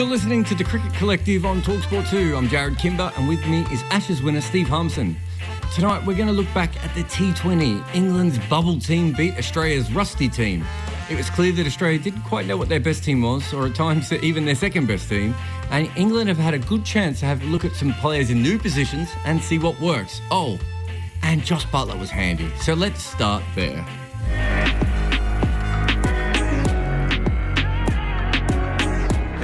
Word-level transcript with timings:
You're 0.00 0.08
listening 0.08 0.44
to 0.44 0.54
the 0.54 0.64
Cricket 0.64 0.94
Collective 0.94 1.44
on 1.44 1.60
Talksport 1.60 2.08
2. 2.08 2.34
I'm 2.34 2.48
Jarrod 2.48 2.78
Kimber, 2.78 3.12
and 3.18 3.28
with 3.28 3.46
me 3.46 3.66
is 3.70 3.82
Ashes 3.90 4.22
winner 4.22 4.40
Steve 4.40 4.66
Harmison. 4.66 5.14
Tonight, 5.74 6.06
we're 6.06 6.16
going 6.16 6.26
to 6.26 6.32
look 6.32 6.46
back 6.54 6.82
at 6.82 6.94
the 6.94 7.02
T20. 7.02 7.84
England's 7.94 8.38
bubble 8.48 8.78
team 8.78 9.12
beat 9.12 9.36
Australia's 9.36 9.92
rusty 9.92 10.26
team. 10.26 10.64
It 11.10 11.18
was 11.18 11.28
clear 11.28 11.52
that 11.52 11.66
Australia 11.66 11.98
didn't 11.98 12.22
quite 12.22 12.46
know 12.46 12.56
what 12.56 12.70
their 12.70 12.80
best 12.80 13.04
team 13.04 13.20
was, 13.20 13.52
or 13.52 13.66
at 13.66 13.74
times 13.74 14.10
even 14.22 14.46
their 14.46 14.54
second 14.54 14.88
best 14.88 15.06
team. 15.06 15.34
And 15.70 15.90
England 15.98 16.30
have 16.30 16.38
had 16.38 16.54
a 16.54 16.60
good 16.60 16.82
chance 16.82 17.20
to 17.20 17.26
have 17.26 17.42
a 17.42 17.46
look 17.48 17.66
at 17.66 17.72
some 17.72 17.92
players 17.92 18.30
in 18.30 18.42
new 18.42 18.58
positions 18.58 19.10
and 19.26 19.38
see 19.38 19.58
what 19.58 19.78
works. 19.80 20.22
Oh, 20.30 20.58
and 21.22 21.44
Jos 21.44 21.66
Buttler 21.66 22.00
was 22.00 22.08
handy. 22.08 22.50
So 22.56 22.72
let's 22.72 23.02
start 23.02 23.42
there. 23.54 23.84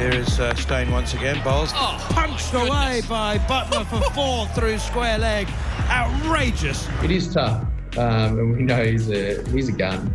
Here 0.07 0.21
is 0.21 0.39
uh, 0.39 0.55
Steyn 0.55 0.93
once 0.93 1.15
again. 1.15 1.43
Bowles 1.43 1.73
Oh, 1.75 1.99
punched 2.11 2.55
away 2.55 3.03
by 3.09 3.39
Buttler 3.39 3.85
for 3.87 4.01
four 4.15 4.47
through 4.55 4.79
square 4.79 5.19
leg. 5.19 5.49
Outrageous. 5.89 6.89
It 7.03 7.11
is 7.11 7.35
tough, 7.35 7.65
um, 7.99 8.39
and 8.39 8.57
we 8.57 8.63
know 8.63 8.85
he's 8.85 9.11
a 9.11 9.43
he's 9.51 9.69
a 9.69 9.73
gun. 9.73 10.15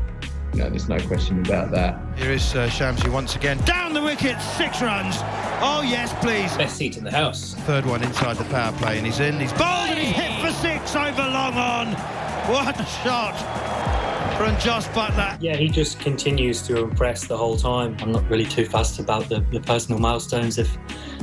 You 0.53 0.59
know, 0.59 0.69
there's 0.69 0.87
no 0.87 0.97
question 1.07 1.45
about 1.45 1.71
that. 1.71 1.99
Here 2.17 2.31
is 2.31 2.55
uh, 2.55 2.69
Shamsi 2.69 3.11
once 3.11 3.35
again. 3.35 3.57
Down 3.65 3.93
the 3.93 4.01
wicket, 4.01 4.39
six 4.41 4.81
runs. 4.81 5.15
Oh, 5.61 5.83
yes, 5.85 6.13
please. 6.23 6.55
Best 6.55 6.77
seat 6.77 6.95
in 6.95 7.03
the 7.03 7.11
house. 7.11 7.55
Third 7.65 7.85
one 7.85 8.01
inside 8.01 8.37
the 8.37 8.45
power 8.45 8.71
play, 8.77 8.95
and 8.97 9.05
he's 9.05 9.19
in. 9.19 9.41
He's 9.41 9.51
bowled 9.51 9.89
and 9.89 9.99
he's 9.99 10.15
hit 10.15 10.39
for 10.39 10.53
six 10.53 10.95
over 10.95 11.21
long 11.21 11.55
on. 11.55 11.87
What 12.49 12.79
a 12.79 12.85
shot 12.85 13.35
from 14.37 14.57
Jos 14.59 14.87
Buttler. 14.89 15.37
Yeah, 15.39 15.55
he 15.55 15.69
just 15.69 15.99
continues 15.99 16.61
to 16.63 16.83
impress 16.83 17.27
the 17.27 17.37
whole 17.37 17.57
time. 17.57 17.95
I'm 17.99 18.11
not 18.11 18.29
really 18.29 18.45
too 18.45 18.65
fussed 18.65 18.99
about 18.99 19.29
the, 19.29 19.41
the 19.51 19.59
personal 19.59 19.99
milestones. 19.99 20.57
If 20.57 20.77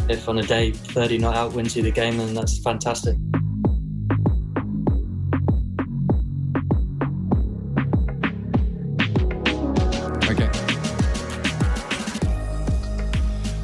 if 0.09 0.29
on 0.29 0.39
a 0.39 0.43
day 0.43 0.73
30 0.73 1.19
not 1.19 1.35
out 1.35 1.53
wins 1.53 1.77
you 1.77 1.83
the 1.83 1.91
game, 1.91 2.17
then 2.17 2.33
that's 2.33 2.59
fantastic. 2.59 3.17
Okay. 10.31 10.51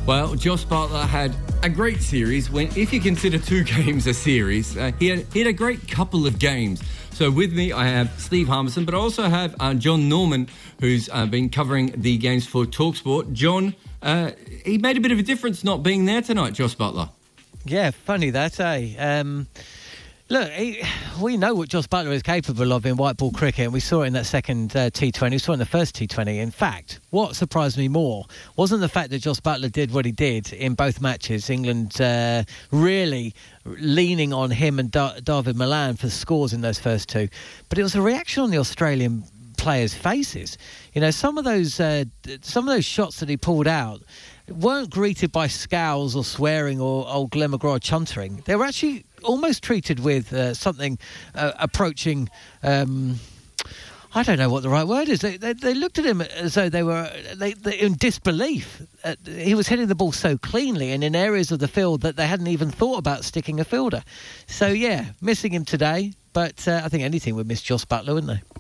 Well, 0.07 0.35
Jos 0.35 0.65
Buttler 0.67 1.07
had 1.07 1.35
a 1.63 1.71
great 1.71 2.03
series. 2.03 2.51
When, 2.51 2.67
if 2.77 2.93
you 2.93 3.01
consider 3.01 3.39
two 3.39 3.65
games 3.65 4.07
a 4.07 4.13
series, 4.13 4.77
uh, 4.77 4.93
he, 4.99 5.09
had, 5.09 5.27
he 5.33 5.39
had 5.39 5.49
a 5.49 5.53
great 5.53 5.89
couple 5.89 6.27
of 6.27 6.39
games. 6.39 6.83
So 7.15 7.31
with 7.31 7.53
me, 7.53 7.71
I 7.71 7.87
have 7.87 8.21
Steve 8.21 8.49
Harmison, 8.49 8.85
but 8.85 8.93
I 8.93 8.99
also 8.99 9.29
have 9.29 9.55
uh, 9.61 9.73
John 9.75 10.09
Norman, 10.09 10.49
who's 10.81 11.09
uh, 11.13 11.27
been 11.27 11.49
covering 11.49 11.95
the 11.97 12.19
games 12.19 12.45
for 12.45 12.65
Talksport. 12.65 13.33
John, 13.33 13.77
uh, 14.03 14.33
he 14.65 14.79
made 14.79 14.97
a 14.97 15.01
bit 15.01 15.13
of 15.13 15.21
a 15.21 15.23
difference 15.23 15.63
not 15.63 15.85
being 15.85 16.07
there 16.07 16.23
tonight, 16.23 16.55
Jos 16.55 16.75
Buttler. 16.75 17.11
Yeah, 17.65 17.93
funny 17.93 18.31
that, 18.31 18.59
eh? 18.59 18.97
Um, 18.99 19.47
look, 20.29 20.51
he, 20.51 20.83
we 21.23 21.37
know 21.37 21.55
what 21.55 21.69
Jos 21.69 21.87
Buttler 21.87 22.11
is 22.11 22.23
capable 22.25 22.73
of 22.73 22.85
in 22.85 22.97
white 22.97 23.17
ball 23.17 23.31
cricket, 23.31 23.67
and 23.67 23.73
we 23.73 23.79
saw 23.79 24.03
it 24.03 24.09
in 24.09 24.13
that 24.15 24.27
second 24.27 24.75
uh, 24.75 24.91
T20. 24.91 25.31
We 25.31 25.39
saw 25.39 25.53
it 25.53 25.55
in 25.55 25.59
the 25.61 25.67
first 25.67 25.95
T20. 25.95 26.39
In 26.39 26.51
fact, 26.51 26.99
what 27.11 27.37
surprised 27.37 27.79
me 27.79 27.87
more 27.87 28.25
wasn't 28.57 28.81
the 28.81 28.89
fact 28.89 29.11
that 29.11 29.21
Jos 29.21 29.39
Buttler 29.39 29.71
did 29.71 29.93
what 29.93 30.05
he 30.05 30.11
did 30.11 30.53
in 30.53 30.75
both 30.75 31.01
matches. 31.01 31.49
England 31.49 32.01
uh, 32.01 32.43
really 32.73 33.35
leaning 33.65 34.33
on 34.33 34.51
him 34.51 34.79
and 34.79 34.91
da- 34.91 35.21
David 35.21 35.57
Malan 35.57 35.97
for 35.97 36.11
scores 36.11 36.53
in 36.53 36.61
those 36.61 36.79
first 36.79 37.09
two, 37.09 37.29
but 37.69 37.79
it 37.79 37.83
was 37.83 37.95
a 37.95 38.03
reaction 38.03 38.43
on 38.43 38.51
the 38.51 38.59
Australian 38.59 39.25
players' 39.57 39.95
faces. 39.95 40.59
You 40.93 41.01
know, 41.01 41.11
some 41.11 41.39
of 41.39 41.45
those 41.45 41.81
uh, 41.81 42.05
some 42.43 42.69
of 42.69 42.75
those 42.75 42.85
shots 42.85 43.21
that 43.21 43.29
he 43.29 43.37
pulled 43.37 43.67
out 43.67 44.03
weren't 44.49 44.91
greeted 44.91 45.33
by 45.33 45.47
scowls 45.47 46.15
or 46.15 46.25
swearing 46.25 46.81
or 46.81 47.09
old 47.09 47.31
Glenn 47.31 47.53
McGrath 47.53 47.81
chuntering. 47.81 48.45
They 48.45 48.57
were 48.57 48.67
actually 48.67 49.07
almost 49.23 49.63
treated 49.63 50.01
with 50.01 50.33
uh, 50.33 50.55
something 50.55 50.99
uh, 51.35 51.53
approaching. 51.59 52.29
Um, 52.63 53.19
I 54.17 54.23
don't 54.23 54.39
know 54.39 54.49
what 54.49 54.63
the 54.63 54.69
right 54.69 54.87
word 54.87 55.09
is. 55.09 55.21
They, 55.21 55.37
they, 55.37 55.55
they 55.55 55.75
looked 55.75 55.99
at 55.99 56.07
him 56.07 56.21
as 56.21 56.55
though 56.55 56.69
they 56.69 56.85
were 56.85 57.11
they, 57.35 57.53
they, 57.55 57.81
in 57.81 57.95
disbelief. 57.95 58.83
Uh, 59.03 59.17
he 59.25 59.55
was 59.57 59.67
hitting 59.67 59.89
the 59.89 59.97
ball 59.97 60.13
so 60.13 60.39
cleanly 60.39 60.93
and 60.93 61.03
in 61.03 61.17
areas 61.17 61.51
of 61.51 61.59
the 61.59 61.67
field 61.67 62.03
that 62.03 62.15
they 62.17 62.29
hadn't 62.29 62.47
even 62.47 62.71
thought 62.71 62.99
about 62.99 63.25
sticking 63.25 63.59
a 63.59 63.65
fielder. 63.65 64.05
So 64.47 64.69
yeah, 64.69 65.07
missing 65.21 65.53
him 65.53 65.65
today. 65.65 66.13
But 66.33 66.67
uh, 66.67 66.83
I 66.85 66.89
think 66.89 67.03
anything 67.03 67.35
would 67.37 67.49
miss 67.49 67.63
Jos 67.63 67.85
Buttler, 67.85 68.15
wouldn't 68.15 68.27
they? 68.27 68.54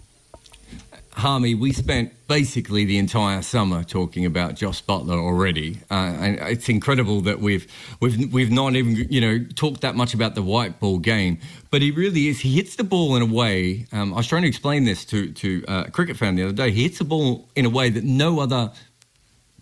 Harmy, 1.14 1.54
we 1.54 1.72
spent 1.72 2.12
basically 2.26 2.84
the 2.84 2.98
entire 2.98 3.41
summer 3.41 3.84
talking 3.84 4.26
about 4.26 4.56
Jos 4.56 4.82
Buttler 4.82 5.16
already, 5.16 5.78
uh, 5.88 5.94
and 5.94 6.38
it's 6.41 6.69
incredible 6.69 7.20
that 7.20 7.38
we've 7.38 7.66
we've 8.00 8.32
we've 8.32 8.50
not 8.50 8.75
even 8.75 8.96
you 9.08 9.20
know 9.20 9.38
talked 9.55 9.82
that 9.82 9.94
much 9.94 10.12
about 10.12 10.34
the 10.34 10.43
white 10.43 10.81
ball 10.81 10.99
game. 10.99 11.38
But 11.70 11.82
he 11.82 11.93
really 11.93 12.26
is. 12.26 12.40
He 12.40 12.56
hits 12.56 12.75
the 12.75 12.84
ball 12.84 13.14
in 13.14 13.22
a 13.22 13.26
way. 13.26 13.87
Um, 13.93 14.12
I 14.12 14.19
was 14.19 14.26
trying 14.26 14.43
to 14.43 14.49
explain 14.49 14.84
this 14.84 15.05
to 15.06 15.31
to 15.32 15.64
uh, 15.69 15.84
a 15.87 15.90
cricket 15.90 16.16
fan 16.16 16.34
the 16.34 16.43
other 16.43 16.52
day. 16.52 16.72
He 16.72 16.82
hits 16.82 16.99
the 16.99 17.05
ball 17.05 17.49
in 17.55 17.64
a 17.64 17.70
way 17.70 17.90
that 17.90 18.02
no 18.02 18.40
other 18.40 18.72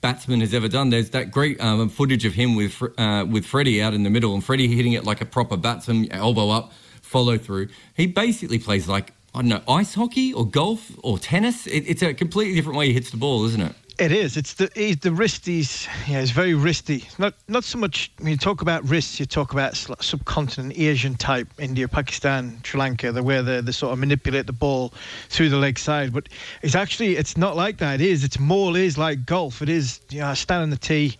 batsman 0.00 0.40
has 0.40 0.54
ever 0.54 0.68
done. 0.68 0.88
There's 0.88 1.10
that 1.10 1.30
great 1.30 1.60
um, 1.60 1.90
footage 1.90 2.24
of 2.24 2.32
him 2.32 2.56
with 2.56 2.82
uh, 2.96 3.26
with 3.28 3.44
Freddie 3.44 3.82
out 3.82 3.92
in 3.92 4.04
the 4.04 4.10
middle, 4.10 4.32
and 4.32 4.42
Freddie 4.42 4.74
hitting 4.74 4.94
it 4.94 5.04
like 5.04 5.20
a 5.20 5.26
proper 5.26 5.58
batsman, 5.58 6.10
elbow 6.12 6.48
up, 6.48 6.72
follow 7.02 7.36
through. 7.36 7.68
He 7.94 8.06
basically 8.06 8.58
plays 8.58 8.88
like 8.88 9.12
I 9.34 9.40
don't 9.40 9.48
know, 9.48 9.62
ice 9.66 9.94
hockey 9.94 10.32
or 10.32 10.46
golf 10.46 10.92
or 11.02 11.18
tennis. 11.18 11.66
It, 11.66 11.84
it's 11.86 12.02
a 12.02 12.12
completely 12.12 12.54
different 12.54 12.78
way 12.78 12.88
he 12.88 12.92
hits 12.92 13.10
the 13.10 13.16
ball, 13.16 13.44
isn't 13.46 13.62
it? 13.62 13.74
It 13.98 14.10
is. 14.10 14.36
It's 14.36 14.54
the 14.54 14.70
he's, 14.74 14.96
the 14.98 15.12
wrist. 15.12 15.46
Yeah. 15.46 16.20
It's 16.20 16.30
very 16.30 16.54
wristy. 16.54 17.06
Not 17.18 17.34
not 17.46 17.62
so 17.62 17.78
much 17.78 18.10
when 18.18 18.28
you 18.28 18.36
talk 18.36 18.62
about 18.62 18.88
wrists. 18.88 19.20
You 19.20 19.26
talk 19.26 19.52
about 19.52 19.76
subcontinent 19.76 20.76
Asian 20.78 21.14
type 21.14 21.48
India, 21.58 21.86
Pakistan, 21.88 22.60
Sri 22.64 22.80
Lanka. 22.80 23.12
The 23.12 23.22
way 23.22 23.40
they, 23.42 23.60
they 23.60 23.72
sort 23.72 23.92
of 23.92 23.98
manipulate 23.98 24.46
the 24.46 24.52
ball 24.52 24.92
through 25.28 25.50
the 25.50 25.56
leg 25.56 25.78
side. 25.78 26.12
But 26.12 26.28
it's 26.62 26.74
actually 26.74 27.16
it's 27.16 27.36
not 27.36 27.54
like 27.54 27.78
that. 27.78 28.00
It 28.00 28.06
is. 28.06 28.24
It's 28.24 28.38
more 28.38 28.76
is 28.76 28.96
like 28.96 29.26
golf. 29.26 29.62
It 29.62 29.68
is. 29.68 30.00
You 30.10 30.20
know, 30.20 30.34
stand 30.34 30.62
on 30.62 30.70
the 30.70 30.78
tee. 30.78 31.16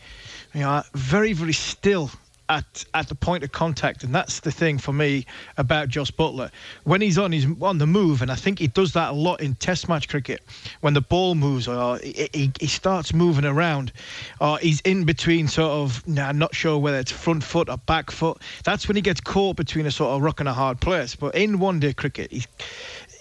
You 0.54 0.60
know, 0.60 0.82
very 0.94 1.34
very 1.34 1.52
still 1.52 2.10
at 2.52 2.84
at 2.94 3.08
the 3.08 3.14
point 3.14 3.42
of 3.44 3.52
contact, 3.52 4.04
and 4.04 4.14
that's 4.14 4.40
the 4.40 4.52
thing 4.52 4.78
for 4.78 4.92
me 4.92 5.26
about 5.56 5.88
Jos 5.88 6.10
Buttler. 6.10 6.50
When 6.84 7.00
he's 7.00 7.18
on, 7.18 7.32
he's 7.32 7.46
on 7.60 7.78
the 7.78 7.86
move, 7.86 8.22
and 8.22 8.30
I 8.30 8.34
think 8.34 8.58
he 8.58 8.66
does 8.66 8.92
that 8.92 9.10
a 9.10 9.12
lot 9.12 9.40
in 9.40 9.54
Test 9.54 9.88
match 9.88 10.08
cricket. 10.08 10.42
When 10.80 10.94
the 10.94 11.00
ball 11.00 11.34
moves, 11.34 11.66
or 11.66 11.98
he, 11.98 12.52
he 12.60 12.66
starts 12.66 13.14
moving 13.14 13.44
around, 13.44 13.92
or 14.40 14.58
he's 14.58 14.80
in 14.82 15.04
between, 15.04 15.48
sort 15.48 15.70
of. 15.70 16.06
Nah, 16.06 16.28
I'm 16.28 16.38
not 16.38 16.54
sure 16.54 16.78
whether 16.78 16.98
it's 16.98 17.12
front 17.12 17.42
foot 17.42 17.68
or 17.68 17.78
back 17.78 18.10
foot. 18.10 18.38
That's 18.64 18.86
when 18.86 18.96
he 18.96 19.02
gets 19.02 19.20
caught 19.20 19.56
between 19.56 19.86
a 19.86 19.90
sort 19.90 20.14
of 20.14 20.22
rock 20.22 20.40
and 20.40 20.48
a 20.48 20.52
hard 20.52 20.80
place. 20.80 21.16
But 21.16 21.34
in 21.34 21.58
one-day 21.58 21.94
cricket, 21.94 22.30
he's 22.30 22.46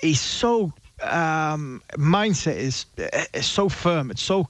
he's 0.02 0.22
so 0.22 0.74
um, 1.02 1.82
mindset 1.94 2.58
is, 2.58 2.86
is 3.34 3.46
so 3.46 3.70
firm. 3.70 4.12
It's 4.12 4.22
so 4.22 4.48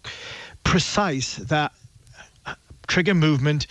precise 0.64 1.36
that 1.36 1.72
trigger 2.88 3.14
movement, 3.14 3.68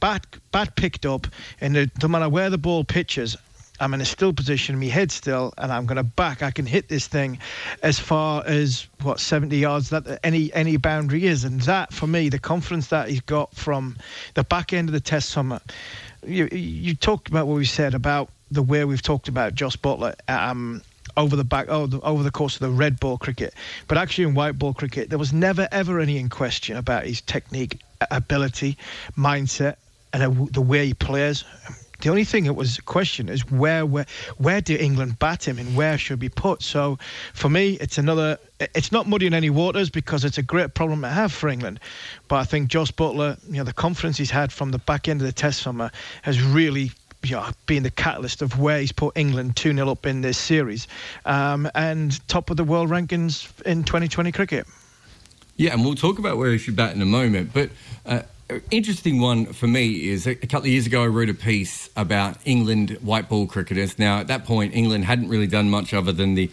bat 0.00 0.26
bat 0.52 0.74
picked 0.76 1.06
up, 1.06 1.26
and 1.60 1.90
no 2.02 2.08
matter 2.08 2.28
where 2.28 2.50
the 2.50 2.58
ball 2.58 2.84
pitches, 2.84 3.36
I'm 3.80 3.94
in 3.94 4.02
a 4.02 4.04
still 4.04 4.34
position, 4.34 4.78
my 4.78 4.86
head 4.86 5.10
still, 5.10 5.54
and 5.56 5.72
I'm 5.72 5.86
going 5.86 5.96
to 5.96 6.02
back. 6.02 6.42
I 6.42 6.50
can 6.50 6.66
hit 6.66 6.88
this 6.88 7.06
thing 7.06 7.38
as 7.82 7.98
far 7.98 8.44
as 8.46 8.86
what 9.02 9.18
70 9.18 9.56
yards 9.56 9.88
that 9.90 10.20
any 10.22 10.52
any 10.52 10.76
boundary 10.76 11.26
is, 11.26 11.44
and 11.44 11.60
that 11.62 11.92
for 11.92 12.06
me, 12.06 12.28
the 12.28 12.38
confidence 12.38 12.88
that 12.88 13.08
he's 13.08 13.22
got 13.22 13.54
from 13.54 13.96
the 14.34 14.44
back 14.44 14.74
end 14.74 14.90
of 14.90 14.92
the 14.92 15.00
Test 15.00 15.30
summer. 15.30 15.60
You 16.26 16.48
you 16.52 16.94
talked 16.94 17.28
about 17.28 17.46
what 17.46 17.56
we 17.56 17.64
said 17.64 17.94
about 17.94 18.28
the 18.50 18.62
way 18.62 18.84
we've 18.84 19.02
talked 19.02 19.28
about 19.28 19.54
Jos 19.54 19.76
Buttler. 19.76 20.14
Um, 20.28 20.82
over 21.16 21.34
the 21.34 21.44
back 21.44 21.66
oh, 21.68 21.86
the, 21.86 22.00
over 22.02 22.22
the 22.22 22.30
course 22.30 22.54
of 22.54 22.60
the 22.60 22.70
red 22.70 23.00
ball 23.00 23.18
cricket. 23.18 23.54
But 23.88 23.98
actually, 23.98 24.24
in 24.24 24.34
white 24.34 24.58
ball 24.58 24.74
cricket, 24.74 25.08
there 25.08 25.18
was 25.18 25.32
never 25.32 25.66
ever 25.72 26.00
any 26.00 26.18
in 26.18 26.28
question 26.28 26.76
about 26.76 27.06
his 27.06 27.20
technique, 27.22 27.80
ability, 28.10 28.76
mindset, 29.16 29.76
and 30.12 30.48
the 30.48 30.60
way 30.60 30.86
he 30.86 30.94
plays. 30.94 31.44
The 32.00 32.08
only 32.08 32.24
thing 32.24 32.44
that 32.44 32.54
was 32.54 32.78
a 32.78 32.82
question 32.82 33.28
is 33.28 33.50
where 33.50 33.84
where 33.84 34.06
where 34.38 34.62
do 34.62 34.74
England 34.74 35.18
bat 35.18 35.46
him 35.46 35.58
and 35.58 35.76
where 35.76 35.98
should 35.98 36.18
be 36.18 36.30
put. 36.30 36.62
So 36.62 36.98
for 37.34 37.50
me, 37.50 37.74
it's 37.74 37.98
another. 37.98 38.38
It's 38.58 38.90
not 38.90 39.06
muddying 39.06 39.34
any 39.34 39.50
waters 39.50 39.90
because 39.90 40.24
it's 40.24 40.38
a 40.38 40.42
great 40.42 40.72
problem 40.72 41.02
to 41.02 41.08
have 41.08 41.30
for 41.30 41.48
England. 41.48 41.78
But 42.28 42.36
I 42.36 42.44
think 42.44 42.68
Jos 42.68 42.90
Buttler, 42.90 43.38
you 43.46 43.58
know, 43.58 43.64
the 43.64 43.74
confidence 43.74 44.16
he's 44.16 44.30
had 44.30 44.50
from 44.50 44.70
the 44.70 44.78
back 44.78 45.08
end 45.08 45.20
of 45.20 45.26
the 45.26 45.32
Test 45.32 45.60
summer 45.60 45.90
has 46.22 46.42
really 46.42 46.90
know, 47.28 47.46
being 47.66 47.82
the 47.82 47.90
catalyst 47.90 48.42
of 48.42 48.58
where 48.58 48.80
he's 48.80 48.92
put 48.92 49.16
England 49.16 49.56
2 49.56 49.74
0 49.74 49.90
up 49.90 50.06
in 50.06 50.22
this 50.22 50.38
series 50.38 50.88
um, 51.26 51.68
and 51.74 52.26
top 52.28 52.50
of 52.50 52.56
the 52.56 52.64
world 52.64 52.88
rankings 52.88 53.50
in 53.62 53.84
2020 53.84 54.32
cricket. 54.32 54.66
Yeah, 55.56 55.74
and 55.74 55.84
we'll 55.84 55.94
talk 55.94 56.18
about 56.18 56.38
where 56.38 56.50
he 56.52 56.58
should 56.58 56.76
bat 56.76 56.94
in 56.94 57.02
a 57.02 57.06
moment. 57.06 57.50
But 57.52 57.70
uh, 58.06 58.22
interesting 58.70 59.20
one 59.20 59.46
for 59.46 59.66
me 59.66 60.08
is 60.08 60.26
a 60.26 60.34
couple 60.34 60.60
of 60.60 60.66
years 60.66 60.86
ago, 60.86 61.02
I 61.02 61.06
wrote 61.06 61.28
a 61.28 61.34
piece 61.34 61.90
about 61.96 62.36
England 62.44 62.98
white 63.02 63.28
ball 63.28 63.46
cricketers. 63.46 63.98
Now, 63.98 64.18
at 64.18 64.26
that 64.28 64.44
point, 64.44 64.74
England 64.74 65.04
hadn't 65.04 65.28
really 65.28 65.46
done 65.46 65.70
much 65.70 65.94
other 65.94 66.12
than 66.12 66.34
the 66.34 66.50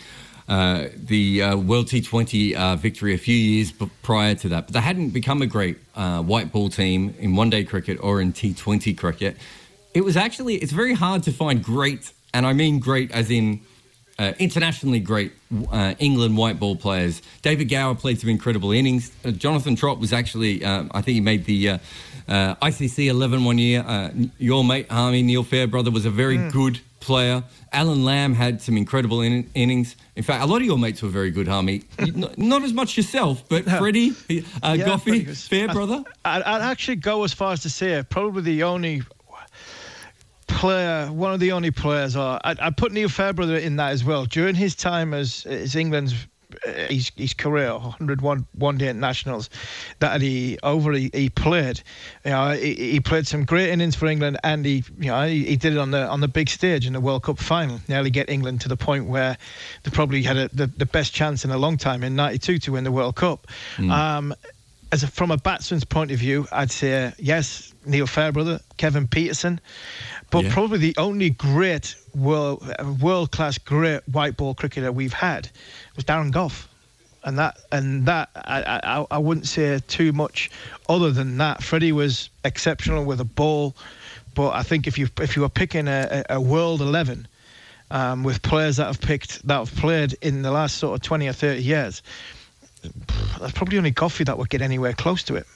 uh, 0.47 0.87
the 0.95 1.41
uh, 1.41 1.57
World 1.57 1.87
T20 1.87 2.55
uh, 2.55 2.75
victory 2.77 3.13
a 3.13 3.17
few 3.17 3.35
years 3.35 3.73
prior 4.01 4.33
to 4.35 4.47
that, 4.49 4.67
but 4.67 4.73
they 4.73 4.79
hadn't 4.79 5.09
become 5.09 5.41
a 5.41 5.45
great 5.45 5.77
uh, 5.93 6.21
white 6.23 6.53
ball 6.53 6.69
team 6.69 7.13
in 7.19 7.35
one 7.35 7.49
day 7.49 7.65
cricket 7.65 7.97
or 8.01 8.21
in 8.21 8.31
T20 8.31 8.97
cricket. 8.97 9.35
It 9.93 10.05
was 10.05 10.15
actually 10.15 10.55
it's 10.55 10.71
very 10.71 10.93
hard 10.93 11.23
to 11.23 11.33
find 11.33 11.61
great, 11.61 12.13
and 12.33 12.45
I 12.45 12.53
mean 12.53 12.79
great 12.79 13.11
as 13.11 13.29
in 13.29 13.59
uh, 14.19 14.33
internationally 14.39 14.99
great 14.99 15.31
uh, 15.71 15.93
England 15.99 16.37
white 16.37 16.59
ball 16.59 16.75
players. 16.75 17.21
David 17.41 17.65
Gower 17.65 17.95
played 17.95 18.19
some 18.19 18.29
incredible 18.29 18.71
innings. 18.71 19.11
Uh, 19.23 19.31
Jonathan 19.31 19.75
Trott 19.75 19.99
was 19.99 20.13
actually, 20.13 20.63
uh, 20.63 20.85
I 20.91 21.01
think 21.01 21.15
he 21.15 21.21
made 21.21 21.45
the 21.45 21.69
uh, 21.69 21.77
uh, 22.27 22.55
ICC 22.55 23.07
11 23.07 23.43
one 23.43 23.57
year. 23.57 24.11
your 24.37 24.63
mate, 24.63 24.89
Harmy 24.89 25.21
Neil 25.21 25.43
Fairbrother, 25.43 25.91
was 25.91 26.05
a 26.05 26.09
very 26.09 26.37
mm. 26.37 26.51
good 26.51 26.79
player. 26.99 27.43
Alan 27.71 28.03
Lamb 28.03 28.33
had 28.33 28.61
some 28.61 28.75
incredible 28.75 29.21
in- 29.21 29.49
innings. 29.53 29.95
In 30.15 30.23
fact, 30.23 30.43
a 30.43 30.47
lot 30.47 30.57
of 30.57 30.63
your 30.63 30.77
mates 30.79 31.01
were 31.01 31.09
very 31.09 31.31
good, 31.31 31.47
Harmy. 31.47 31.83
not, 32.15 32.37
not, 32.37 32.63
as 32.63 32.73
much 32.73 32.97
yourself, 32.97 33.47
but 33.47 33.65
Freddie, 33.65 34.09
uh, 34.63 34.73
yeah, 34.77 34.85
Goughy, 34.85 35.47
Fairbrother. 35.47 36.03
I'd, 36.25 36.41
I'd, 36.41 36.61
actually 36.61 36.95
go 36.95 37.23
as 37.23 37.33
far 37.33 37.53
as 37.53 37.61
to 37.61 37.69
say 37.69 38.03
probably 38.09 38.41
the 38.41 38.63
only 38.63 39.03
player, 40.57 41.05
one 41.11 41.33
of 41.33 41.39
the 41.39 41.51
only 41.51 41.69
players, 41.69 42.15
or 42.15 42.39
I, 42.43 42.55
I 42.59 42.69
put 42.71 42.91
Neil 42.91 43.09
Fairbrother 43.09 43.57
in 43.57 43.75
that 43.75 43.91
as 43.91 44.03
well. 44.03 44.25
During 44.25 44.55
his 44.55 44.75
time 44.75 45.13
as, 45.13 45.45
as 45.45 45.75
England's 45.75 46.15
uh, 46.65 46.71
his, 46.89 47.11
his 47.15 47.33
career, 47.35 47.73
101 47.73 48.47
one 48.53 48.77
day 48.77 48.89
internationals 48.89 49.49
that 49.99 50.19
he 50.21 50.57
over 50.63 50.93
he, 50.93 51.11
he 51.13 51.29
played. 51.29 51.81
You 52.25 52.31
know, 52.31 52.51
he, 52.51 52.73
he, 52.73 52.99
played 52.99 53.27
some 53.27 53.45
great 53.45 53.69
innings 53.69 53.95
for 53.95 54.07
England, 54.07 54.39
and 54.43 54.65
he 54.65 54.83
you 54.97 55.11
know 55.11 55.27
he, 55.27 55.45
he, 55.45 55.57
did 55.57 55.73
it 55.73 55.77
on 55.77 55.91
the 55.91 56.07
on 56.07 56.21
the 56.21 56.27
big 56.27 56.49
stage 56.49 56.87
in 56.87 56.93
the 56.93 57.01
World 57.01 57.23
Cup 57.23 57.37
final. 57.37 57.79
Nearly 57.87 58.09
get 58.09 58.29
England 58.29 58.61
to 58.61 58.69
the 58.69 58.77
point 58.77 59.05
where 59.05 59.37
they 59.83 59.91
probably 59.91 60.23
had 60.23 60.37
a, 60.37 60.47
the, 60.47 60.67
the 60.67 60.85
best 60.87 61.13
chance 61.13 61.45
in 61.45 61.51
a 61.51 61.57
long 61.57 61.77
time 61.77 62.03
in 62.03 62.15
'92 62.15 62.57
to 62.59 62.71
win 62.71 62.83
the 62.83 62.91
World 62.91 63.15
Cup. 63.15 63.45
Mm. 63.75 63.91
Um, 63.91 64.35
as 64.91 65.03
a, 65.03 65.07
from 65.07 65.31
a 65.31 65.37
batsman's 65.37 65.83
point 65.83 66.11
of 66.11 66.17
view, 66.19 66.47
I'd 66.51 66.71
say 66.71 67.13
yes, 67.17 67.73
Neil 67.85 68.07
Fairbrother, 68.07 68.61
Kevin 68.77 69.07
Pietersen. 69.07 69.59
But 70.29 70.45
yeah. 70.45 70.53
probably 70.53 70.77
the 70.79 70.95
only 70.97 71.29
great 71.29 71.95
world 72.13 72.63
world 73.01 73.31
class 73.31 73.57
great 73.57 74.01
white 74.09 74.35
ball 74.35 74.53
cricketer 74.53 74.91
we've 74.91 75.13
had 75.13 75.49
was 75.95 76.05
Darren 76.05 76.31
Gough. 76.31 76.67
And 77.23 77.37
that 77.39 77.57
and 77.71 78.05
that 78.05 78.29
I, 78.35 78.79
I, 78.83 79.05
I 79.11 79.17
wouldn't 79.17 79.47
say 79.47 79.79
too 79.87 80.13
much 80.13 80.49
other 80.87 81.11
than 81.11 81.37
that. 81.37 81.63
Freddie 81.63 81.91
was 81.91 82.29
exceptional 82.45 83.03
with 83.03 83.19
a 83.19 83.25
ball, 83.25 83.75
but 84.33 84.53
I 84.53 84.63
think 84.63 84.87
if 84.87 84.97
you 84.97 85.07
if 85.19 85.35
you 85.35 85.41
were 85.41 85.49
picking 85.49 85.87
a, 85.87 86.23
a 86.29 86.39
world 86.39 86.81
eleven 86.81 87.27
um, 87.91 88.23
with 88.23 88.41
players 88.41 88.77
that 88.77 88.85
have 88.85 89.01
picked 89.01 89.45
that 89.47 89.57
have 89.57 89.75
played 89.75 90.15
in 90.21 90.41
the 90.41 90.51
last 90.51 90.77
sort 90.77 90.95
of 90.95 91.01
twenty 91.01 91.27
or 91.27 91.33
thirty 91.33 91.63
years, 91.63 92.01
that's 93.39 93.51
probably 93.53 93.77
only 93.77 93.91
Goughy 93.91 94.25
that 94.25 94.37
would 94.37 94.49
get 94.49 94.61
anywhere 94.61 94.93
close 94.93 95.23
to 95.23 95.35
it. 95.35 95.47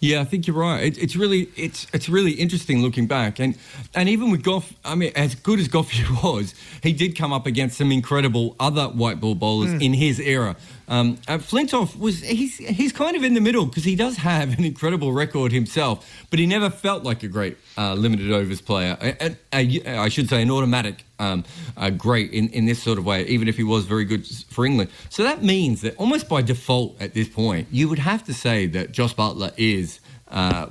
Yeah, 0.00 0.20
I 0.20 0.24
think 0.24 0.46
you're 0.46 0.56
right. 0.56 0.84
It, 0.84 0.98
it's 0.98 1.16
really 1.16 1.50
it's 1.56 1.86
it's 1.92 2.08
really 2.08 2.32
interesting 2.32 2.82
looking 2.82 3.06
back, 3.06 3.40
and 3.40 3.56
and 3.94 4.08
even 4.08 4.30
with 4.30 4.44
Gough, 4.44 4.72
I 4.84 4.94
mean, 4.94 5.12
as 5.16 5.34
good 5.34 5.58
as 5.58 5.66
Gough 5.66 5.90
was, 6.22 6.54
he 6.82 6.92
did 6.92 7.16
come 7.16 7.32
up 7.32 7.46
against 7.46 7.78
some 7.78 7.90
incredible 7.90 8.54
other 8.60 8.86
white 8.86 9.20
ball 9.20 9.34
bowlers 9.34 9.70
mm. 9.70 9.82
in 9.82 9.94
his 9.94 10.20
era. 10.20 10.56
Um, 10.88 11.18
Flintoff 11.18 11.98
was 11.98 12.22
he's 12.22 12.56
he's 12.56 12.92
kind 12.92 13.16
of 13.16 13.22
in 13.22 13.34
the 13.34 13.40
middle 13.40 13.66
because 13.66 13.84
he 13.84 13.94
does 13.94 14.16
have 14.16 14.58
an 14.58 14.64
incredible 14.64 15.12
record 15.12 15.52
himself, 15.52 16.10
but 16.30 16.38
he 16.38 16.46
never 16.46 16.70
felt 16.70 17.04
like 17.04 17.22
a 17.22 17.28
great 17.28 17.58
uh, 17.76 17.94
limited 17.94 18.32
overs 18.32 18.62
player. 18.62 18.96
A, 19.00 19.36
a, 19.52 19.82
a, 19.84 19.98
I 19.98 20.08
should 20.08 20.28
say 20.28 20.42
an 20.42 20.50
automatic 20.50 21.04
um, 21.18 21.44
uh, 21.76 21.90
great 21.90 22.32
in, 22.32 22.48
in 22.50 22.64
this 22.64 22.82
sort 22.82 22.98
of 22.98 23.04
way, 23.04 23.24
even 23.26 23.48
if 23.48 23.56
he 23.56 23.64
was 23.64 23.84
very 23.84 24.06
good 24.06 24.26
for 24.26 24.64
England. 24.64 24.90
So 25.10 25.22
that 25.24 25.42
means 25.42 25.82
that 25.82 25.96
almost 25.96 26.28
by 26.28 26.40
default 26.42 27.00
at 27.00 27.12
this 27.12 27.28
point, 27.28 27.68
you 27.70 27.88
would 27.88 27.98
have 27.98 28.24
to 28.24 28.34
say 28.34 28.66
that 28.68 28.92
Jos 28.92 29.14
Buttler 29.14 29.52
is. 29.56 30.00
Uh, 30.28 30.68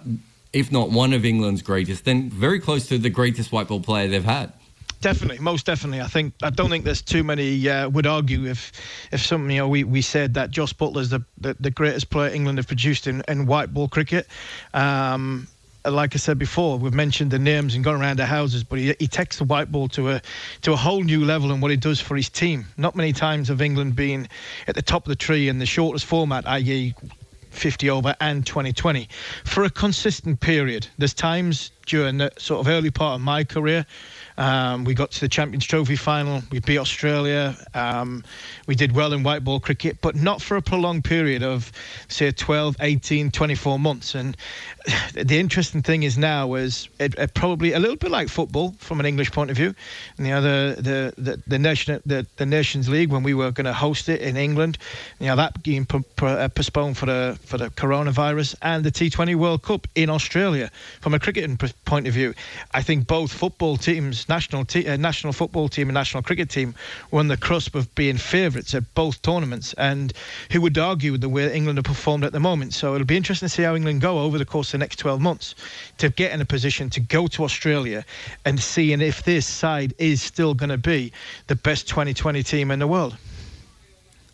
if 0.54 0.72
not 0.72 0.90
one 0.90 1.14
of 1.14 1.26
England's 1.26 1.62
greatest, 1.62 2.06
then 2.06 2.30
very 2.30 2.60
close 2.60 2.88
to 2.88 2.98
the 2.98 3.10
greatest 3.10 3.52
white 3.52 3.68
ball 3.68 3.82
player 3.82 4.08
they've 4.08 4.24
had. 4.24 4.54
Definitely, 5.00 5.38
most 5.40 5.66
definitely. 5.66 6.02
I 6.02 6.08
think 6.08 6.34
I 6.42 6.50
don't 6.50 6.70
think 6.70 6.84
there's 6.84 7.04
too 7.04 7.24
many 7.24 7.70
uh, 7.70 7.88
would 7.90 8.08
argue 8.08 8.46
if 8.46 8.72
if 9.12 9.24
something 9.24 9.52
you 9.52 9.62
know 9.62 9.68
we, 9.68 9.84
we 9.84 10.02
said 10.02 10.34
that 10.34 10.50
Jos 10.50 10.74
Buttler's 10.74 11.10
the, 11.10 11.24
the, 11.38 11.56
the 11.60 11.70
greatest 11.70 12.10
player 12.10 12.34
England 12.34 12.58
have 12.58 12.68
produced 12.68 13.06
in, 13.06 13.22
in 13.28 13.46
white 13.46 13.74
ball 13.74 13.88
cricket. 13.88 14.28
Um, 14.74 15.48
like 15.86 16.16
I 16.16 16.18
said 16.18 16.38
before, 16.40 16.78
we've 16.78 16.94
mentioned 16.94 17.32
the 17.32 17.40
names 17.40 17.76
and 17.76 17.84
gone 17.84 18.02
around 18.02 18.18
the 18.18 18.26
houses, 18.26 18.64
but 18.64 18.80
he, 18.80 18.96
he 19.00 19.08
takes 19.08 19.38
the 19.38 19.44
white 19.44 19.72
ball 19.72 19.88
to 19.90 20.10
a 20.10 20.22
to 20.64 20.74
a 20.74 20.76
whole 20.76 21.04
new 21.04 21.24
level 21.24 21.52
in 21.52 21.62
what 21.62 21.70
he 21.70 21.78
does 21.78 22.02
for 22.02 22.16
his 22.16 22.30
team. 22.30 22.66
Not 22.76 22.96
many 22.96 23.14
times 23.14 23.50
have 23.50 23.62
England 23.62 23.96
been 23.96 24.28
at 24.68 24.74
the 24.74 24.82
top 24.82 25.06
of 25.06 25.10
the 25.10 25.16
tree 25.16 25.48
in 25.48 25.60
the 25.60 25.66
shortest 25.68 26.06
format, 26.06 26.48
i.e., 26.48 26.96
50 27.52 27.90
over 27.90 28.16
and 28.20 28.46
2020 28.46 29.08
for 29.44 29.64
a 29.64 29.70
consistent 29.70 30.40
period. 30.40 30.88
There's 30.98 31.14
times 31.14 31.72
during 31.88 32.20
the 32.20 32.32
sort 32.38 32.60
of 32.60 32.72
early 32.72 32.92
part 32.92 33.16
of 33.16 33.22
my 33.22 33.44
career. 33.44 33.86
Um, 34.38 34.84
we 34.84 34.94
got 34.94 35.12
to 35.12 35.20
the 35.20 35.28
Champions 35.28 35.66
Trophy 35.66 35.96
final. 35.96 36.44
We 36.52 36.60
beat 36.60 36.78
Australia. 36.78 37.58
Um, 37.74 38.24
we 38.68 38.76
did 38.76 38.92
well 38.92 39.14
in 39.14 39.24
white 39.24 39.44
ball 39.44 39.60
cricket, 39.60 39.98
but 40.02 40.16
not 40.16 40.42
for 40.42 40.58
a 40.58 40.62
prolonged 40.62 41.06
period 41.06 41.42
of, 41.42 41.72
say, 42.08 42.30
12, 42.30 42.76
18, 42.80 43.32
24 43.32 43.80
months. 43.80 44.14
And 44.14 44.38
the 45.14 45.40
interesting 45.40 45.82
thing 45.82 46.04
is 46.04 46.18
now 46.18 46.54
is 46.54 46.88
it, 47.00 47.16
it 47.18 47.34
probably 47.34 47.74
a 47.74 47.80
little 47.80 47.96
bit 47.96 48.12
like 48.12 48.30
football 48.30 48.76
from 48.78 49.00
an 49.00 49.08
English 49.08 49.32
point 49.32 49.50
of 49.50 49.58
view. 49.58 49.74
And, 50.18 50.28
you 50.28 50.34
know, 50.34 50.42
the 50.42 50.82
the 50.82 51.14
the, 51.18 51.42
the 51.48 51.60
nation 51.60 52.00
the, 52.06 52.28
the 52.36 52.46
Nations 52.46 52.90
League 52.90 53.10
when 53.10 53.24
we 53.24 53.34
were 53.34 53.52
going 53.52 53.66
to 53.66 53.74
host 53.74 54.08
it 54.08 54.22
in 54.22 54.38
England, 54.38 54.78
you 55.20 55.28
know, 55.28 55.36
that 55.36 55.64
being 55.64 55.88
uh, 56.22 56.48
postponed 56.50 56.98
for 56.98 57.08
the 57.08 57.40
for 57.44 57.58
the 57.58 57.70
coronavirus 57.72 58.56
and 58.62 58.84
the 58.84 58.92
T20 58.92 59.36
World 59.36 59.64
Cup 59.64 59.88
in 59.96 60.12
Australia. 60.12 60.70
From 61.02 61.16
a 61.16 61.20
cricketing 61.20 61.58
point 61.86 62.08
of 62.08 62.14
view, 62.14 62.34
I 62.74 62.82
think 62.82 63.08
both 63.08 63.32
football 63.32 63.78
teams 63.78 64.28
national 64.30 64.66
te- 64.66 64.88
uh, 64.88 64.98
national 64.98 65.34
football 65.34 65.70
team 65.70 65.88
and 65.90 65.94
national 65.94 66.24
cricket 66.24 66.50
team 66.50 66.76
were 67.12 67.20
on 67.20 67.28
the 67.28 67.38
cusp 67.38 67.76
of 67.76 67.94
being 67.96 68.18
favourites 68.18 68.76
at 68.76 68.94
both 68.94 69.22
tournaments. 69.22 69.74
And 69.74 70.14
who 70.52 70.62
would 70.62 70.78
argue 70.78 71.12
with 71.14 71.22
the 71.22 71.30
way 71.30 71.54
England 71.54 71.78
have 71.78 71.86
performed 71.86 72.24
at 72.24 72.34
the 72.34 72.40
moment? 72.40 72.74
So 72.74 72.94
it'll 72.94 73.08
be 73.08 73.18
interesting 73.18 73.48
to 73.48 73.54
see 73.54 73.64
how 73.64 73.76
England 73.76 74.02
go 74.02 74.20
over 74.20 74.38
the 74.38 74.46
course 74.46 74.70
of 74.70 74.74
the 74.74 74.78
next 74.80 74.98
12 74.98 75.22
months 75.22 75.56
to 75.98 76.10
get 76.10 76.32
in 76.32 76.42
a 76.42 76.46
position 76.46 76.90
to 76.92 77.00
go 77.00 77.28
to 77.28 77.44
Australia 77.44 78.06
and 78.46 78.60
seeing 78.60 79.02
if 79.02 79.24
this 79.24 79.46
side 79.46 79.94
is 79.98 80.22
still 80.22 80.54
going 80.54 80.70
to 80.70 80.78
be 80.78 81.12
the 81.48 81.56
best 81.56 81.88
2020 81.88 82.44
team 82.44 82.72
in 82.72 82.80
the 82.80 82.88
world. 82.88 83.18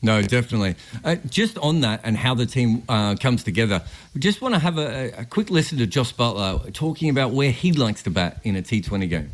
No, 0.03 0.21
definitely. 0.21 0.75
Uh, 1.03 1.15
just 1.29 1.57
on 1.59 1.79
that 1.81 2.01
and 2.03 2.17
how 2.17 2.35
the 2.35 2.45
team 2.45 2.83
uh, 2.89 3.15
comes 3.15 3.41
together, 3.41 3.81
we 4.13 4.19
just 4.19 4.41
want 4.41 4.53
to 4.53 4.59
have 4.59 4.77
a, 4.77 5.13
a, 5.17 5.25
quick 5.25 5.49
listen 5.49 5.77
to 5.77 5.87
Jos 5.87 6.11
Buttler 6.11 6.71
talking 6.73 7.09
about 7.09 7.31
where 7.31 7.51
he 7.51 7.71
likes 7.71 8.03
to 8.03 8.09
bat 8.09 8.41
in 8.43 8.57
a 8.57 8.61
T20 8.61 9.09
game. 9.09 9.31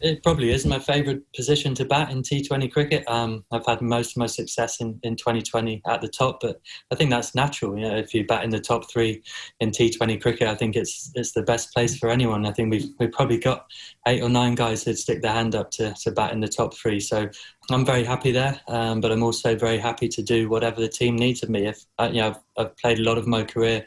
It 0.00 0.22
probably 0.24 0.50
is 0.50 0.66
my 0.66 0.80
favourite 0.80 1.20
position 1.34 1.74
to 1.74 1.84
bat 1.84 2.10
in 2.10 2.22
T20 2.22 2.70
cricket. 2.72 3.08
Um, 3.08 3.44
I've 3.52 3.66
had 3.66 3.80
most 3.80 4.12
of 4.12 4.16
my 4.16 4.26
success 4.26 4.80
in, 4.80 4.98
in 5.02 5.16
2020 5.16 5.82
at 5.86 6.00
the 6.00 6.08
top, 6.08 6.40
but 6.40 6.60
I 6.90 6.94
think 6.96 7.10
that's 7.10 7.34
natural. 7.34 7.76
You 7.76 7.88
know, 7.88 7.96
if 7.96 8.12
you 8.12 8.26
bat 8.26 8.44
in 8.44 8.50
the 8.50 8.60
top 8.60 8.90
three 8.90 9.22
in 9.60 9.70
T20 9.70 10.20
cricket, 10.20 10.48
I 10.48 10.54
think 10.54 10.76
it's 10.76 11.10
it's 11.14 11.32
the 11.32 11.42
best 11.42 11.72
place 11.72 11.96
for 11.96 12.10
anyone. 12.10 12.46
I 12.46 12.52
think 12.52 12.70
we've 12.70 12.88
we've 13.00 13.10
probably 13.10 13.38
got 13.38 13.66
eight 14.08 14.22
or 14.22 14.28
nine 14.28 14.54
guys 14.54 14.82
who'd 14.82 14.98
stick 14.98 15.22
their 15.22 15.32
hand 15.32 15.54
up 15.54 15.70
to, 15.72 15.94
to 16.02 16.10
bat 16.10 16.32
in 16.32 16.40
the 16.40 16.48
top 16.48 16.74
three. 16.74 16.98
So 16.98 17.28
I'm 17.70 17.84
very 17.84 18.02
happy 18.02 18.32
there, 18.32 18.58
um, 18.66 19.00
but 19.00 19.12
I'm 19.12 19.22
also 19.22 19.54
very 19.54 19.78
happy 19.78 20.08
to 20.08 20.22
do 20.22 20.48
whatever 20.48 20.80
the 20.80 20.88
team 20.88 21.14
needs 21.14 21.42
of 21.42 21.50
me. 21.50 21.66
If 21.66 21.84
uh, 21.98 22.08
you 22.10 22.20
know, 22.20 22.28
I've, 22.28 22.38
I've, 22.56 22.76
played 22.78 22.98
a 22.98 23.02
lot 23.02 23.18
of 23.18 23.26
my 23.26 23.44
career 23.44 23.84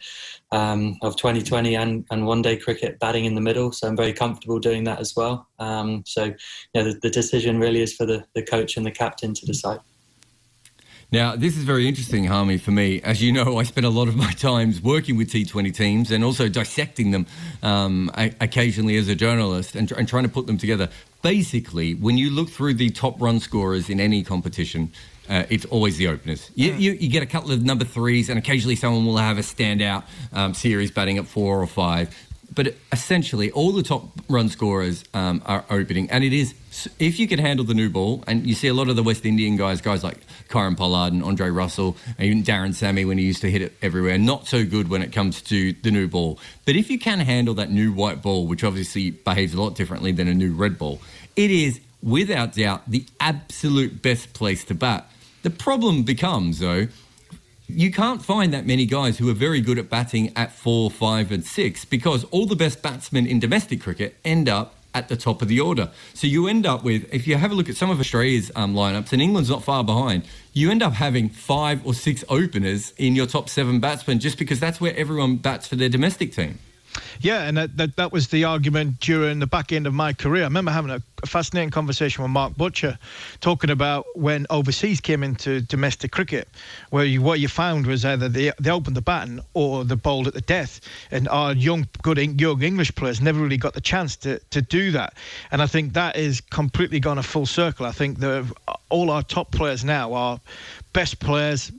um, 0.52 0.98
of 1.02 1.16
2020 1.16 1.76
and, 1.76 2.06
and 2.12 2.26
one 2.26 2.44
day 2.44 2.56
cricket 2.56 3.00
batting 3.00 3.26
in 3.26 3.34
the 3.34 3.42
middle, 3.42 3.72
so 3.72 3.88
I'm 3.88 3.98
very 3.98 4.14
comfortable 4.14 4.60
doing 4.60 4.84
that 4.84 5.00
as 5.00 5.16
well. 5.16 5.48
Um, 5.58 6.04
so, 6.06 6.26
you 6.26 6.34
know, 6.76 6.84
the, 6.84 7.00
the, 7.02 7.10
decision 7.10 7.60
really 7.60 7.82
is 7.82 7.94
for 7.96 8.06
the, 8.06 8.24
the 8.36 8.44
coach 8.44 8.78
and 8.78 8.86
the 8.86 8.92
captain 8.92 9.34
to 9.34 9.46
decide. 9.46 9.80
Now, 11.14 11.36
this 11.36 11.58
is 11.58 11.66
very 11.66 11.90
interesting, 11.90 12.24
Harmy, 12.24 12.58
for 12.58 12.72
me. 12.72 13.02
As 13.02 13.22
you 13.22 13.34
know, 13.34 13.58
I 13.58 13.64
spend 13.64 13.86
a 13.86 13.90
lot 13.90 14.08
of 14.08 14.16
my 14.16 14.32
times 14.32 14.82
working 14.82 15.18
with 15.18 15.30
T20 15.30 15.76
teams 15.76 16.10
and 16.10 16.24
also 16.24 16.48
dissecting 16.48 17.12
them 17.12 17.26
um, 17.62 18.10
occasionally 18.16 18.96
as 18.96 19.10
a 19.10 19.16
journalist 19.16 19.76
and, 19.76 19.92
and 19.92 20.08
trying 20.08 20.24
to 20.24 20.30
put 20.30 20.48
them 20.48 20.58
together. 20.58 20.88
Basically, 21.22 21.96
when 21.96 22.18
you 22.18 22.30
look 22.30 22.48
through 22.48 22.76
the 22.76 22.92
top 22.92 23.22
run 23.22 23.42
scorers 23.42 23.90
in 23.90 24.00
any 24.00 24.24
competition, 24.24 24.90
uh, 25.28 25.44
it's 25.50 25.66
always 25.66 25.98
the 25.98 26.08
openers. 26.08 26.50
You, 26.56 26.72
you, 26.76 26.94
you, 26.94 27.10
get 27.10 27.24
a 27.24 27.26
couple 27.26 27.52
of 27.52 27.62
number 27.62 27.84
threes, 27.84 28.30
and 28.30 28.40
occasionally 28.40 28.78
someone 28.78 29.06
will 29.06 29.18
have 29.18 29.38
a 29.38 29.42
standout 29.42 30.06
um, 30.32 30.54
series 30.54 30.92
batting 30.92 31.18
at 31.18 31.28
four 31.28 31.62
or 31.62 31.68
five 31.68 32.16
but 32.54 32.76
essentially 32.92 33.52
all 33.52 33.72
the 33.72 33.84
top 33.84 34.10
run 34.30 34.50
scorers 34.50 35.04
um, 35.14 35.42
are 35.46 35.66
opening, 35.70 36.10
and 36.10 36.24
it 36.24 36.34
is 36.34 36.54
if 37.00 37.20
you 37.20 37.28
can 37.28 37.40
handle 37.40 37.66
the 37.66 37.74
new 37.74 37.90
ball, 37.90 38.24
and 38.28 38.48
you 38.48 38.56
see 38.56 38.68
a 38.68 38.74
lot 38.74 38.90
of 38.90 38.96
the 38.96 39.04
West 39.04 39.26
Indian 39.26 39.58
guys, 39.58 39.82
guys 39.82 40.04
like 40.04 40.18
Kieron 40.50 40.78
Pollard 40.78 41.14
and 41.14 41.24
Andre 41.24 41.50
Russell, 41.50 41.98
and 42.18 42.28
even 42.28 42.44
Darren 42.44 42.74
Sammy 42.74 43.06
when 43.06 43.18
he 43.18 43.26
used 43.26 43.42
to 43.42 43.52
hit 43.52 43.62
it 43.62 43.74
everywhere, 43.82 44.18
not 44.18 44.48
so 44.48 44.66
good 44.66 44.90
when 44.90 45.02
it 45.02 45.12
comes 45.12 45.42
to 45.44 45.74
the 45.74 45.92
new 45.92 46.08
ball. 46.08 46.40
But 46.66 46.76
if 46.76 46.90
you 46.90 46.98
can 46.98 47.20
handle 47.20 47.54
that 47.56 47.72
new 47.72 47.92
white 47.92 48.22
ball, 48.22 48.48
which 48.48 48.64
obviously 48.64 49.12
behaves 49.12 49.54
a 49.54 49.62
lot 49.62 49.76
differently 49.76 50.12
than 50.12 50.28
a 50.28 50.34
new 50.34 50.54
red 50.54 50.78
ball, 50.78 51.02
it 51.36 51.52
is 51.52 51.80
without 52.02 52.54
doubt 52.54 52.90
the 52.90 53.06
absolute 53.20 54.02
best 54.02 54.34
place 54.34 54.64
to 54.66 54.74
bat. 54.74 55.10
The 55.44 55.50
problem 55.50 56.04
becomes 56.04 56.60
though 56.60 56.88
you 57.74 57.92
can't 57.92 58.24
find 58.24 58.54
that 58.54 58.66
many 58.66 58.86
guys 58.86 59.18
who 59.18 59.30
are 59.30 59.34
very 59.34 59.62
good 59.62 59.78
at 59.78 59.90
batting 59.90 60.32
at 60.36 60.52
four, 60.52 60.92
five, 60.92 61.32
and 61.32 61.46
six 61.46 61.86
because 61.86 62.24
all 62.26 62.46
the 62.46 62.56
best 62.56 62.82
batsmen 62.82 63.26
in 63.26 63.40
domestic 63.40 63.82
cricket 63.82 64.16
end 64.24 64.50
up 64.50 64.76
at 64.94 65.08
the 65.08 65.16
top 65.16 65.42
of 65.42 65.48
the 65.48 65.60
order. 65.60 65.90
So 66.14 66.28
you 66.28 66.48
end 66.48 66.66
up 66.66 66.84
with, 66.84 67.12
if 67.14 67.28
you 67.28 67.36
have 67.36 67.52
a 67.52 67.56
look 67.56 67.70
at 67.70 67.78
some 67.78 67.90
of 67.90 68.00
Australia's 68.00 68.52
um, 68.56 68.74
lineups, 68.74 69.14
and 69.14 69.22
England's 69.22 69.50
not 69.50 69.64
far 69.64 69.84
behind, 69.84 70.24
you 70.54 70.70
end 70.70 70.84
up 70.84 70.94
having 70.94 71.30
five 71.30 71.86
or 71.86 71.94
six 71.94 72.24
openers 72.30 72.94
in 72.98 73.16
your 73.16 73.26
top 73.26 73.50
seven 73.50 73.80
batsmen 73.80 74.20
just 74.20 74.38
because 74.38 74.60
that's 74.60 74.82
where 74.82 74.96
everyone 74.96 75.38
bats 75.38 75.68
for 75.68 75.76
their 75.76 75.90
domestic 75.90 76.34
team. 76.34 76.60
Yeah, 77.20 77.44
and 77.44 77.58
that, 77.58 77.78
that, 77.78 77.96
that 77.96 78.12
was 78.12 78.28
the 78.28 78.44
argument 78.44 79.00
during 79.00 79.40
the 79.40 79.48
back 79.48 79.72
end 79.72 79.88
of 79.88 79.94
my 79.94 80.14
career. 80.14 80.44
I 80.44 80.48
remember 80.48 80.72
having 80.72 80.92
a, 80.92 81.02
fascinating 81.26 81.70
conversation 81.70 82.24
with 82.24 82.32
Mark 82.32 82.56
Butcher, 82.56 82.98
talking 83.42 83.70
about 83.70 84.06
when 84.16 84.48
overseas 84.50 85.00
came 85.00 85.24
into 85.24 85.62
domestic 85.62 86.12
cricket, 86.12 86.48
where 86.90 87.06
you, 87.06 87.22
what 87.22 87.40
you 87.40 87.48
found 87.48 87.86
was 87.86 88.06
either 88.06 88.28
they, 88.28 88.52
they 88.60 88.72
opened 88.72 88.96
the 88.96 89.02
baton 89.02 89.42
or 89.54 89.84
they 89.84 89.96
bowled 89.96 90.28
at 90.28 90.34
the 90.34 90.42
death, 90.42 90.82
and 91.12 91.28
our 91.30 91.54
young 91.54 91.88
good 92.02 92.18
young 92.40 92.62
English 92.62 92.94
players 92.96 93.22
never 93.22 93.42
really 93.42 93.58
got 93.58 93.74
the 93.74 93.82
chance 93.82 94.16
to, 94.18 94.40
to 94.50 94.62
do 94.62 94.92
that. 94.92 95.14
And 95.52 95.62
I 95.62 95.68
think 95.68 95.94
that 95.94 96.16
is 96.18 96.42
completely 96.42 97.00
gone 97.00 97.18
a 97.18 97.24
full 97.24 97.46
circle. 97.46 97.86
I 97.86 97.92
think 97.92 98.20
the 98.20 98.52
all 98.90 99.10
our 99.10 99.24
top 99.24 99.52
players 99.52 99.84
now 99.86 100.14
are 100.14 100.40
best 100.94 101.20
players, 101.20 101.72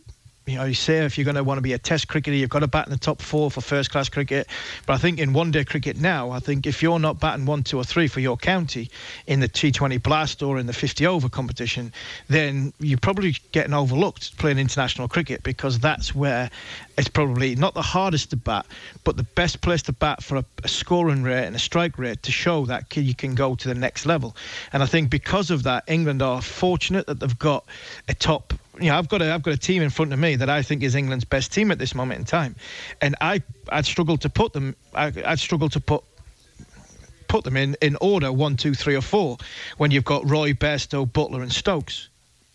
you 0.47 0.57
know, 0.57 0.65
you 0.65 0.75
say 0.75 1.05
if 1.05 1.17
you're 1.17 1.25
going 1.25 1.37
to 1.37 1.45
want 1.45 1.59
to 1.59 1.63
be 1.63 1.73
a 1.73 1.79
test 1.79 2.09
cricketer, 2.09 2.35
you've 2.35 2.51
got 2.51 2.61
to 2.61 2.67
bat 2.67 2.87
in 2.87 2.93
the 2.93 2.99
top 2.99 3.23
four 3.23 3.51
for 3.51 3.61
first 3.61 3.91
class 3.93 4.09
cricket. 4.09 4.49
But 4.87 4.95
I 4.95 4.99
think 4.99 5.21
in 5.21 5.33
one 5.33 5.53
day 5.53 5.65
cricket 5.65 6.01
now, 6.01 6.31
I 6.31 6.41
think 6.41 6.67
if 6.67 6.83
you're 6.83 6.99
not 6.99 7.21
batting 7.21 7.47
one, 7.47 7.63
two, 7.63 7.79
or 7.79 7.85
three 7.85 8.09
for 8.09 8.19
your 8.19 8.37
county 8.37 8.91
in 9.29 9.39
the 9.39 9.49
T20 9.49 10.03
Blast 10.03 10.43
or 10.43 10.59
in 10.59 10.67
the 10.67 10.73
50 10.73 11.07
over 11.07 11.29
competition, 11.29 11.93
then 12.29 12.73
you're 12.81 12.99
probably 12.99 13.37
getting 13.53 13.73
overlooked 13.73 14.37
playing 14.39 14.59
international 14.59 15.07
cricket 15.07 15.45
because 15.45 15.79
that's 15.79 16.13
where 16.13 16.51
it's 16.99 17.09
probably 17.09 17.55
not 17.55 17.75
the 17.75 17.83
hardest 17.83 18.31
to 18.31 18.37
bat, 18.37 18.67
but 19.05 19.17
the 19.17 19.23
best 19.23 19.61
place 19.61 19.83
to 19.83 19.93
bat 19.93 20.25
for 20.25 20.39
a, 20.39 20.45
a 20.65 20.69
scoring 20.69 21.23
rate 21.23 21.47
and 21.47 21.55
a 21.55 21.61
strike 21.61 21.99
rate 21.99 22.23
to 22.25 22.33
show 22.33 22.67
that 22.67 22.95
you 22.97 23.15
can 23.15 23.37
go 23.37 23.55
to 23.55 23.69
the 23.69 23.75
next 23.75 24.07
level. 24.07 24.37
And 24.73 24.83
I 24.83 24.87
think 24.87 25.09
because 25.09 25.53
of 25.53 25.63
that, 25.63 25.85
England 25.87 26.21
are 26.21 26.43
fortunate 26.43 27.07
that 27.07 27.21
they've 27.21 27.39
got 27.39 27.65
a 28.09 28.15
top 28.15 28.53
you 28.81 28.89
know, 28.89 28.97
I've 28.97 29.09
got 29.09 29.23
a 29.23 29.33
I've 29.33 29.43
got 29.43 29.55
a 29.55 29.59
team 29.59 29.83
in 29.83 29.91
front 29.91 30.13
of 30.13 30.19
me 30.19 30.37
that 30.37 30.49
I 30.49 30.63
think 30.63 30.83
is 30.83 30.95
England's 30.95 31.25
best 31.25 31.53
team 31.53 31.71
at 31.71 31.79
this 31.79 31.95
moment 31.95 32.21
in 32.21 32.25
time, 32.25 32.57
and 33.01 33.15
I 33.21 33.43
I'd 33.69 33.87
struggle 33.87 34.17
to 34.19 34.29
put 34.29 34.53
them. 34.53 34.77
I, 34.95 35.13
I'd 35.25 35.39
struggle 35.39 35.69
to 35.71 35.81
put 35.81 36.05
put 37.29 37.45
them 37.45 37.57
in 37.57 37.77
in 37.81 37.97
order 38.01 38.31
one, 38.33 38.57
two, 38.57 38.75
three, 38.75 38.95
or 38.95 39.01
four 39.01 39.39
when 39.79 39.91
you've 39.91 40.05
got 40.05 40.29
Roy, 40.29 40.53
Bairstow, 40.53 41.07
Buttler 41.07 41.43
and 41.43 41.53
Stokes. 41.53 42.09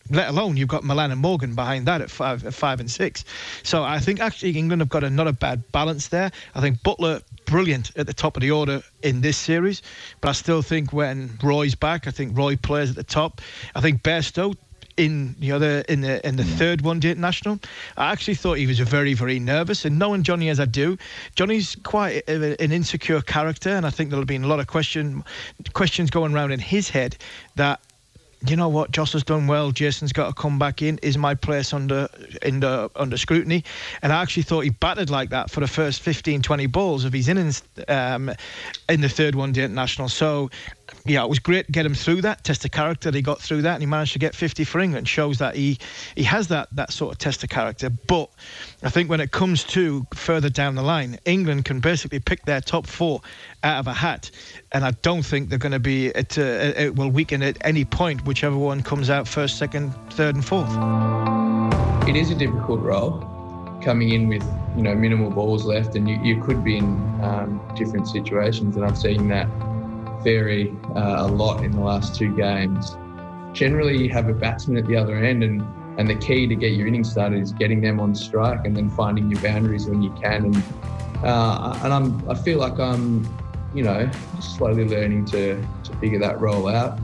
Let 0.09 0.29
alone 0.29 0.55
you've 0.55 0.69
got 0.69 0.85
Malan 0.85 1.11
and 1.11 1.19
Morgan 1.19 1.53
behind 1.53 1.85
that 1.87 1.99
at 1.99 2.09
five, 2.09 2.45
at 2.45 2.53
five 2.53 2.79
and 2.79 2.89
six. 2.89 3.25
So 3.63 3.83
I 3.83 3.99
think 3.99 4.21
actually 4.21 4.57
England 4.57 4.81
have 4.81 4.87
got 4.87 5.03
a, 5.03 5.09
not 5.09 5.27
a 5.27 5.33
bad 5.33 5.69
balance 5.71 6.07
there. 6.07 6.31
I 6.55 6.61
think 6.61 6.77
Buttler 6.79 7.23
brilliant 7.45 7.91
at 7.97 8.07
the 8.07 8.13
top 8.13 8.37
of 8.37 8.41
the 8.41 8.51
order 8.51 8.81
in 9.01 9.19
this 9.19 9.35
series, 9.35 9.81
but 10.21 10.29
I 10.29 10.31
still 10.31 10.61
think 10.61 10.93
when 10.93 11.37
Roy's 11.43 11.75
back, 11.75 12.07
I 12.07 12.11
think 12.11 12.37
Roy 12.37 12.55
plays 12.55 12.91
at 12.91 12.95
the 12.95 13.03
top. 13.03 13.41
I 13.75 13.81
think 13.81 14.01
Bairstow 14.01 14.55
in 14.97 15.35
the 15.39 15.51
other 15.51 15.79
in 15.87 16.01
the 16.01 16.25
in 16.27 16.35
the 16.35 16.43
third 16.43 16.81
one 16.81 16.99
day 16.99 17.11
international. 17.11 17.59
I 17.95 18.11
actually 18.11 18.35
thought 18.35 18.57
he 18.57 18.67
was 18.67 18.79
very 18.79 19.13
very 19.13 19.39
nervous, 19.39 19.85
and 19.85 19.97
knowing 19.97 20.23
Johnny 20.23 20.49
as 20.49 20.59
I 20.59 20.65
do, 20.65 20.97
Johnny's 21.35 21.75
quite 21.83 22.23
a, 22.27 22.61
an 22.61 22.71
insecure 22.71 23.21
character, 23.21 23.69
and 23.69 23.85
I 23.85 23.89
think 23.89 24.09
there'll 24.09 24.25
be 24.25 24.35
a 24.35 24.39
lot 24.39 24.59
of 24.59 24.67
question 24.67 25.23
questions 25.73 26.09
going 26.09 26.33
around 26.33 26.51
in 26.51 26.59
his 26.59 26.89
head 26.89 27.17
that 27.55 27.79
you 28.45 28.55
know 28.55 28.69
what, 28.69 28.91
Jos 28.91 29.13
has 29.13 29.23
done 29.23 29.47
well. 29.47 29.71
Jason's 29.71 30.13
got 30.13 30.27
to 30.27 30.33
come 30.33 30.59
back 30.59 30.81
in. 30.81 30.99
Is 31.01 31.17
my 31.17 31.33
place 31.33 31.73
under 31.73 32.07
under 32.43 32.89
under 32.95 33.17
scrutiny? 33.17 33.63
And 34.01 34.13
I 34.13 34.21
actually 34.21 34.43
thought 34.43 34.61
he 34.61 34.69
batted 34.69 35.09
like 35.09 35.31
that 35.31 35.49
for 35.49 35.59
the 35.59 35.67
first 35.67 36.01
15, 36.01 36.41
20 36.43 36.65
balls 36.67 37.03
of 37.03 37.13
his 37.13 37.27
innings 37.27 37.63
um, 37.87 38.31
in 38.89 39.01
the 39.01 39.09
third 39.09 39.33
one 39.33 39.53
day 39.53 39.63
international. 39.63 40.09
So 40.09 40.51
yeah, 41.05 41.23
it 41.23 41.29
was 41.29 41.39
great 41.39 41.65
to 41.67 41.71
get 41.71 41.85
him 41.85 41.93
through 41.93 42.21
that 42.21 42.43
test 42.43 42.65
of 42.65 42.71
character. 42.71 43.11
He 43.11 43.21
got 43.21 43.41
through 43.41 43.63
that, 43.63 43.73
and 43.73 43.81
he 43.81 43.87
managed 43.87 44.13
to 44.13 44.19
get 44.19 44.35
50 44.35 44.63
for 44.63 44.79
England. 44.79 45.07
Shows 45.07 45.37
that 45.39 45.55
he 45.55 45.77
he 46.15 46.23
has 46.23 46.47
that 46.49 46.69
that 46.73 46.91
sort 46.91 47.13
of 47.13 47.17
test 47.17 47.43
of 47.43 47.49
character. 47.49 47.89
But 47.89 48.29
I 48.83 48.89
think 48.89 49.09
when 49.09 49.19
it 49.19 49.31
comes 49.31 49.63
to 49.65 50.05
further 50.13 50.49
down 50.49 50.75
the 50.75 50.81
line, 50.81 51.17
England 51.25 51.65
can 51.65 51.79
basically 51.79 52.19
pick 52.19 52.45
their 52.45 52.61
top 52.61 52.87
four 52.87 53.21
out 53.63 53.79
of 53.79 53.87
a 53.87 53.93
hat, 53.93 54.31
and 54.71 54.83
I 54.83 54.91
don't 55.01 55.23
think 55.23 55.49
they're 55.49 55.59
going 55.59 55.71
to 55.71 55.79
be 55.79 56.07
it. 56.07 56.37
Uh, 56.37 56.41
it 56.77 56.95
will 56.95 57.09
weaken 57.09 57.41
at 57.43 57.57
any 57.61 57.85
point, 57.85 58.25
whichever 58.25 58.57
one 58.57 58.83
comes 58.83 59.09
out 59.09 59.27
first, 59.27 59.57
second, 59.57 59.93
third, 60.11 60.35
and 60.35 60.45
fourth. 60.45 60.69
It 62.07 62.15
is 62.15 62.31
a 62.31 62.35
difficult 62.35 62.81
role. 62.81 63.33
coming 63.83 64.09
in 64.09 64.27
with 64.27 64.43
you 64.75 64.81
know 64.81 64.95
minimal 64.95 65.29
balls 65.29 65.65
left, 65.65 65.95
and 65.95 66.09
you, 66.09 66.19
you 66.21 66.41
could 66.41 66.63
be 66.63 66.77
in 66.77 66.85
um, 67.21 67.61
different 67.75 68.07
situations. 68.07 68.75
And 68.75 68.85
I've 68.85 68.97
seen 68.97 69.27
that 69.29 69.47
vary 70.23 70.75
uh, 70.95 71.25
a 71.25 71.27
lot 71.27 71.63
in 71.63 71.71
the 71.71 71.79
last 71.79 72.15
two 72.15 72.35
games. 72.35 72.95
Generally, 73.53 73.97
you 73.97 74.09
have 74.09 74.29
a 74.29 74.33
batsman 74.33 74.77
at 74.77 74.85
the 74.87 74.95
other 74.95 75.15
end, 75.15 75.43
and 75.43 75.61
and 75.97 76.07
the 76.07 76.15
key 76.15 76.45
to 76.47 76.55
get 76.55 76.73
your 76.73 76.87
innings 76.87 77.09
started 77.09 77.41
is 77.41 77.51
getting 77.51 77.81
them 77.81 77.99
on 77.99 78.13
strike 78.13 78.65
and 78.65 78.77
then 78.77 78.89
finding 78.89 79.31
your 79.31 79.41
boundaries 79.41 79.87
when 79.87 80.01
you 80.01 80.11
can. 80.21 80.45
And 80.45 80.63
uh, 81.23 81.79
and 81.83 81.93
I'm 81.93 82.29
I 82.29 82.35
feel 82.35 82.59
like 82.59 82.79
I'm 82.79 83.27
you 83.73 83.83
know 83.83 84.09
slowly 84.39 84.85
learning 84.85 85.25
to 85.25 85.65
to 85.83 85.95
figure 85.97 86.19
that 86.19 86.39
role 86.39 86.67
out. 86.67 86.97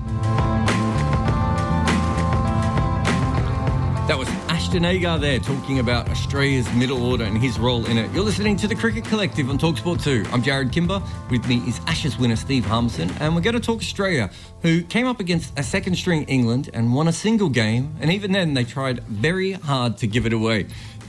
That 4.07 4.17
was 4.17 4.42
Ashton 4.63 4.85
Agar 4.85 5.19
there 5.19 5.39
talking 5.39 5.79
about 5.79 6.09
Australia's 6.09 6.71
middle 6.73 7.05
order 7.05 7.25
and 7.25 7.37
his 7.37 7.59
role 7.59 7.85
in 7.85 7.97
it. 7.97 8.09
You're 8.13 8.23
listening 8.23 8.55
to 8.57 8.67
the 8.67 8.73
Cricket 8.73 9.03
Collective 9.03 9.49
on 9.49 9.57
Talksport 9.57 10.01
2. 10.01 10.23
I'm 10.31 10.41
Jarrod 10.41 10.71
Kimber. 10.71 11.03
With 11.29 11.45
me 11.49 11.57
is 11.67 11.81
Ashes 11.85 12.17
winner 12.17 12.37
Steve 12.37 12.65
Harmison, 12.65 13.11
and 13.19 13.35
we're 13.35 13.41
going 13.41 13.55
to 13.55 13.59
talk 13.59 13.79
Australia, 13.79 14.31
who 14.61 14.81
came 14.83 15.05
up 15.05 15.19
against 15.19 15.59
a 15.59 15.63
second 15.63 15.95
string 15.95 16.23
England 16.23 16.69
and 16.73 16.93
won 16.93 17.09
a 17.09 17.11
single 17.11 17.49
game, 17.49 17.93
and 17.99 18.09
even 18.09 18.31
then 18.31 18.53
they 18.53 18.63
tried 18.63 19.03
very 19.03 19.51
hard 19.51 19.97
to 19.97 20.07
give 20.07 20.25
it 20.25 20.31
away. 20.31 20.67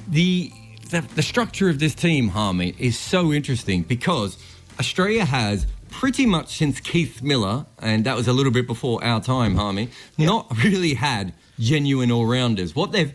The 0.09 0.53
the, 0.91 1.03
the 1.15 1.23
structure 1.23 1.69
of 1.69 1.79
this 1.79 1.95
team, 1.95 2.29
Harmy, 2.29 2.75
is 2.77 2.99
so 2.99 3.33
interesting 3.33 3.83
because 3.83 4.37
Australia 4.81 5.25
has 5.25 5.69
pretty 5.91 6.27
much 6.27 6.57
since 6.57 6.81
Keith 6.81 7.23
Miller, 7.23 7.67
and 7.79 8.05
that 8.05 8.17
was 8.17 8.27
a 8.27 8.33
little 8.33 8.53
bit 8.53 8.67
before 8.67 9.03
our 9.05 9.21
time, 9.21 9.55
Harmy, 9.55 9.91
not 10.19 10.53
really 10.65 10.95
had 10.95 11.33
genuine 11.61 12.11
all 12.11 12.27
rounders. 12.27 12.75
What 12.75 12.91
they've 12.91 13.15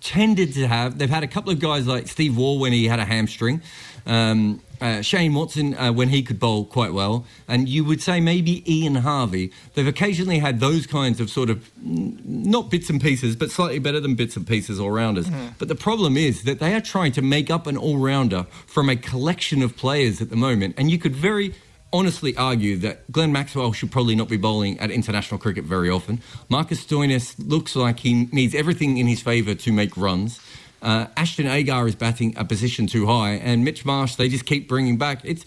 tended 0.00 0.54
to 0.54 0.66
have, 0.66 0.98
they've 0.98 1.10
had 1.10 1.24
a 1.24 1.28
couple 1.28 1.52
of 1.52 1.58
guys 1.58 1.86
like 1.86 2.08
Steve 2.08 2.36
Waugh 2.36 2.58
when 2.58 2.72
he 2.72 2.86
had 2.86 2.98
a 2.98 3.04
hamstring, 3.04 3.62
um, 4.06 4.60
uh, 4.80 5.02
Shane 5.02 5.34
Watson 5.34 5.74
uh, 5.74 5.92
when 5.92 6.08
he 6.08 6.22
could 6.22 6.38
bowl 6.38 6.64
quite 6.64 6.92
well, 6.92 7.26
and 7.48 7.68
you 7.68 7.84
would 7.84 8.00
say 8.00 8.20
maybe 8.20 8.62
Ian 8.72 8.96
Harvey. 8.96 9.50
They've 9.74 9.86
occasionally 9.86 10.38
had 10.38 10.60
those 10.60 10.86
kinds 10.86 11.20
of 11.20 11.30
sort 11.30 11.50
of 11.50 11.68
not 11.82 12.70
bits 12.70 12.88
and 12.88 13.00
pieces, 13.00 13.34
but 13.34 13.50
slightly 13.50 13.80
better 13.80 13.98
than 13.98 14.14
bits 14.14 14.36
and 14.36 14.46
pieces 14.46 14.78
all 14.78 14.90
rounders. 14.90 15.26
Mm-hmm. 15.26 15.48
But 15.58 15.68
the 15.68 15.74
problem 15.74 16.16
is 16.16 16.44
that 16.44 16.60
they 16.60 16.74
are 16.74 16.80
trying 16.80 17.12
to 17.12 17.22
make 17.22 17.50
up 17.50 17.66
an 17.66 17.76
all 17.76 17.98
rounder 17.98 18.46
from 18.66 18.88
a 18.88 18.96
collection 18.96 19.62
of 19.62 19.76
players 19.76 20.20
at 20.20 20.30
the 20.30 20.36
moment, 20.36 20.76
and 20.78 20.90
you 20.90 20.98
could 20.98 21.16
very 21.16 21.54
honestly 21.92 22.36
argue 22.36 22.76
that 22.78 23.10
Glenn 23.10 23.32
Maxwell 23.32 23.72
should 23.72 23.90
probably 23.90 24.14
not 24.14 24.28
be 24.28 24.36
bowling 24.36 24.78
at 24.80 24.90
international 24.90 25.38
cricket 25.38 25.64
very 25.64 25.90
often. 25.90 26.20
Marcus 26.48 26.84
Stoinis 26.84 27.34
looks 27.38 27.74
like 27.74 28.00
he 28.00 28.26
needs 28.32 28.54
everything 28.54 28.98
in 28.98 29.06
his 29.06 29.20
favour 29.20 29.54
to 29.54 29.72
make 29.72 29.96
runs. 29.96 30.40
Uh, 30.80 31.06
Ashton 31.16 31.46
Agar 31.46 31.88
is 31.88 31.94
batting 31.94 32.36
a 32.36 32.44
position 32.44 32.86
too 32.86 33.06
high, 33.06 33.32
and 33.32 33.64
Mitch 33.64 33.84
Marsh 33.84 34.14
they 34.14 34.28
just 34.28 34.46
keep 34.46 34.68
bringing 34.68 34.96
back. 34.96 35.20
It's 35.24 35.44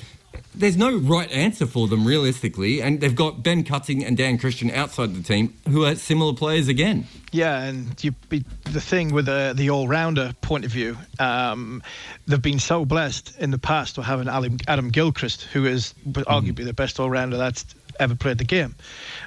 there's 0.54 0.78
no 0.78 0.98
right 0.98 1.32
answer 1.32 1.66
for 1.66 1.88
them 1.88 2.06
realistically, 2.06 2.82
and 2.82 3.00
they've 3.00 3.16
got 3.16 3.44
Ben 3.44 3.64
Cutting 3.64 4.04
and 4.04 4.18
Dan 4.18 4.38
Christian 4.38 4.70
outside 4.72 5.16
the 5.16 5.24
team 5.24 5.54
who 5.70 5.86
are 5.86 5.96
similar 5.96 6.34
players 6.34 6.68
again. 6.68 7.08
Yeah, 7.32 7.64
and 7.64 8.04
you, 8.04 8.14
the 8.30 8.82
thing 8.82 9.14
with 9.14 9.26
the, 9.26 9.54
the 9.56 9.70
all-rounder 9.70 10.34
point 10.42 10.66
of 10.66 10.72
view, 10.72 10.98
um, 11.18 11.82
they've 12.28 12.42
been 12.42 12.60
so 12.60 12.84
blessed 12.84 13.40
in 13.40 13.52
the 13.52 13.58
past 13.58 13.96
to 13.96 14.02
having 14.02 14.28
Adam, 14.28 14.58
Adam 14.68 14.90
Gilchrist, 14.90 15.44
who 15.44 15.66
is 15.66 15.94
arguably 16.06 16.56
mm. 16.56 16.66
the 16.66 16.74
best 16.74 17.00
all-rounder 17.00 17.38
that's 17.38 17.64
ever 18.02 18.16
played 18.16 18.38
the 18.38 18.44
game, 18.44 18.76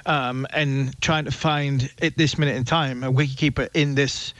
um, 0.05 0.45
and 0.51 0.99
trying 1.01 1.25
to 1.25 1.31
find 1.31 1.91
at 2.01 2.15
this 2.15 2.37
minute 2.37 2.55
in 2.55 2.63
time 2.63 3.03
a 3.03 3.11
wicketkeeper 3.11 3.69
in 3.73 3.95
this 3.95 4.33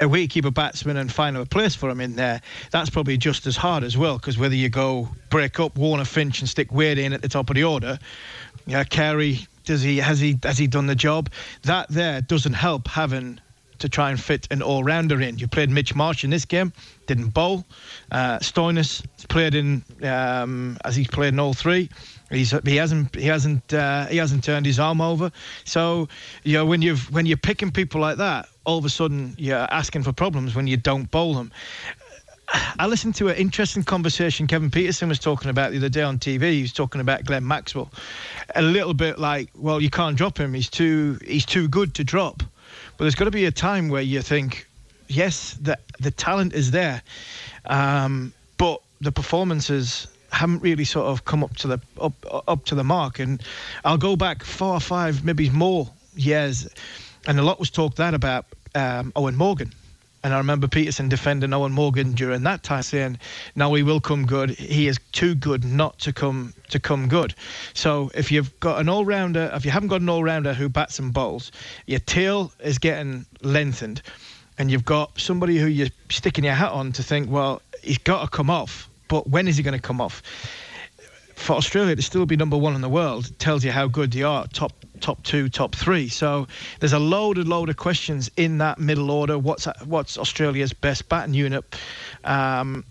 a 0.00 0.04
wicketkeeper 0.04 0.52
batsman 0.52 0.96
and 0.96 1.12
find 1.12 1.36
a 1.36 1.44
place 1.44 1.74
for 1.74 1.88
him 1.90 2.00
in 2.00 2.16
there, 2.16 2.40
that's 2.70 2.90
probably 2.90 3.16
just 3.16 3.46
as 3.46 3.56
hard 3.56 3.84
as 3.84 3.96
well. 3.96 4.18
Because 4.18 4.38
whether 4.38 4.54
you 4.54 4.68
go 4.68 5.08
break 5.30 5.60
up 5.60 5.76
Warner 5.76 6.04
Finch 6.04 6.40
and 6.40 6.48
stick 6.48 6.72
Wade 6.72 6.98
in 6.98 7.12
at 7.12 7.22
the 7.22 7.28
top 7.28 7.50
of 7.50 7.56
the 7.56 7.64
order, 7.64 7.98
yeah, 8.66 8.84
Carey 8.84 9.46
does 9.64 9.82
he 9.82 9.98
has 9.98 10.20
he 10.20 10.38
has 10.42 10.58
he 10.58 10.66
done 10.66 10.86
the 10.86 10.94
job? 10.94 11.30
That 11.62 11.88
there 11.88 12.20
doesn't 12.20 12.54
help 12.54 12.88
having 12.88 13.40
to 13.82 13.88
try 13.88 14.10
and 14.10 14.20
fit 14.20 14.46
an 14.52 14.62
all-rounder 14.62 15.20
in. 15.20 15.38
You 15.38 15.48
played 15.48 15.68
Mitch 15.68 15.94
Marsh 15.96 16.22
in 16.22 16.30
this 16.30 16.44
game, 16.44 16.72
didn't 17.08 17.30
bowl. 17.30 17.64
Uh, 18.12 18.38
Stoinis 18.38 19.04
played 19.28 19.56
in 19.56 19.82
um, 20.04 20.78
as 20.84 20.94
he's 20.94 21.08
played 21.08 21.34
in 21.34 21.40
all 21.40 21.52
three. 21.52 21.90
He's, 22.30 22.54
he 22.64 22.76
hasn't 22.76 23.14
he 23.14 23.26
hasn't 23.26 23.74
uh, 23.74 24.06
he 24.06 24.16
hasn't 24.16 24.44
turned 24.44 24.66
his 24.66 24.78
arm 24.78 25.00
over. 25.00 25.32
So 25.64 26.08
you 26.44 26.54
know 26.54 26.64
when 26.64 26.80
you've 26.80 27.10
when 27.12 27.26
you're 27.26 27.36
picking 27.36 27.72
people 27.72 28.00
like 28.00 28.18
that, 28.18 28.48
all 28.64 28.78
of 28.78 28.84
a 28.84 28.88
sudden 28.88 29.34
you're 29.36 29.66
asking 29.70 30.04
for 30.04 30.12
problems 30.12 30.54
when 30.54 30.66
you 30.66 30.76
don't 30.76 31.10
bowl 31.10 31.34
them. 31.34 31.52
I 32.52 32.86
listened 32.86 33.14
to 33.16 33.28
an 33.28 33.36
interesting 33.36 33.82
conversation 33.82 34.46
Kevin 34.46 34.70
Pietersen 34.70 35.08
was 35.08 35.18
talking 35.18 35.50
about 35.50 35.70
the 35.70 35.78
other 35.78 35.88
day 35.88 36.02
on 36.02 36.18
TV. 36.18 36.52
He 36.52 36.62
was 36.62 36.72
talking 36.72 37.00
about 37.00 37.24
Glenn 37.24 37.46
Maxwell, 37.46 37.90
a 38.54 38.62
little 38.62 38.92
bit 38.92 39.18
like, 39.18 39.50
well, 39.54 39.80
you 39.80 39.88
can't 39.88 40.16
drop 40.16 40.38
him. 40.38 40.52
He's 40.52 40.68
too 40.68 41.18
he's 41.24 41.46
too 41.46 41.68
good 41.68 41.94
to 41.94 42.04
drop. 42.04 42.42
But 42.96 43.04
there's 43.04 43.14
got 43.14 43.24
to 43.24 43.30
be 43.30 43.46
a 43.46 43.50
time 43.50 43.88
where 43.88 44.02
you 44.02 44.20
think, 44.20 44.66
yes, 45.08 45.54
the 45.60 45.78
the 46.00 46.10
talent 46.10 46.52
is 46.52 46.70
there, 46.70 47.02
um, 47.66 48.32
but 48.58 48.82
the 49.00 49.12
performances 49.12 50.06
haven't 50.30 50.62
really 50.62 50.84
sort 50.84 51.06
of 51.06 51.24
come 51.24 51.42
up 51.42 51.56
to 51.56 51.68
the 51.68 51.80
up 52.00 52.14
up 52.48 52.64
to 52.66 52.74
the 52.74 52.84
mark. 52.84 53.18
And 53.18 53.42
I'll 53.84 53.98
go 53.98 54.14
back 54.14 54.44
four 54.44 54.74
or 54.74 54.80
five, 54.80 55.24
maybe 55.24 55.48
more 55.48 55.88
years, 56.14 56.68
and 57.26 57.38
a 57.38 57.42
lot 57.42 57.58
was 57.58 57.70
talked 57.70 57.96
that 57.96 58.12
about 58.12 58.44
um, 58.74 59.12
Eoin 59.12 59.36
Morgan. 59.36 59.72
And 60.24 60.32
I 60.32 60.38
remember 60.38 60.68
Pietersen 60.68 61.08
defending 61.08 61.50
Eoin 61.50 61.72
Morgan 61.72 62.12
during 62.12 62.44
that 62.44 62.62
time, 62.62 62.82
saying, 62.82 63.18
"Now 63.56 63.74
he 63.74 63.82
will 63.82 64.00
come 64.00 64.24
good. 64.24 64.50
He 64.50 64.86
is 64.86 65.00
too 65.10 65.34
good 65.34 65.64
not 65.64 65.98
to 66.00 66.12
come 66.12 66.54
to 66.70 66.78
come 66.78 67.08
good." 67.08 67.34
So 67.74 68.10
if 68.14 68.30
you've 68.30 68.58
got 68.60 68.80
an 68.80 68.88
all-rounder, 68.88 69.50
if 69.52 69.64
you 69.64 69.72
haven't 69.72 69.88
got 69.88 70.00
an 70.00 70.08
all-rounder 70.08 70.54
who 70.54 70.68
bats 70.68 71.00
and 71.00 71.12
bowls, 71.12 71.50
your 71.86 71.98
tail 71.98 72.52
is 72.62 72.78
getting 72.78 73.26
lengthened, 73.42 74.00
and 74.58 74.70
you've 74.70 74.84
got 74.84 75.20
somebody 75.20 75.58
who 75.58 75.66
you're 75.66 75.88
sticking 76.08 76.44
your 76.44 76.54
hat 76.54 76.70
on 76.70 76.92
to 76.92 77.02
think, 77.02 77.28
"Well, 77.28 77.60
he's 77.82 77.98
got 77.98 78.22
to 78.22 78.28
come 78.28 78.48
off." 78.48 78.88
But 79.08 79.28
when 79.28 79.48
is 79.48 79.56
he 79.56 79.64
going 79.64 79.78
to 79.78 79.82
come 79.82 80.00
off? 80.00 80.22
For 81.34 81.56
Australia 81.56 81.96
to 81.96 82.02
still 82.02 82.26
be 82.26 82.36
number 82.36 82.56
one 82.56 82.76
in 82.76 82.80
the 82.80 82.88
world 82.88 83.36
tells 83.40 83.64
you 83.64 83.72
how 83.72 83.88
good 83.88 84.12
they 84.12 84.22
are, 84.22 84.46
top 84.46 84.72
top 85.02 85.22
two, 85.22 85.48
top 85.48 85.74
three. 85.74 86.08
So 86.08 86.46
there's 86.80 86.92
a 86.92 86.98
load 86.98 87.36
and 87.36 87.48
load 87.48 87.68
of 87.68 87.76
questions 87.76 88.30
in 88.36 88.58
that 88.58 88.78
middle 88.78 89.10
order. 89.10 89.38
What's 89.38 89.66
what's 89.84 90.16
Australia's 90.16 90.72
best 90.72 91.08
batting 91.08 91.34
unit? 91.34 91.64
Um, 92.24 92.84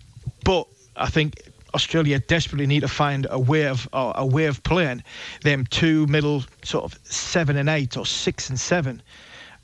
but 0.44 0.68
I 0.96 1.08
think 1.08 1.40
Australia 1.74 2.18
desperately 2.18 2.66
need 2.66 2.80
to 2.80 2.88
find 2.88 3.26
a 3.30 3.38
way 3.38 3.66
of 3.66 3.88
a 3.92 4.26
way 4.26 4.46
of 4.46 4.62
playing 4.62 5.02
them 5.42 5.66
two 5.66 6.06
middle 6.06 6.44
sort 6.62 6.84
of 6.84 6.98
seven 7.04 7.56
and 7.56 7.68
eight 7.68 7.96
or 7.96 8.06
six 8.06 8.48
and 8.50 8.60
seven 8.60 9.02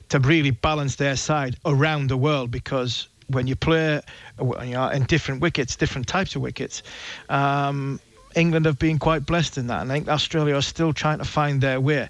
to 0.09 0.19
really 0.19 0.51
balance 0.51 0.97
their 0.97 1.17
side 1.17 1.57
around 1.67 2.09
the 2.09 2.17
world 2.17 2.51
because 2.51 3.09
when 3.29 3.47
you 3.47 3.55
play 3.55 4.01
uh, 4.41 4.63
you 4.63 4.73
know, 4.73 4.89
in 4.89 5.05
different 5.05 5.43
wickets, 5.43 5.77
different 5.77 6.09
types 6.09 6.35
of 6.35 6.41
wickets, 6.41 6.83
um, 7.29 8.01
England 8.39 8.67
have 8.67 8.79
been 8.79 8.99
quite 8.99 9.27
blessed 9.27 9.59
in 9.59 9.67
that. 9.67 9.83
And 9.83 9.91
I 9.91 9.97
think 9.97 10.09
Australia 10.09 10.55
are 10.55 10.63
still 10.63 10.93
trying 10.93 11.19
to 11.19 11.25
find 11.25 11.61
their 11.61 11.81
way. 11.81 12.09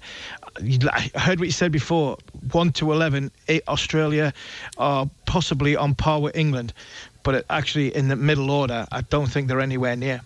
I 0.57 1.09
heard 1.15 1.39
what 1.39 1.47
you 1.47 1.51
said 1.51 1.71
before 1.71 2.17
1 2.51 2.71
to 2.73 2.91
11, 2.91 3.31
eh, 3.47 3.59
Australia 3.67 4.33
are 4.77 5.09
possibly 5.25 5.75
on 5.75 5.95
par 5.95 6.21
with 6.21 6.35
England. 6.35 6.73
But 7.23 7.45
actually, 7.49 7.95
in 7.95 8.07
the 8.07 8.15
middle 8.15 8.51
order, 8.51 8.87
I 8.91 9.01
don't 9.01 9.27
think 9.27 9.47
they're 9.47 9.59
anywhere 9.59 9.95
near. 9.95 10.21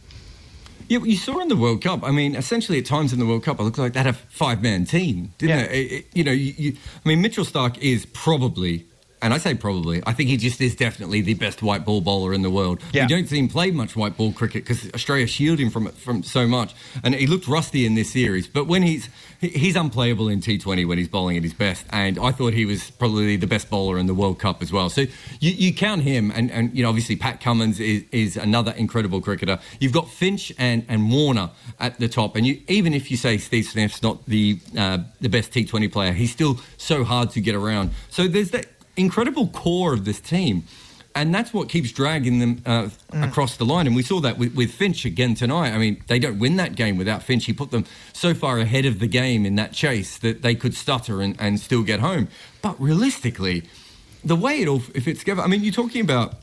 Yeah, 0.90 1.00
you 1.00 1.16
saw 1.16 1.40
in 1.40 1.48
the 1.48 1.56
World 1.56 1.82
Cup. 1.82 2.04
I 2.04 2.12
mean, 2.12 2.36
essentially, 2.36 2.78
at 2.80 2.86
times 2.86 3.14
in 3.14 3.20
the 3.20 3.26
World 3.26 3.44
Cup, 3.44 3.60
it 3.60 3.64
looked 3.64 3.78
like 3.78 3.94
they 3.94 4.00
had 4.00 4.08
a 4.08 4.14
five-man 4.14 4.86
team, 4.86 5.34
didn't 5.38 5.58
yeah. 5.58 5.66
it? 5.66 5.72
it, 5.72 5.92
it 5.92 6.06
you 6.14 6.24
know, 6.24 6.32
you, 6.32 6.54
you, 6.58 6.78
I 7.04 7.10
mean, 7.10 7.22
Mitchell 7.22 7.46
Starc 7.46 7.78
is 7.80 8.06
probably 8.08 8.86
and 9.24 9.34
I 9.34 9.38
say 9.38 9.56
probably, 9.56 10.04
I 10.06 10.12
think 10.12 10.30
he 10.30 10.36
just 10.36 10.60
is 10.60 10.76
definitely 10.76 11.22
the 11.22 11.34
best 11.34 11.64
white 11.64 11.86
ball 11.86 12.02
bowler 12.02 12.34
in 12.34 12.42
the 12.42 12.50
world. 12.50 12.82
Yeah. 12.92 13.04
We 13.04 13.08
don't 13.08 13.28
see 13.28 13.40
him 13.40 13.48
play 13.48 13.72
much 13.72 13.96
white 13.96 14.18
ball 14.18 14.34
cricket 14.34 14.66
because 14.66 14.92
Australia 14.94 15.26
shield 15.28 15.60
him 15.60 15.70
from 15.70 15.88
from 15.94 16.24
so 16.24 16.46
much, 16.46 16.76
and 17.04 17.16
he 17.16 17.26
looked 17.26 17.48
rusty 17.48 17.86
in 17.86 17.96
this 17.96 18.12
series. 18.12 18.48
But 18.48 18.68
when 18.68 18.84
he's 18.84 19.10
he's 19.40 19.76
unplayable 19.76 20.28
in 20.30 20.40
T20 20.42 20.88
when 20.88 20.98
he's 20.98 21.08
bowling 21.08 21.38
at 21.38 21.44
his 21.44 21.54
best, 21.54 21.86
and 21.90 22.20
I 22.20 22.32
thought 22.32 22.54
he 22.54 22.66
was 22.66 22.92
probably 22.92 23.38
the 23.38 23.48
best 23.48 23.70
bowler 23.70 23.98
in 23.98 24.08
the 24.08 24.14
World 24.14 24.40
Cup 24.40 24.62
as 24.62 24.72
well. 24.72 24.90
So 24.90 25.02
you, 25.40 25.52
you 25.52 25.74
count 25.74 26.02
him, 26.02 26.32
and, 26.32 26.52
and 26.52 26.76
you 26.76 26.84
know 26.84 26.90
obviously 26.90 27.16
Pat 27.16 27.40
Cummins 27.40 27.80
is, 27.80 28.04
is 28.12 28.36
another 28.36 28.74
incredible 28.74 29.22
cricketer. 29.22 29.58
You've 29.80 29.94
got 29.94 30.10
Finch 30.10 30.52
and, 30.58 30.86
and 30.90 31.10
Warner 31.12 31.50
at 31.80 31.98
the 31.98 32.10
top, 32.10 32.36
and 32.36 32.46
you, 32.46 32.62
even 32.68 32.94
if 32.94 33.10
you 33.10 33.16
say 33.16 33.38
Steve 33.38 33.66
Smith's 33.66 34.04
not 34.04 34.26
the 34.26 34.60
uh, 34.78 35.00
the 35.22 35.30
best 35.30 35.52
T20 35.52 35.92
player, 35.92 36.12
he's 36.12 36.32
still 36.32 36.60
so 36.78 37.06
hard 37.06 37.32
to 37.32 37.42
get 37.42 37.56
around. 37.56 37.92
So 38.10 38.28
there's 38.28 38.52
that 38.52 38.66
incredible 38.98 39.48
core 39.48 39.94
of 39.94 40.06
this 40.06 40.20
team. 40.20 40.64
And 41.16 41.34
that's 41.34 41.54
what 41.54 41.70
keeps 41.70 41.92
dragging 41.92 42.40
them 42.40 42.64
uh, 42.66 42.90
mm. 43.12 43.28
across 43.28 43.58
the 43.58 43.66
line. 43.66 43.86
And 43.86 43.96
we 43.96 44.02
saw 44.02 44.20
that 44.22 44.40
with, 44.40 44.56
with, 44.56 44.74
Finch 44.74 45.06
again 45.06 45.36
tonight. 45.36 45.72
I 45.72 45.78
mean, 45.78 46.02
they 46.08 46.18
don't 46.18 46.40
win 46.40 46.56
that 46.56 46.76
game 46.76 46.98
without 46.98 47.22
Finch. 47.22 47.46
He 47.46 47.54
put 47.54 47.70
them 47.70 47.86
so 48.14 48.34
far 48.34 48.58
ahead 48.58 48.86
of 48.86 49.00
the 49.00 49.06
game 49.06 49.46
in 49.46 49.56
that 49.58 49.74
chase 49.74 50.18
that 50.20 50.42
they 50.42 50.56
could 50.56 50.74
stutter 50.74 51.22
and, 51.22 51.36
and 51.40 51.60
still 51.60 51.84
get 51.84 52.00
home. 52.00 52.30
But 52.64 52.82
realistically, 52.82 53.62
the 54.26 54.36
way 54.36 54.60
it 54.62 54.68
all, 54.68 54.82
if 54.96 55.08
it's 55.08 55.20
together, 55.20 55.44
I 55.44 55.48
mean, 55.48 55.64
you're 55.64 55.72
talking 55.72 56.02
about 56.02 56.34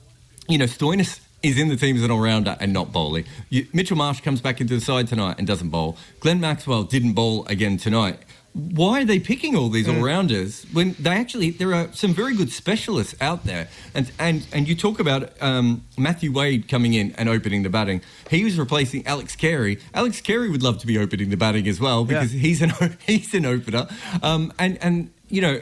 you 0.51 0.59
know, 0.59 0.65
Stoinis 0.65 1.21
is 1.43 1.59
in 1.59 1.69
the 1.69 1.77
team 1.77 1.97
as 1.97 2.03
an 2.03 2.11
all-rounder 2.11 2.57
and 2.61 2.73
not 2.73 2.93
bowling. 2.93 3.25
You, 3.49 3.67
Mitchell 3.73 3.97
Marsh 3.97 4.21
comes 4.21 4.41
back 4.41 4.61
into 4.61 4.75
the 4.75 4.81
side 4.81 5.07
tonight 5.07 5.37
and 5.39 5.47
doesn't 5.47 5.71
bowl. 5.71 5.97
Glenn 6.19 6.41
Maxwell 6.41 6.83
didn't 6.83 7.13
bowl 7.13 7.47
again 7.47 7.77
tonight. 7.79 8.19
Why 8.53 9.03
are 9.03 9.05
they 9.05 9.21
picking 9.21 9.55
all 9.55 9.69
these 9.69 9.89
all-rounders 9.89 10.67
when 10.73 10.97
they 10.99 11.11
actually 11.11 11.51
there 11.51 11.73
are 11.73 11.87
some 11.93 12.13
very 12.13 12.35
good 12.35 12.51
specialists 12.51 13.15
out 13.21 13.45
there? 13.45 13.69
And 13.95 14.11
and 14.19 14.45
and 14.53 14.67
you 14.69 14.75
talk 14.75 14.99
about 14.99 15.31
um, 15.41 15.85
Matthew 15.97 16.33
Wade 16.33 16.67
coming 16.69 16.95
in 16.95 17.13
and 17.13 17.29
opening 17.29 17.63
the 17.63 17.71
batting. 17.71 18.01
He 18.29 18.43
was 18.43 18.59
replacing 18.59 19.07
Alex 19.07 19.37
Carey. 19.37 19.79
Alex 19.95 20.21
Carey 20.21 20.51
would 20.51 20.65
love 20.65 20.79
to 20.79 20.87
be 20.89 20.99
opening 20.99 21.31
the 21.31 21.37
batting 21.37 21.69
as 21.69 21.79
well 21.81 22.05
because 22.05 22.35
Yeah. 22.35 22.41
he's 22.41 22.61
an 22.61 22.73
he's 23.07 23.33
an 23.35 23.47
opener. 23.47 23.87
Um, 24.21 24.53
and 24.59 24.79
and 24.83 25.11
you 25.29 25.43
know 25.43 25.61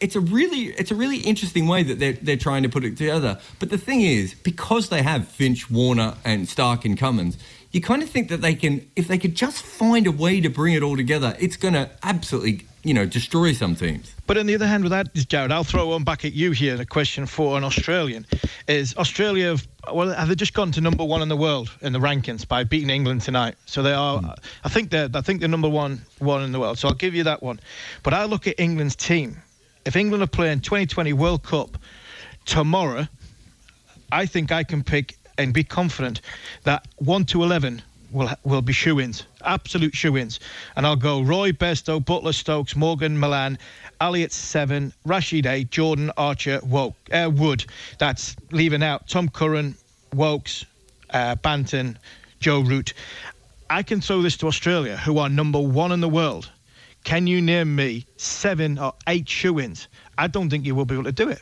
it's 0.00 0.16
a 0.16 0.20
really 0.20 0.68
it's 0.78 0.90
a 0.90 0.94
really 0.94 1.18
interesting 1.18 1.66
way 1.68 1.82
that 1.82 1.98
they're 1.98 2.14
they're 2.14 2.38
trying 2.38 2.62
to 2.62 2.70
put 2.70 2.84
it 2.84 2.96
together. 2.96 3.38
But 3.58 3.68
the 3.68 3.76
thing 3.76 4.00
is, 4.00 4.32
because 4.32 4.88
they 4.88 5.02
have 5.02 5.28
Finch, 5.28 5.70
Warner, 5.70 6.14
and 6.24 6.46
Starc 6.46 6.86
and 6.86 6.96
Cummins. 6.98 7.36
You 7.72 7.80
kind 7.80 8.02
of 8.02 8.10
think 8.10 8.28
that 8.30 8.40
they 8.40 8.54
can, 8.54 8.90
if 8.96 9.06
they 9.06 9.18
could 9.18 9.36
just 9.36 9.62
find 9.62 10.06
a 10.06 10.12
way 10.12 10.40
to 10.40 10.50
bring 10.50 10.74
it 10.74 10.82
all 10.82 10.96
together, 10.96 11.36
it's 11.38 11.56
going 11.56 11.74
to 11.74 11.88
absolutely, 12.02 12.66
you 12.82 12.92
know, 12.92 13.06
destroy 13.06 13.52
some 13.52 13.76
teams. 13.76 14.12
But 14.26 14.38
on 14.38 14.46
the 14.46 14.54
other 14.54 14.66
hand, 14.66 14.82
with 14.82 14.90
that, 14.90 15.12
Jarrod, 15.14 15.52
I'll 15.52 15.64
throw 15.64 15.88
one 15.88 16.02
back 16.02 16.24
at 16.24 16.32
you 16.32 16.50
here. 16.50 16.80
A 16.80 16.84
question 16.84 17.26
for 17.26 17.56
an 17.56 17.64
Australian 17.64 18.26
is 18.66 18.96
Australia 18.96 19.48
have 19.48 19.68
well 19.92 20.10
have 20.10 20.28
they 20.28 20.34
just 20.34 20.54
gone 20.54 20.70
to 20.72 20.80
number 20.80 21.04
one 21.04 21.22
in 21.22 21.28
the 21.28 21.36
world 21.36 21.70
in 21.80 21.92
the 21.92 21.98
rankings 21.98 22.46
by 22.46 22.64
beating 22.64 22.90
England 22.90 23.22
tonight? 23.22 23.56
So 23.66 23.82
they 23.82 23.92
are. 23.92 24.18
Hmm. 24.18 24.30
I 24.64 24.68
think 24.68 24.90
they're. 24.90 25.08
I 25.14 25.20
think 25.20 25.40
they're 25.40 25.48
number 25.48 25.68
one 25.68 26.02
one 26.18 26.42
in 26.42 26.52
the 26.52 26.60
world. 26.60 26.78
So 26.78 26.88
I'll 26.88 26.94
give 26.94 27.14
you 27.14 27.24
that 27.24 27.42
one. 27.42 27.60
But 28.02 28.14
I 28.14 28.24
look 28.24 28.46
at 28.46 28.58
England's 28.58 28.96
team. 28.96 29.36
If 29.84 29.96
England 29.96 30.22
are 30.22 30.28
playing 30.28 30.60
2020 30.60 31.12
World 31.12 31.42
Cup 31.42 31.78
tomorrow, 32.44 33.08
I 34.12 34.26
think 34.26 34.52
I 34.52 34.64
can 34.64 34.82
pick 34.82 35.16
and 35.40 35.54
be 35.54 35.64
confident 35.64 36.20
that 36.64 36.86
one 36.96 37.24
to 37.24 37.42
eleven 37.42 37.82
will 38.12 38.30
will 38.44 38.62
be 38.62 38.72
shoe-ins, 38.72 39.24
absolute 39.44 39.94
shoe-ins. 39.94 40.40
And 40.76 40.86
I'll 40.86 40.96
go 40.96 41.22
Roy, 41.22 41.52
Bairstow, 41.52 42.04
Buttler, 42.04 42.34
Stokes, 42.34 42.76
Morgan, 42.76 43.18
Malan, 43.18 43.58
at 44.00 44.32
seven, 44.32 44.92
Rashid 45.04 45.46
eight, 45.46 45.70
Jordan, 45.70 46.10
Archer, 46.16 46.60
Woakes, 46.62 46.96
uh, 47.12 47.30
Wood. 47.30 47.64
That's 47.98 48.36
leaving 48.50 48.82
out 48.82 49.08
Tom 49.08 49.28
Curran, 49.28 49.76
Woakes, 50.14 50.64
uh, 51.10 51.36
Banton, 51.36 51.96
Joe 52.40 52.60
Root. 52.60 52.92
I 53.70 53.82
can 53.82 54.00
throw 54.00 54.22
this 54.22 54.36
to 54.38 54.46
Australia, 54.46 54.96
who 54.96 55.18
are 55.18 55.28
number 55.28 55.60
one 55.60 55.92
in 55.92 56.00
the 56.00 56.08
world. 56.08 56.50
Can 57.04 57.26
you 57.26 57.40
name 57.40 57.74
me 57.76 58.04
seven 58.16 58.78
or 58.78 58.92
eight 59.06 59.28
shoe-ins? 59.28 59.88
I 60.18 60.26
don't 60.26 60.50
think 60.50 60.66
you 60.66 60.74
will 60.74 60.84
be 60.84 60.94
able 60.94 61.04
to 61.04 61.12
do 61.12 61.28
it. 61.30 61.40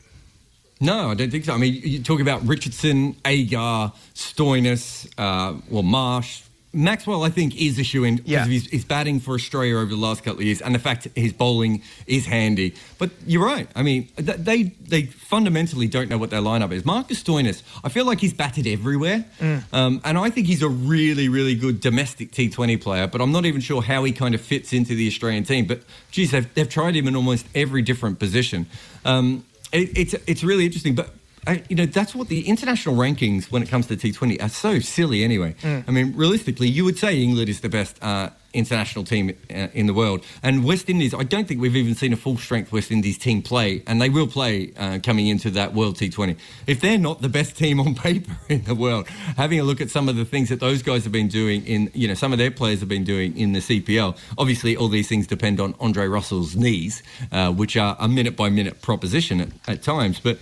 No, 0.81 1.11
I 1.11 1.15
don't 1.15 1.31
think 1.31 1.45
so. 1.45 1.55
I 1.55 1.57
mean, 1.59 1.75
you 1.83 2.03
talk 2.03 2.21
about 2.21 2.47
Richardson, 2.47 3.17
Agar, 3.25 3.93
Stoinis, 4.15 5.09
uh, 5.19 5.55
well, 5.69 5.83
Marsh. 5.83 6.43
Maxwell, 6.75 7.25
I 7.25 7.31
think, 7.31 7.57
is 7.57 7.79
a 7.79 7.83
shoe 7.83 8.05
in 8.05 8.17
because 8.17 8.31
Yeah. 8.31 8.45
of 8.45 8.51
his, 8.51 8.67
his 8.67 8.85
batting 8.85 9.21
for 9.21 9.35
Australia 9.35 9.77
over 9.77 9.87
the 9.87 9.97
last 9.97 10.23
couple 10.23 10.41
of 10.41 10.45
years, 10.47 10.61
and 10.61 10.75
the 10.75 10.79
fact 10.79 11.09
his 11.17 11.33
bowling 11.33 11.83
is 12.07 12.27
handy. 12.27 12.75
But 12.99 13.11
you're 13.27 13.45
right. 13.45 13.67
I 13.75 13.83
mean, 13.83 14.07
th- 14.19 14.37
they 14.39 14.65
they 14.87 15.05
fundamentally 15.07 15.89
don't 15.89 16.11
know 16.11 16.19
what 16.19 16.29
their 16.29 16.43
lineup 16.43 16.71
is. 16.71 16.85
Marcus 16.85 17.23
Stoinis, 17.23 17.63
I 17.83 17.89
feel 17.89 18.05
like 18.05 18.21
he's 18.21 18.35
batted 18.35 18.67
everywhere, 18.67 19.25
um, 19.73 20.03
and 20.05 20.19
I 20.19 20.29
think 20.29 20.47
he's 20.47 20.61
a 20.63 20.69
really, 20.69 21.31
really 21.31 21.55
good 21.55 21.81
domestic 21.81 22.33
T20 22.33 22.79
player. 22.81 23.07
But 23.07 23.23
I'm 23.23 23.33
not 23.33 23.47
even 23.47 23.63
sure 23.63 23.81
how 23.81 24.05
he 24.05 24.13
kind 24.13 24.35
of 24.35 24.41
fits 24.43 24.75
into 24.75 24.95
the 24.95 25.09
Australian 25.09 25.45
team. 25.45 25.65
But 25.65 25.81
geez, 26.11 26.33
they've, 26.33 26.53
they've 26.55 26.69
tried 26.69 26.95
him 26.95 27.09
in 27.09 27.17
almost 27.17 27.47
every 27.55 27.81
different 27.81 28.19
position. 28.19 28.67
Um, 29.07 29.45
it, 29.73 29.97
it's 29.99 30.15
it's 30.27 30.45
really 30.45 30.67
interesting, 30.67 30.95
but. 30.95 31.18
I, 31.49 31.63
you 31.71 31.77
know 31.77 31.87
that's 31.87 32.15
what 32.15 32.29
the 32.29 32.47
international 32.47 32.95
rankings 32.95 33.51
when 33.51 33.63
it 33.63 33.71
comes 33.71 33.87
to 33.87 33.97
T20 33.97 34.43
are 34.43 34.51
so 34.51 34.81
silly 34.81 35.25
anyway. 35.25 35.55
I 35.89 35.91
mean, 35.91 36.15
realistically, 36.15 36.69
you 36.69 36.85
would 36.85 36.99
say 36.99 37.23
England 37.23 37.49
is 37.49 37.63
the 37.63 37.71
best 37.71 37.97
uh, 38.03 38.29
international 38.53 39.05
team 39.05 39.31
uh, 39.51 39.69
in 39.73 39.87
the 39.87 39.95
world, 39.95 40.25
and 40.43 40.63
West 40.63 40.91
Indies. 40.91 41.15
I 41.15 41.23
don't 41.23 41.49
think 41.49 41.63
we've 41.63 41.75
even 41.75 41.95
seen 41.95 42.13
a 42.13 42.17
full 42.17 42.37
strength 42.37 42.71
West 42.71 42.91
Indies 42.91 43.17
team 43.17 43.41
play, 43.41 43.83
and 43.87 43.99
they 44.01 44.11
will 44.11 44.27
play 44.27 44.75
uh, 44.77 44.99
coming 45.03 45.27
into 45.27 45.51
that 45.53 45.73
World 45.73 45.97
T20. 45.97 46.37
If 46.67 46.83
they're 46.83 46.99
not 46.99 47.23
the 47.23 47.31
best 47.31 47.57
team 47.57 47.81
on 47.81 47.95
paper 48.09 48.37
in 48.51 48.65
the 48.65 48.75
world, 48.75 49.09
having 49.39 49.59
a 49.59 49.63
look 49.63 49.81
at 49.81 49.89
some 49.89 50.07
of 50.11 50.17
the 50.17 50.27
things 50.27 50.51
that 50.51 50.61
those 50.61 50.83
guys 50.83 51.05
have 51.05 51.13
been 51.13 51.29
doing 51.29 51.65
in, 51.65 51.91
you 51.95 52.09
know, 52.09 52.15
some 52.15 52.33
of 52.33 52.39
their 52.39 52.51
players 52.51 52.81
have 52.81 52.91
been 52.91 53.05
doing 53.05 53.35
in 53.39 53.55
the 53.55 53.61
CPL. 53.61 54.19
Obviously, 54.37 54.77
all 54.77 54.89
these 54.89 55.09
things 55.09 55.27
depend 55.27 55.61
on 55.61 55.75
Andre 55.81 56.09
Russell's 56.09 56.57
knees, 56.57 57.03
uh, 57.33 57.51
which 57.51 57.75
are 57.79 57.97
a 57.99 58.09
minute 58.09 58.37
by 58.37 58.51
minute 58.51 58.83
proposition 58.83 59.41
at, 59.41 59.49
at 59.67 59.83
times, 59.83 60.21
but 60.21 60.39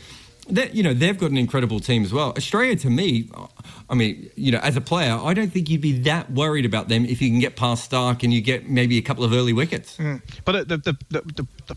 that 0.51 0.75
you 0.75 0.83
know 0.83 0.95
they've 0.95 1.19
got 1.19 1.31
an 1.31 1.37
incredible 1.37 1.81
team 1.81 2.05
as 2.05 2.13
well. 2.13 2.33
Australia, 2.37 2.77
to 2.77 2.91
me, 2.91 3.31
I 3.89 3.95
mean, 3.95 4.31
you 4.37 4.53
know, 4.53 4.59
as 4.59 4.77
a 4.77 4.81
player, 4.81 5.13
I 5.13 5.35
don't 5.35 5.53
think 5.53 5.69
you'd 5.71 5.81
be 5.81 5.99
that 6.01 6.31
worried 6.31 6.65
about 6.65 6.89
them 6.89 7.05
if 7.05 7.21
you 7.21 7.29
can 7.29 7.39
get 7.39 7.57
past 7.57 7.91
Starc 7.91 8.23
and 8.23 8.33
you 8.33 8.41
get 8.41 8.69
maybe 8.69 8.99
a 8.99 9.03
couple 9.03 9.25
of 9.25 9.33
early 9.33 9.53
wickets. 9.53 9.97
Mm. 9.97 10.23
But 10.45 10.69
the 10.69 10.77
the, 10.79 10.97
the, 11.11 11.21
the, 11.21 11.47
the 11.67 11.77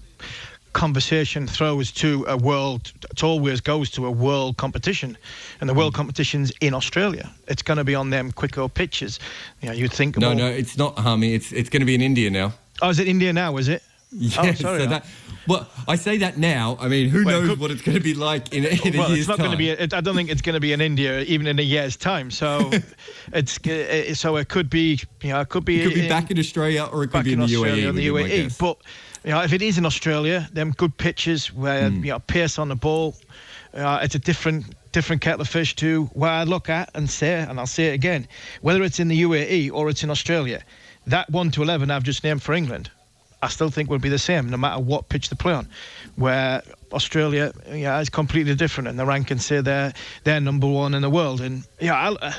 conversation 0.74 1.48
throws 1.48 1.92
to 1.92 2.26
a 2.28 2.38
world. 2.38 2.92
It 3.10 3.24
always 3.24 3.62
goes 3.62 3.90
to 3.92 4.06
a 4.06 4.12
world 4.12 4.58
competition, 4.58 5.18
and 5.60 5.70
the 5.70 5.74
world 5.74 5.94
mm. 5.94 5.98
competition's 5.98 6.52
in 6.62 6.74
Australia. 6.74 7.30
It's 7.48 7.62
going 7.62 7.78
to 7.78 7.84
be 7.84 7.96
on 7.96 8.10
them 8.10 8.32
quicker 8.32 8.68
pitches. 8.70 9.20
You 9.62 9.70
know, 9.70 9.76
you'd 9.76 9.94
think. 9.94 10.18
No, 10.18 10.34
no, 10.34 10.48
it's 10.48 10.78
not 10.78 10.98
Harmy. 10.98 11.34
It's 11.34 11.52
it's 11.52 11.70
going 11.70 11.82
to 11.82 11.86
be 11.88 11.96
in 11.96 12.02
India 12.02 12.30
now. 12.30 12.54
Oh, 12.82 12.90
is 12.90 13.00
it 13.00 13.08
India 13.08 13.34
now? 13.34 13.58
Is 13.58 13.68
it? 13.68 13.84
Yeah, 14.12 14.30
oh, 14.40 14.52
sorry. 14.54 14.80
so 14.80 14.86
that, 14.88 15.06
well, 15.48 15.68
I 15.88 15.96
say 15.96 16.18
that 16.18 16.38
now. 16.38 16.78
I 16.82 16.88
mean, 16.88 17.10
who 17.10 17.24
Well, 17.24 17.42
knows 17.42 17.50
could- 17.52 17.60
what 17.60 17.70
it's 17.72 17.82
going 17.84 17.96
to 17.98 18.04
be 18.04 18.16
like 18.16 18.54
in, 18.54 18.66
a- 18.66 18.70
in 18.88 18.96
a 18.96 18.98
well, 18.98 19.08
year's 19.10 19.20
it's 19.20 19.28
not 19.28 19.38
time? 19.38 19.46
going 19.46 19.52
to 19.52 19.58
be. 19.58 19.70
It, 19.70 19.94
I 19.94 20.02
don't 20.02 20.16
think 20.16 20.30
it's 20.32 20.42
going 20.42 20.56
to 20.56 20.60
be 20.60 20.74
in 20.74 20.82
India 20.82 21.22
even 21.22 21.46
in 21.46 21.60
a 21.60 21.62
year's 21.62 21.96
time. 21.96 22.32
So, 22.32 22.72
it's 23.34 23.60
so 24.20 24.36
it 24.38 24.50
could 24.50 24.70
be. 24.70 25.00
You 25.22 25.30
know, 25.30 25.42
it 25.42 25.50
could 25.50 25.64
be. 25.66 25.82
it 25.82 25.86
could 25.86 25.94
be 25.94 26.02
in- 26.04 26.10
back 26.10 26.32
in 26.32 26.40
Australia 26.40 26.86
or 26.92 27.04
it 27.04 27.12
could 27.12 27.24
be 27.24 27.34
in, 27.34 27.42
in 27.42 27.48
the 27.48 27.54
UAE. 27.54 27.76
the 27.76 27.86
would 27.86 27.96
be 27.96 28.10
my 28.12 28.20
UAE. 28.30 28.58
But 28.58 28.78
you 29.24 29.32
know, 29.32 29.42
if 29.42 29.54
it 29.54 29.62
is 29.62 29.78
in 29.78 29.86
Australia, 29.86 30.50
them 30.54 30.72
good 30.72 30.98
pitches 30.98 31.54
where 31.54 31.90
Hmm. 31.90 32.04
you 32.04 32.12
know 32.12 32.20
pace 32.20 32.58
on 32.58 32.70
the 32.70 32.76
ball, 32.76 33.16
uh, 33.76 34.00
it's 34.02 34.16
a 34.16 34.20
different 34.20 34.66
different 34.92 35.22
kettle 35.22 35.42
of 35.42 35.48
fish 35.48 35.76
to 35.76 36.06
where 36.14 36.32
I 36.32 36.44
look 36.46 36.68
at 36.70 36.90
and 36.96 37.08
say, 37.08 37.34
and 37.42 37.60
I'll 37.60 37.68
say 37.68 37.90
it 37.90 37.94
again, 37.94 38.28
whether 38.62 38.82
it's 38.82 39.00
in 39.00 39.08
the 39.08 39.22
UAE 39.22 39.72
or 39.72 39.88
it's 39.90 40.04
in 40.04 40.10
Australia, 40.10 40.64
that 41.06 41.30
one 41.30 41.52
to 41.52 41.62
eleven 41.62 41.92
I've 41.92 42.04
just 42.04 42.24
named 42.24 42.42
for 42.42 42.54
England. 42.54 42.90
I 43.42 43.48
still 43.48 43.70
think 43.70 43.90
will 43.90 44.00
be 44.00 44.10
the 44.10 44.20
same 44.20 44.50
no 44.50 44.58
matter 44.58 44.82
what 44.82 45.10
pitch 45.10 45.30
they 45.30 45.36
play 45.36 45.54
on. 45.54 45.68
Where 46.16 46.62
Australia, 46.92 47.54
yeah, 47.72 48.00
is 48.00 48.10
completely 48.10 48.56
different, 48.56 48.88
and 48.90 49.00
the 49.00 49.06
rankings 49.06 49.42
say 49.42 49.62
they're 49.62 49.94
they're 50.24 50.42
number 50.42 50.68
one 50.68 50.94
in 50.94 51.02
the 51.02 51.10
world. 51.10 51.42
And 51.42 51.64
yeah, 51.80 51.96
I'll, 51.96 52.18
uh, 52.22 52.34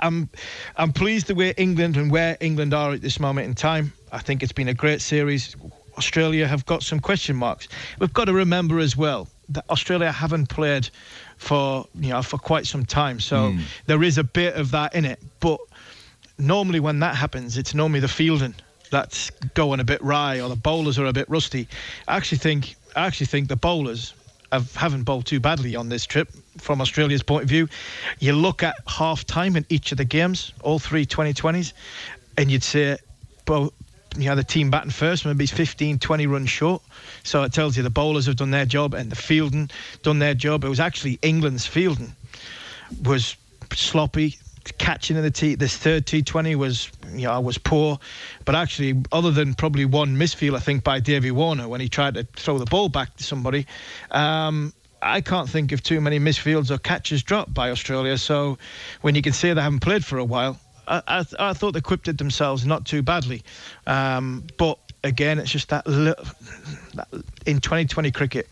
I'm 0.00 0.28
I'm 0.76 0.92
pleased 0.92 1.28
the 1.28 1.34
way 1.34 1.54
England 1.56 1.96
and 1.96 2.10
where 2.10 2.36
England 2.40 2.74
are 2.74 2.92
at 2.92 3.00
this 3.00 3.18
moment 3.18 3.46
in 3.46 3.54
time. 3.54 3.92
I 4.12 4.18
think 4.18 4.42
it's 4.42 4.52
been 4.52 4.68
a 4.68 4.74
great 4.74 5.00
series. 5.00 5.56
Australia 5.96 6.46
have 6.46 6.66
got 6.66 6.82
some 6.82 7.00
question 7.00 7.36
marks. 7.36 7.68
We've 8.00 8.12
got 8.12 8.24
to 8.24 8.32
remember 8.32 8.80
as 8.80 8.96
well 8.96 9.28
that 9.50 9.64
Australia 9.70 10.10
haven't 10.10 10.48
played 10.48 10.88
for 11.36 11.86
you 11.94 12.10
know 12.10 12.22
for 12.22 12.38
quite 12.38 12.66
some 12.66 12.84
time, 12.84 13.20
so 13.20 13.54
there 13.86 14.02
is 14.02 14.18
a 14.18 14.24
bit 14.24 14.54
of 14.54 14.72
that 14.72 14.94
in 14.94 15.04
it. 15.04 15.22
But 15.40 15.60
normally 16.36 16.80
when 16.80 16.98
that 17.00 17.16
happens, 17.16 17.56
it's 17.56 17.74
normally 17.74 18.00
the 18.00 18.08
fielding 18.08 18.54
that's 18.90 19.30
going 19.54 19.80
a 19.80 19.84
bit 19.84 20.02
wry 20.02 20.40
or 20.40 20.48
the 20.48 20.56
bowlers 20.56 20.98
are 20.98 21.06
a 21.06 21.12
bit 21.12 21.28
rusty. 21.28 21.68
I 22.08 22.16
actually 22.16 22.38
think 22.38 22.76
I 22.96 23.06
actually 23.06 23.26
think 23.26 23.48
the 23.48 23.56
bowlers 23.56 24.14
have, 24.52 24.74
haven't 24.74 25.02
bowled 25.02 25.26
too 25.26 25.40
badly 25.40 25.74
on 25.74 25.88
this 25.88 26.06
trip 26.06 26.30
from 26.58 26.80
Australia's 26.80 27.22
point 27.22 27.42
of 27.42 27.48
view. 27.48 27.68
You 28.20 28.34
look 28.34 28.62
at 28.62 28.76
half 28.86 29.24
time 29.24 29.56
in 29.56 29.66
each 29.68 29.90
of 29.90 29.98
the 29.98 30.04
games, 30.04 30.52
all 30.62 30.78
three 30.78 31.04
2020s, 31.04 31.72
and 32.38 32.50
you'd 32.50 32.62
say 32.62 32.96
both 33.44 33.72
you 34.16 34.26
know 34.26 34.36
the 34.36 34.44
team 34.44 34.70
batting 34.70 34.92
first 34.92 35.26
maybe 35.26 35.44
15 35.44 35.98
20 35.98 36.26
runs 36.28 36.48
short 36.48 36.80
so 37.24 37.42
it 37.42 37.52
tells 37.52 37.76
you 37.76 37.82
the 37.82 37.90
bowlers 37.90 38.26
have 38.26 38.36
done 38.36 38.52
their 38.52 38.64
job 38.64 38.94
and 38.94 39.10
the 39.10 39.16
fielding 39.16 39.68
done 40.04 40.20
their 40.20 40.34
job 40.34 40.62
it 40.62 40.68
was 40.68 40.78
actually 40.78 41.18
England's 41.20 41.66
fielding 41.66 42.14
was 43.02 43.36
sloppy. 43.72 44.38
Catching 44.78 45.16
in 45.16 45.22
the 45.22 45.30
T, 45.30 45.54
this 45.54 45.76
third 45.76 46.06
T20 46.06 46.56
was, 46.56 46.90
you 47.12 47.22
know, 47.22 47.32
I 47.32 47.38
was 47.38 47.58
poor. 47.58 47.98
But 48.44 48.54
actually, 48.54 49.02
other 49.12 49.30
than 49.30 49.54
probably 49.54 49.84
one 49.84 50.16
misfield, 50.16 50.56
I 50.56 50.60
think 50.60 50.84
by 50.84 51.00
Davy 51.00 51.30
Warner 51.30 51.68
when 51.68 51.80
he 51.80 51.88
tried 51.88 52.14
to 52.14 52.24
throw 52.36 52.58
the 52.58 52.64
ball 52.64 52.88
back 52.88 53.16
to 53.16 53.24
somebody, 53.24 53.66
um, 54.10 54.72
I 55.02 55.20
can't 55.20 55.48
think 55.48 55.72
of 55.72 55.82
too 55.82 56.00
many 56.00 56.18
misfields 56.18 56.70
or 56.70 56.78
catches 56.78 57.22
dropped 57.22 57.52
by 57.52 57.70
Australia. 57.70 58.16
So, 58.16 58.58
when 59.02 59.14
you 59.14 59.22
can 59.22 59.32
say 59.32 59.52
they 59.52 59.60
haven't 59.60 59.80
played 59.80 60.04
for 60.04 60.18
a 60.18 60.24
while, 60.24 60.58
I, 60.88 61.02
I, 61.06 61.24
I 61.38 61.52
thought 61.52 61.72
they 61.72 61.78
equipped 61.78 62.16
themselves 62.16 62.64
not 62.64 62.86
too 62.86 63.02
badly. 63.02 63.42
Um, 63.86 64.44
but 64.56 64.78
again, 65.02 65.38
it's 65.38 65.50
just 65.50 65.68
that 65.68 65.86
little 65.86 66.24
that, 66.94 67.08
in 67.46 67.60
2020 67.60 68.10
cricket 68.10 68.48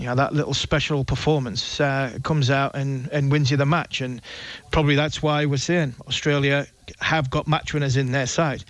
you 0.00 0.06
know 0.06 0.14
that 0.14 0.32
little 0.32 0.54
special 0.54 1.04
performance 1.04 1.80
uh, 1.80 2.18
comes 2.22 2.50
out 2.50 2.74
and, 2.74 3.08
and 3.12 3.30
wins 3.30 3.50
you 3.50 3.56
the 3.56 3.66
match, 3.66 4.00
and 4.00 4.20
probably 4.70 4.96
that's 4.96 5.22
why 5.22 5.46
we're 5.46 5.56
seeing 5.58 5.94
Australia 6.08 6.66
have 7.00 7.30
got 7.30 7.46
match 7.46 7.72
winners 7.74 7.96
in 7.96 8.10
their 8.12 8.26
side, 8.26 8.64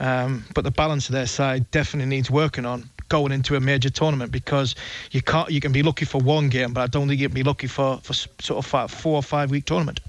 um, 0.00 0.44
but 0.54 0.64
the 0.64 0.70
balance 0.70 1.08
of 1.08 1.12
their 1.12 1.26
side 1.26 1.70
definitely 1.70 2.08
needs 2.08 2.30
working 2.30 2.66
on. 2.66 2.88
going 3.10 3.32
into 3.32 3.56
a 3.56 3.60
major 3.60 3.90
tournament 3.90 4.32
because 4.32 4.74
you 5.10 5.20
can't 5.20 5.50
you 5.50 5.60
can 5.60 5.72
be 5.72 5.82
lucky 5.82 6.06
for 6.06 6.20
one 6.22 6.48
game, 6.48 6.72
but 6.72 6.80
I 6.80 6.86
don't 6.86 7.08
think 7.08 7.20
you 7.20 7.28
can 7.28 7.34
be 7.34 7.42
lucky 7.42 7.66
for 7.66 7.98
for 8.02 8.14
sort 8.14 8.58
of 8.58 8.66
five, 8.66 8.90
four 8.90 9.16
or 9.16 9.22
five 9.22 9.50
week 9.50 9.66
tournament. 9.66 10.00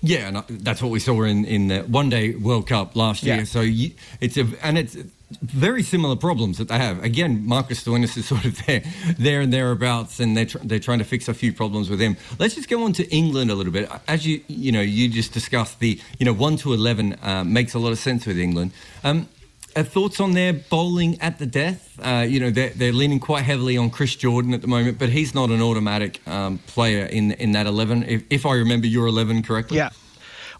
Yeah, 0.00 0.28
and 0.28 0.62
that's 0.62 0.80
what 0.80 0.92
we 0.92 1.00
saw 1.00 1.24
in 1.24 1.44
in 1.44 1.68
the 1.68 1.80
one 1.80 2.08
day 2.08 2.34
World 2.34 2.68
Cup 2.68 2.94
last 2.94 3.24
year. 3.24 3.38
Yeah. 3.38 3.44
So 3.44 3.62
you, 3.62 3.90
it's 4.20 4.36
a 4.36 4.46
and 4.62 4.78
it's 4.78 4.96
very 5.42 5.82
similar 5.82 6.16
problems 6.16 6.58
that 6.58 6.68
they 6.68 6.78
have. 6.78 7.02
Again, 7.04 7.46
Marcus 7.46 7.84
Stoinis 7.84 8.16
is 8.16 8.26
sort 8.28 8.44
of 8.44 8.64
there, 8.66 8.82
there 9.18 9.40
and 9.40 9.52
thereabouts, 9.52 10.20
and 10.20 10.36
they're 10.36 10.46
tr- 10.46 10.58
they're 10.58 10.78
trying 10.78 10.98
to 10.98 11.04
fix 11.04 11.28
a 11.28 11.34
few 11.34 11.52
problems 11.52 11.90
with 11.90 12.00
him. 12.00 12.16
Let's 12.38 12.54
just 12.54 12.68
go 12.68 12.84
on 12.84 12.92
to 12.94 13.08
England 13.14 13.50
a 13.50 13.54
little 13.54 13.72
bit. 13.72 13.90
As 14.06 14.26
you 14.26 14.42
you 14.48 14.72
know, 14.72 14.80
you 14.80 15.08
just 15.08 15.32
discussed 15.32 15.80
the 15.80 16.00
you 16.18 16.26
know 16.26 16.32
one 16.32 16.56
to 16.58 16.72
eleven 16.72 17.16
uh, 17.22 17.44
makes 17.44 17.74
a 17.74 17.78
lot 17.78 17.92
of 17.92 17.98
sense 17.98 18.26
with 18.26 18.38
England. 18.38 18.72
Um, 19.04 19.28
uh, 19.76 19.82
thoughts 19.82 20.18
on 20.18 20.32
their 20.32 20.52
bowling 20.52 21.20
at 21.20 21.38
the 21.38 21.46
death? 21.46 21.98
Uh, 22.02 22.24
you 22.26 22.40
know, 22.40 22.50
they're, 22.50 22.70
they're 22.70 22.92
leaning 22.92 23.20
quite 23.20 23.44
heavily 23.44 23.76
on 23.76 23.90
Chris 23.90 24.16
Jordan 24.16 24.54
at 24.54 24.60
the 24.62 24.66
moment, 24.66 24.98
but 24.98 25.08
he's 25.10 25.34
not 25.34 25.50
an 25.50 25.60
automatic 25.60 26.26
um, 26.26 26.58
player 26.66 27.04
in 27.04 27.32
in 27.32 27.52
that 27.52 27.66
11, 27.66 28.02
if, 28.04 28.22
if 28.30 28.46
I 28.46 28.54
remember 28.54 28.86
your 28.86 29.06
11 29.06 29.42
correctly. 29.42 29.76
Yeah. 29.76 29.90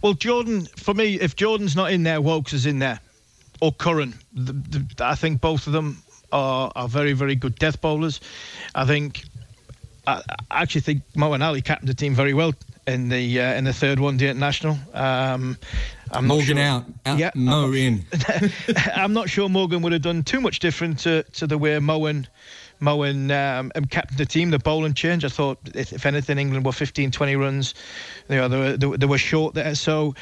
Well, 0.02 0.12
Jordan, 0.12 0.66
for 0.76 0.94
me, 0.94 1.18
if 1.18 1.34
Jordan's 1.34 1.74
not 1.74 1.90
in 1.90 2.04
there, 2.04 2.20
Woakes 2.20 2.52
is 2.52 2.66
in 2.66 2.78
there, 2.78 3.00
or 3.60 3.72
Curran. 3.72 4.14
The, 4.32 4.52
the, 4.52 5.04
I 5.04 5.14
think 5.14 5.40
both 5.40 5.66
of 5.66 5.72
them 5.72 6.02
are, 6.32 6.70
are 6.74 6.88
very, 6.88 7.12
very 7.12 7.34
good 7.34 7.56
death 7.56 7.80
bowlers. 7.80 8.20
I 8.74 8.84
think, 8.84 9.24
I, 10.06 10.22
I 10.50 10.62
actually 10.62 10.82
think 10.82 11.02
Moeen 11.16 11.42
Ali 11.44 11.62
captained 11.62 11.88
the 11.88 11.94
team 11.94 12.14
very 12.14 12.34
well 12.34 12.52
in 12.86 13.08
the 13.10 13.40
uh, 13.40 13.54
in 13.54 13.64
the 13.64 13.72
third 13.72 14.00
one 14.00 14.16
day 14.16 14.28
international. 14.30 14.78
Um, 14.94 15.58
I'm 16.10 16.26
Morgan 16.26 16.56
sure- 16.56 16.64
out, 16.64 16.84
out 17.04 17.18
Yeah, 17.18 17.30
Mo 17.34 17.66
I'm 17.66 17.74
in. 17.74 18.04
I'm 18.94 19.12
not 19.12 19.28
sure 19.28 19.48
Morgan 19.48 19.82
would 19.82 19.92
have 19.92 20.02
done 20.02 20.22
too 20.22 20.40
much 20.40 20.58
different 20.58 21.00
to, 21.00 21.22
to 21.34 21.46
the 21.46 21.58
way 21.58 21.72
Moeen 21.78 22.26
Moeen 22.80 23.30
um, 23.30 23.72
um, 23.74 23.84
captained 23.86 24.18
the 24.18 24.26
team. 24.26 24.50
The 24.50 24.58
bowling 24.58 24.94
change, 24.94 25.24
I 25.24 25.28
thought, 25.28 25.58
if, 25.74 25.92
if 25.92 26.06
anything, 26.06 26.38
England 26.38 26.64
were 26.64 26.72
15, 26.72 27.10
20 27.10 27.36
runs. 27.36 27.74
You 28.28 28.36
know, 28.36 28.48
they 28.48 28.58
were, 28.58 28.76
they, 28.76 28.96
they 28.98 29.06
were 29.06 29.18
short 29.18 29.54
there. 29.54 29.74
So 29.74 30.14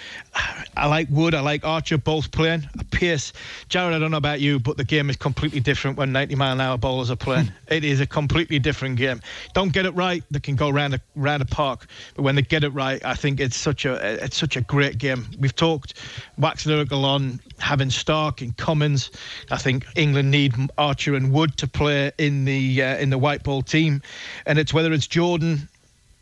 I 0.76 0.86
like 0.86 1.08
Wood, 1.10 1.34
I 1.34 1.40
like 1.40 1.64
Archer 1.64 1.98
both 1.98 2.30
playing. 2.30 2.68
Pierce, 2.90 3.32
Jarrod, 3.68 3.92
I 3.92 3.98
don't 3.98 4.10
know 4.10 4.16
about 4.16 4.40
you, 4.40 4.58
but 4.58 4.76
the 4.76 4.84
game 4.84 5.10
is 5.10 5.16
completely 5.16 5.60
different 5.60 5.96
when 5.96 6.12
90 6.12 6.34
mile 6.36 6.52
an 6.52 6.60
hour 6.60 6.78
bowlers 6.78 7.10
are 7.10 7.16
playing. 7.16 7.52
it 7.68 7.84
is 7.84 8.00
a 8.00 8.06
completely 8.06 8.58
different 8.58 8.96
game. 8.96 9.20
Don't 9.54 9.72
get 9.72 9.86
it 9.86 9.94
right, 9.94 10.22
they 10.30 10.40
can 10.40 10.56
go 10.56 10.70
round 10.70 10.94
a, 10.94 11.00
round 11.14 11.42
a 11.42 11.46
park. 11.46 11.86
But 12.14 12.22
when 12.22 12.34
they 12.36 12.42
get 12.42 12.64
it 12.64 12.70
right, 12.70 13.04
I 13.04 13.14
think 13.14 13.40
it's 13.40 13.56
such 13.56 13.84
a 13.84 14.24
it's 14.24 14.36
such 14.36 14.56
a 14.56 14.60
great 14.62 14.98
game. 14.98 15.26
We've 15.38 15.54
talked 15.54 15.94
wax 16.38 16.64
lyrical 16.66 17.04
on 17.04 17.40
having 17.58 17.88
Starc 17.88 18.40
and 18.40 18.56
Cummins. 18.56 19.10
I 19.50 19.56
think 19.56 19.86
England 19.96 20.30
need 20.30 20.54
Archer 20.78 21.14
and 21.14 21.32
Wood 21.32 21.56
to 21.58 21.66
play 21.66 22.12
in 22.18 22.45
the 22.46 22.82
uh, 22.82 22.96
in 22.96 23.10
the 23.10 23.18
white 23.18 23.42
ball 23.42 23.60
team, 23.62 24.00
and 24.46 24.58
it's 24.58 24.72
whether 24.72 24.92
it's 24.92 25.06
Jordan, 25.06 25.68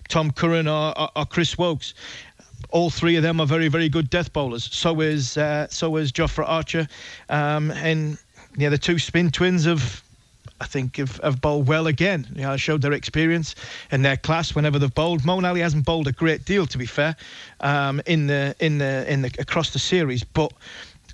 Tom 0.08 0.32
Curran, 0.32 0.66
or, 0.66 0.98
or, 0.98 1.10
or 1.14 1.26
Chris 1.26 1.56
Woakes. 1.56 1.94
All 2.70 2.90
three 2.90 3.14
of 3.14 3.22
them 3.22 3.40
are 3.40 3.46
very, 3.46 3.68
very 3.68 3.88
good 3.88 4.10
death 4.10 4.32
bowlers. 4.32 4.68
So 4.72 5.00
is 5.00 5.36
uh, 5.36 5.68
so 5.68 5.96
is 5.96 6.10
Jofra 6.10 6.44
Archer, 6.48 6.88
um, 7.28 7.70
and 7.70 8.18
yeah, 8.56 8.70
the 8.70 8.78
two 8.78 8.98
spin 8.98 9.30
twins 9.30 9.64
have 9.64 10.02
I 10.60 10.66
think 10.66 10.96
have, 10.96 11.18
have 11.18 11.40
bowled 11.40 11.66
well 11.66 11.86
again. 11.86 12.26
You 12.34 12.42
know, 12.42 12.56
showed 12.56 12.82
their 12.82 12.92
experience 12.92 13.54
and 13.90 14.04
their 14.04 14.16
class 14.16 14.54
whenever 14.54 14.78
they've 14.78 14.94
bowled. 14.94 15.22
Moeen 15.22 15.46
Ali 15.46 15.60
hasn't 15.60 15.84
bowled 15.84 16.08
a 16.08 16.12
great 16.12 16.44
deal, 16.44 16.66
to 16.66 16.78
be 16.78 16.86
fair, 16.86 17.16
um, 17.60 18.00
in 18.06 18.26
the 18.26 18.54
in 18.60 18.78
the 18.78 19.04
in 19.12 19.22
the 19.22 19.30
across 19.38 19.70
the 19.70 19.78
series, 19.78 20.24
but. 20.24 20.52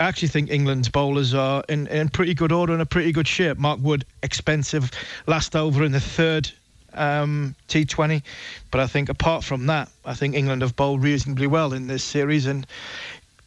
I 0.00 0.04
actually 0.04 0.28
think 0.28 0.50
England's 0.50 0.88
bowlers 0.88 1.34
are 1.34 1.62
in, 1.68 1.86
in 1.88 2.08
pretty 2.08 2.32
good 2.32 2.52
order 2.52 2.72
and 2.72 2.80
a 2.80 2.86
pretty 2.86 3.12
good 3.12 3.28
shape. 3.28 3.58
Mark 3.58 3.80
Wood, 3.82 4.06
expensive, 4.22 4.90
last 5.26 5.54
over 5.54 5.84
in 5.84 5.92
the 5.92 6.00
third 6.00 6.50
um, 6.94 7.54
T20. 7.68 8.22
But 8.70 8.80
I 8.80 8.86
think 8.86 9.10
apart 9.10 9.44
from 9.44 9.66
that, 9.66 9.90
I 10.06 10.14
think 10.14 10.34
England 10.34 10.62
have 10.62 10.74
bowled 10.74 11.02
reasonably 11.02 11.46
well 11.46 11.74
in 11.74 11.86
this 11.86 12.02
series. 12.02 12.46
And 12.46 12.66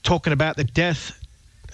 talking 0.04 0.32
about 0.32 0.56
the 0.56 0.64
death, 0.64 1.20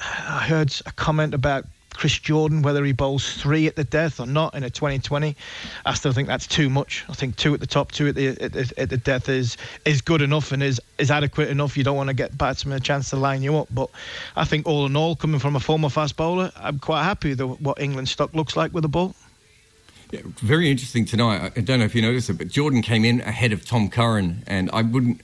I 0.01 0.45
heard 0.47 0.73
a 0.85 0.93
comment 0.93 1.33
about 1.33 1.65
Chris 1.99 2.17
Jordan, 2.17 2.61
whether 2.61 2.85
he 2.85 2.93
bowls 2.93 3.33
three 3.33 3.67
at 3.67 3.75
the 3.75 3.83
death 3.83 4.21
or 4.21 4.25
not 4.25 4.55
in 4.55 4.63
a 4.63 4.69
2020. 4.69 5.35
I 5.85 5.93
still 5.95 6.13
think 6.13 6.29
that's 6.29 6.47
too 6.47 6.69
much. 6.69 7.03
I 7.09 7.13
think 7.13 7.35
two 7.35 7.53
at 7.53 7.59
the 7.59 7.67
top, 7.67 7.91
two 7.91 8.07
at 8.07 8.15
the 8.15 8.29
at, 8.29 8.53
the- 8.53 8.73
at 8.77 8.89
the 8.89 8.95
death 8.95 9.27
is 9.27 9.57
is 9.83 9.99
good 9.99 10.21
enough 10.21 10.53
and 10.53 10.63
is 10.63 10.79
is 10.97 11.11
adequate 11.11 11.49
enough. 11.49 11.75
You 11.75 11.83
don't 11.83 11.97
want 11.97 12.07
to 12.07 12.13
get 12.13 12.37
batsmen 12.37 12.77
a 12.77 12.79
chance 12.79 13.09
to 13.09 13.17
line 13.17 13.43
you 13.43 13.57
up. 13.57 13.67
But 13.69 13.89
I 14.37 14.45
think 14.45 14.65
all 14.65 14.85
in 14.85 14.95
all, 14.95 15.17
coming 15.17 15.41
from 15.41 15.57
a 15.57 15.59
former 15.59 15.89
fast 15.89 16.15
bowler, 16.15 16.53
I'm 16.55 16.79
quite 16.79 17.03
happy 17.03 17.35
with 17.35 17.59
what 17.59 17.81
England's 17.81 18.11
stock 18.11 18.33
looks 18.33 18.55
like 18.55 18.73
with 18.73 18.83
the 18.83 18.87
ball. 18.89 19.13
Yeah, 20.11 20.21
very 20.37 20.71
interesting 20.71 21.03
tonight. 21.03 21.51
I 21.57 21.59
don't 21.59 21.79
know 21.79 21.85
if 21.85 21.95
you 21.95 22.01
noticed 22.01 22.29
it, 22.29 22.37
but 22.37 22.47
Jordan 22.47 22.81
came 22.81 23.03
in 23.03 23.19
ahead 23.19 23.51
of 23.51 23.65
Tom 23.65 23.89
Curran, 23.89 24.43
and 24.47 24.69
I 24.71 24.83
wouldn't, 24.83 25.19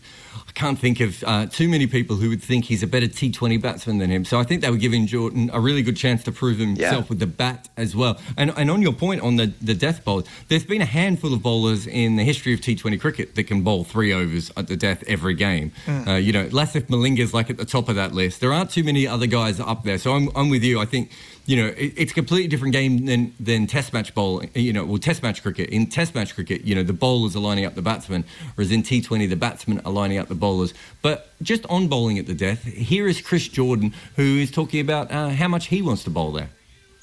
I 0.48 0.52
can't 0.54 0.78
think 0.80 1.00
of 1.00 1.24
uh, 1.26 1.46
too 1.48 1.68
many 1.68 1.88
people 1.88 2.16
who 2.16 2.30
would 2.30 2.42
think 2.44 2.66
he's 2.66 2.84
a 2.84 2.88
better 2.88 3.08
T20 3.08 3.62
batsman 3.62 3.98
than 3.98 4.10
him. 4.10 4.26
So 4.26 4.40
I 4.40 4.44
think 4.44 4.62
they 4.62 4.70
were 4.70 4.78
giving 4.78 5.08
Jordan 5.08 5.50
a 5.54 5.60
really 5.60 5.82
good 5.82 5.98
chance 5.98 6.24
to 6.24 6.32
prove 6.32 6.58
himself 6.60 7.06
Yeah. 7.06 7.10
with 7.10 7.20
the 7.20 7.28
bat 7.28 7.70
as 7.78 7.96
well. 7.96 8.20
And 8.38 8.52
and 8.58 8.70
on 8.72 8.82
your 8.82 8.94
point 8.94 9.22
on 9.22 9.36
the 9.36 9.48
the 9.62 9.74
death 9.74 10.04
bowls, 10.06 10.26
there's 10.48 10.66
been 10.66 10.82
a 10.82 10.86
handful 10.86 11.34
of 11.34 11.42
bowlers 11.42 11.88
in 11.88 12.16
the 12.16 12.24
history 12.24 12.54
of 12.54 12.62
T20 12.62 13.00
cricket 13.00 13.36
that 13.36 13.44
can 13.46 13.62
bowl 13.62 13.84
three 13.84 14.14
overs 14.14 14.52
at 14.58 14.68
the 14.68 14.78
death 14.78 15.04
every 15.08 15.34
game. 15.36 15.72
Uh, 15.88 16.14
you 16.14 16.32
know, 16.32 16.46
Lasith 16.48 16.88
Malinga's 16.88 17.34
like 17.34 17.50
at 17.50 17.58
the 17.58 17.66
top 17.66 17.90
of 17.90 17.96
that 17.96 18.14
list. 18.14 18.42
There 18.42 18.54
aren't 18.54 18.72
too 18.72 18.84
many 18.84 19.08
other 19.08 19.28
guys 19.28 19.60
up 19.60 19.84
there. 19.84 19.98
So 19.98 20.14
I'm 20.14 20.30
I'm 20.36 20.50
with 20.50 20.64
you. 20.64 20.80
I 20.80 20.86
think 20.86 21.12
you 21.48 21.58
know, 21.58 21.68
it, 21.68 21.94
it's 21.96 22.12
a 22.12 22.16
completely 22.16 22.48
different 22.48 22.74
game 22.74 23.06
than, 23.06 23.32
than 23.40 23.68
Test 23.68 23.94
match 23.94 24.16
bowling. 24.16 24.50
You 24.56 24.74
know, 24.74 24.84
well, 24.84 24.98
Test 24.98 25.22
match 25.22 25.44
cricket. 25.44 25.70
In 25.70 25.86
Test 25.86 26.16
match 26.16 26.34
cricket, 26.34 26.64
you 26.64 26.74
know, 26.74 26.82
the 26.82 26.92
bowlers 26.92 27.36
are 27.36 27.40
lining 27.40 27.66
up 27.66 27.76
the 27.76 27.84
batsmen, 27.84 28.24
whereas 28.56 28.72
in 28.72 28.82
T20, 28.82 29.30
the 29.30 29.36
batsmen 29.36 29.80
are 29.86 29.92
lining 29.92 30.18
up 30.18 30.25
the 30.28 30.36
bowlers. 30.36 30.74
But 31.02 31.32
just 31.42 31.66
on 31.68 31.88
bowling 31.88 32.20
at 32.20 32.26
the 32.28 32.34
death, 32.34 32.64
here 32.64 33.08
is 33.08 33.22
Chris 33.22 33.48
Jordan, 33.48 33.94
who 34.16 34.38
is 34.38 34.52
talking 34.52 34.80
about 34.80 35.12
uh, 35.12 35.30
how 35.30 35.48
much 35.48 35.68
he 35.68 35.82
wants 35.82 36.04
to 36.06 36.10
bowl 36.10 36.32
there. 36.32 36.50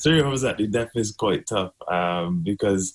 three 0.03 0.21
overs 0.21 0.45
at 0.45 0.59
the 0.59 0.67
death 0.67 0.91
is 0.95 1.13
quite 1.13 1.47
tough 1.47 1.73
um, 1.89 2.43
because, 2.43 2.95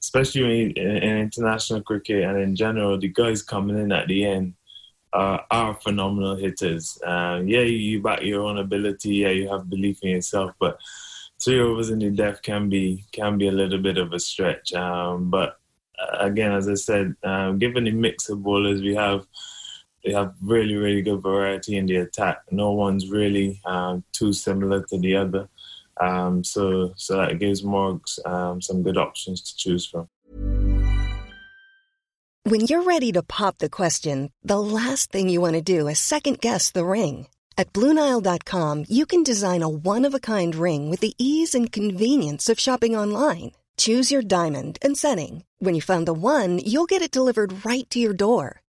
especially 0.00 0.72
in, 0.76 0.76
in 0.76 1.18
international 1.18 1.82
cricket 1.82 2.24
and 2.24 2.38
in 2.38 2.54
general, 2.54 2.98
the 2.98 3.08
guys 3.08 3.42
coming 3.42 3.78
in 3.78 3.92
at 3.92 4.06
the 4.08 4.24
end 4.24 4.54
uh, 5.12 5.38
are 5.50 5.74
phenomenal 5.74 6.36
hitters. 6.36 6.98
Um, 7.04 7.48
yeah, 7.48 7.60
you 7.60 8.02
back 8.02 8.22
your 8.22 8.42
own 8.42 8.58
ability. 8.58 9.16
Yeah, 9.16 9.30
you 9.30 9.48
have 9.48 9.70
belief 9.70 9.98
in 10.02 10.10
yourself, 10.10 10.52
but 10.58 10.78
three 11.42 11.60
overs 11.60 11.90
in 11.90 12.00
the 12.00 12.10
death 12.10 12.42
can 12.42 12.68
be 12.68 13.04
can 13.12 13.38
be 13.38 13.48
a 13.48 13.52
little 13.52 13.78
bit 13.78 13.96
of 13.96 14.12
a 14.12 14.20
stretch. 14.20 14.72
Um, 14.74 15.30
but 15.30 15.58
uh, 15.98 16.18
again, 16.18 16.52
as 16.52 16.68
I 16.68 16.74
said, 16.74 17.14
um, 17.22 17.58
given 17.58 17.84
the 17.84 17.92
mix 17.92 18.28
of 18.28 18.42
bowlers 18.42 18.82
we 18.82 18.94
have. 18.94 19.24
They 20.04 20.12
have 20.12 20.34
really, 20.42 20.76
really 20.76 21.02
good 21.02 21.22
variety 21.22 21.76
in 21.76 21.86
the 21.86 21.96
attack. 21.96 22.42
No 22.50 22.72
one's 22.72 23.10
really 23.10 23.60
um, 23.64 24.04
too 24.12 24.32
similar 24.32 24.82
to 24.82 24.98
the 24.98 25.16
other. 25.16 25.48
Um, 26.00 26.44
so, 26.44 26.92
so 26.96 27.16
that 27.16 27.38
gives 27.38 27.62
Morgs 27.62 28.24
um, 28.26 28.60
some 28.60 28.82
good 28.82 28.98
options 28.98 29.40
to 29.42 29.56
choose 29.56 29.86
from. 29.86 30.08
When 32.46 32.60
you're 32.62 32.82
ready 32.82 33.10
to 33.12 33.22
pop 33.22 33.56
the 33.56 33.70
question, 33.70 34.30
the 34.42 34.60
last 34.60 35.10
thing 35.10 35.30
you 35.30 35.40
want 35.40 35.54
to 35.54 35.62
do 35.62 35.88
is 35.88 35.98
second 35.98 36.40
guess 36.40 36.70
the 36.70 36.84
ring. 36.84 37.28
At 37.56 37.72
Bluenile.com, 37.72 38.84
you 38.88 39.06
can 39.06 39.22
design 39.22 39.62
a 39.62 39.68
one 39.68 40.04
of 40.04 40.12
a 40.12 40.20
kind 40.20 40.54
ring 40.54 40.90
with 40.90 41.00
the 41.00 41.14
ease 41.16 41.54
and 41.54 41.72
convenience 41.72 42.50
of 42.50 42.60
shopping 42.60 42.94
online. 42.94 43.52
Choose 43.78 44.12
your 44.12 44.22
diamond 44.22 44.78
and 44.82 44.96
setting. 44.98 45.44
When 45.58 45.74
you 45.74 45.80
find 45.80 46.06
the 46.06 46.12
one, 46.12 46.58
you'll 46.58 46.84
get 46.84 47.00
it 47.00 47.10
delivered 47.10 47.64
right 47.64 47.88
to 47.90 47.98
your 47.98 48.12
door. 48.12 48.60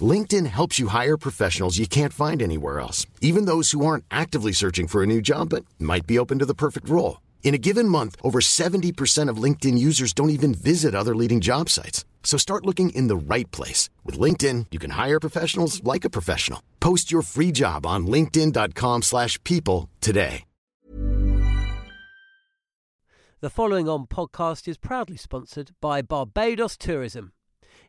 LinkedIn 0.00 0.46
helps 0.46 0.78
you 0.78 0.88
hire 0.88 1.16
professionals 1.16 1.78
you 1.78 1.88
can't 1.88 2.12
find 2.12 2.40
anywhere 2.40 2.78
else, 2.78 3.06
even 3.20 3.46
those 3.46 3.72
who 3.72 3.84
aren't 3.84 4.04
actively 4.12 4.52
searching 4.52 4.86
for 4.86 5.02
a 5.02 5.06
new 5.06 5.20
job 5.20 5.48
but 5.48 5.64
might 5.80 6.06
be 6.06 6.18
open 6.18 6.38
to 6.38 6.46
the 6.46 6.54
perfect 6.54 6.88
role. 6.88 7.20
In 7.42 7.52
a 7.52 7.58
given 7.58 7.88
month, 7.88 8.14
over 8.22 8.38
70% 8.38 9.28
of 9.28 9.42
LinkedIn 9.42 9.76
users 9.76 10.12
don't 10.12 10.30
even 10.30 10.54
visit 10.54 10.94
other 10.94 11.16
leading 11.16 11.40
job 11.40 11.68
sites. 11.68 12.04
So 12.22 12.38
start 12.38 12.64
looking 12.64 12.90
in 12.90 13.08
the 13.08 13.34
right 13.34 13.50
place. 13.50 13.90
With 14.04 14.20
LinkedIn, 14.20 14.66
you 14.70 14.78
can 14.78 14.90
hire 14.90 15.18
professionals 15.18 15.82
like 15.82 16.04
a 16.04 16.10
professional. 16.10 16.62
Post 16.78 17.10
your 17.10 17.22
free 17.22 17.50
job 17.50 17.84
on 17.84 18.06
linkedin.com/people 18.06 19.02
slash 19.02 19.42
people 19.42 19.88
today. 20.00 20.44
The 23.42 23.48
following 23.48 23.88
on 23.88 24.06
podcast 24.06 24.68
is 24.68 24.76
proudly 24.76 25.16
sponsored 25.16 25.70
by 25.80 26.02
Barbados 26.02 26.76
Tourism. 26.76 27.32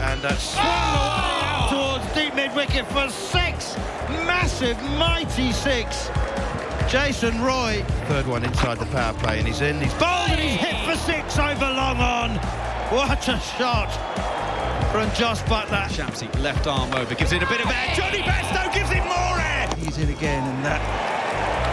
And 0.00 0.22
that's 0.22 0.42
swung 0.42 0.64
away 0.64 1.30
out 1.44 1.68
towards 1.70 2.14
deep 2.14 2.34
mid 2.34 2.54
wicket 2.54 2.86
for 2.88 3.08
six. 3.10 3.76
Massive, 4.26 4.80
mighty 4.98 5.52
six. 5.52 6.08
Jason 6.88 7.40
Roy. 7.42 7.84
Third 8.08 8.26
one 8.26 8.44
inside 8.44 8.78
the 8.78 8.86
power 8.86 9.14
play 9.14 9.38
and 9.38 9.46
he's 9.46 9.60
in. 9.60 9.80
He's 9.80 9.94
bowled 9.94 10.30
and 10.30 10.40
he's 10.40 10.58
hit 10.58 10.76
for 10.84 10.96
six 10.96 11.38
over 11.38 11.70
long 11.70 11.98
on. 11.98 12.30
What 12.90 13.28
a 13.28 13.38
shot 13.38 13.92
from 14.90 15.08
Jos 15.14 15.40
Buttler. 15.42 15.86
Shamsi, 15.86 16.26
left 16.40 16.66
arm 16.66 16.92
over, 16.94 17.14
gives 17.14 17.32
it 17.32 17.42
a 17.42 17.46
bit 17.46 17.60
of 17.60 17.70
air. 17.70 17.94
Jonny 17.94 18.18
Bairstow 18.18 18.74
gives 18.74 18.90
it 18.90 19.04
more 19.04 19.38
air. 19.38 19.68
He's 19.78 19.98
in 19.98 20.08
again 20.08 20.42
and 20.42 20.64
that. 20.64 20.82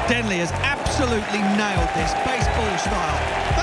Denley 0.07 0.37
has 0.37 0.51
absolutely 0.61 1.41
nailed 1.57 1.89
this 1.97 2.13
baseball 2.23 2.77
style. 2.77 3.56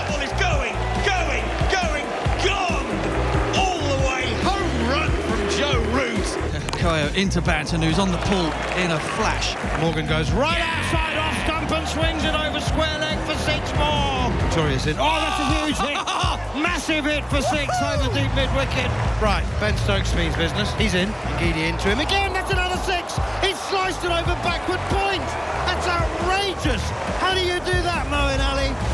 Into 6.85 7.41
Banton, 7.41 7.83
who's 7.83 7.99
on 7.99 8.13
the 8.13 8.21
pull 8.29 8.45
in 8.77 8.91
a 8.93 9.01
flash. 9.17 9.57
Morgan 9.81 10.05
goes 10.05 10.31
right 10.33 10.61
outside 10.61 11.17
off 11.17 11.33
stump 11.49 11.73
and 11.73 11.89
swings 11.89 12.23
it 12.29 12.37
over 12.37 12.61
square 12.61 12.99
leg 13.01 13.17
for 13.25 13.33
six 13.41 13.73
more. 13.81 14.29
Victoria's 14.45 14.85
in. 14.85 15.01
Oh, 15.01 15.17
that's 15.17 15.41
a 15.41 15.49
huge 15.65 15.79
hit. 15.81 15.97
Massive 16.61 17.09
hit 17.09 17.25
for 17.33 17.41
six 17.41 17.73
over 17.81 18.05
deep 18.13 18.29
mid 18.37 18.53
wicket. 18.53 18.93
Right, 19.17 19.41
Ben 19.65 19.73
Stokes 19.81 20.15
means 20.15 20.37
business. 20.37 20.69
He's 20.77 20.93
in. 20.93 21.09
Ngidi 21.41 21.73
into 21.73 21.89
him 21.89 22.01
again. 22.05 22.35
That's 22.35 22.53
another 22.53 22.77
six. 22.85 23.17
He's 23.41 23.57
sliced 23.73 24.05
it 24.05 24.13
over 24.13 24.37
backward 24.45 24.85
point. 24.93 25.25
That's 25.65 25.89
outrageous. 25.89 26.85
How 27.17 27.33
do 27.33 27.41
you 27.41 27.65
do 27.65 27.77
that, 27.81 28.05
Moeen 28.13 28.45
Ali? 28.45 28.94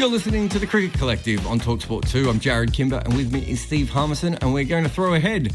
You're 0.00 0.08
listening 0.08 0.48
to 0.48 0.58
the 0.58 0.66
Cricket 0.66 0.98
Collective 0.98 1.46
on 1.46 1.60
Talksport 1.60 2.08
2. 2.08 2.30
I'm 2.30 2.40
Jarrod 2.40 2.72
Kimber, 2.72 3.02
and 3.04 3.14
with 3.14 3.30
me 3.34 3.40
is 3.40 3.60
Steve 3.60 3.90
Harmison, 3.90 4.34
and 4.36 4.54
we're 4.54 4.64
going 4.64 4.82
to 4.82 4.88
throw 4.88 5.12
ahead 5.12 5.52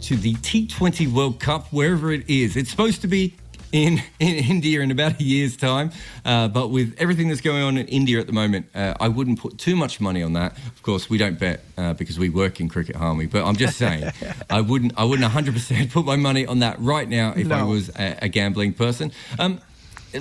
to 0.00 0.16
the 0.16 0.34
T20 0.34 1.12
World 1.12 1.38
Cup, 1.38 1.72
wherever 1.72 2.10
it 2.10 2.28
is. 2.28 2.56
It's 2.56 2.68
supposed 2.68 3.00
to 3.02 3.06
be 3.06 3.36
in, 3.70 4.02
in 4.18 4.34
India 4.34 4.80
in 4.80 4.90
about 4.90 5.20
a 5.20 5.22
year's 5.22 5.56
time. 5.56 5.92
Uh, 6.24 6.48
but 6.48 6.70
with 6.70 6.96
everything 6.98 7.28
that's 7.28 7.40
going 7.40 7.62
on 7.62 7.78
in 7.78 7.86
India 7.86 8.18
at 8.18 8.26
the 8.26 8.32
moment, 8.32 8.66
uh, 8.74 8.94
I 8.98 9.06
wouldn't 9.06 9.38
put 9.38 9.56
too 9.56 9.76
much 9.76 10.00
money 10.00 10.24
on 10.24 10.32
that. 10.32 10.56
Of 10.56 10.82
course, 10.82 11.08
we 11.08 11.16
don't 11.16 11.38
bet 11.38 11.60
uh, 11.78 11.94
because 11.94 12.18
we 12.18 12.30
work 12.30 12.58
in 12.58 12.68
cricket, 12.68 12.96
Harmy. 12.96 13.26
But 13.26 13.44
I'm 13.44 13.54
just 13.54 13.78
saying, 13.78 14.10
I 14.50 14.62
wouldn't, 14.62 14.94
I 14.98 15.04
wouldn't 15.04 15.30
100% 15.30 15.92
put 15.92 16.04
my 16.04 16.16
money 16.16 16.44
on 16.44 16.58
that 16.58 16.80
right 16.80 17.08
now 17.08 17.34
if 17.36 17.46
no. 17.46 17.54
I 17.54 17.62
was 17.62 17.88
a, 17.90 18.18
a 18.22 18.28
gambling 18.28 18.72
person. 18.72 19.12
Um, 19.38 19.60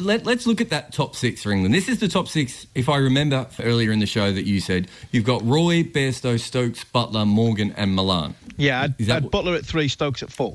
let, 0.02 0.28
us 0.28 0.48
look 0.48 0.62
at 0.62 0.70
that 0.70 0.94
top 0.94 1.16
six 1.16 1.44
for 1.44 1.52
England. 1.52 1.74
This 1.74 1.88
is 1.88 2.00
the 2.00 2.08
top 2.08 2.28
six, 2.28 2.68
if 2.76 2.90
I 2.90 2.98
remember 2.98 3.48
earlier 3.60 3.92
in 3.92 4.00
the 4.00 4.06
show 4.06 4.32
that 4.32 4.46
you 4.46 4.60
said. 4.60 4.88
You've 5.12 5.26
got 5.26 5.44
Roy, 5.44 5.84
Bairstow, 5.84 6.40
Stokes, 6.40 6.84
Buttler, 6.84 7.28
Morgan, 7.28 7.74
and 7.78 7.96
Malan. 7.96 8.36
Yeah, 8.58 8.82
I'd, 8.82 9.10
I'd 9.10 9.26
Buttler 9.26 9.58
at 9.58 9.66
three, 9.66 9.88
Stokes 9.88 10.24
at 10.24 10.32
four. 10.32 10.54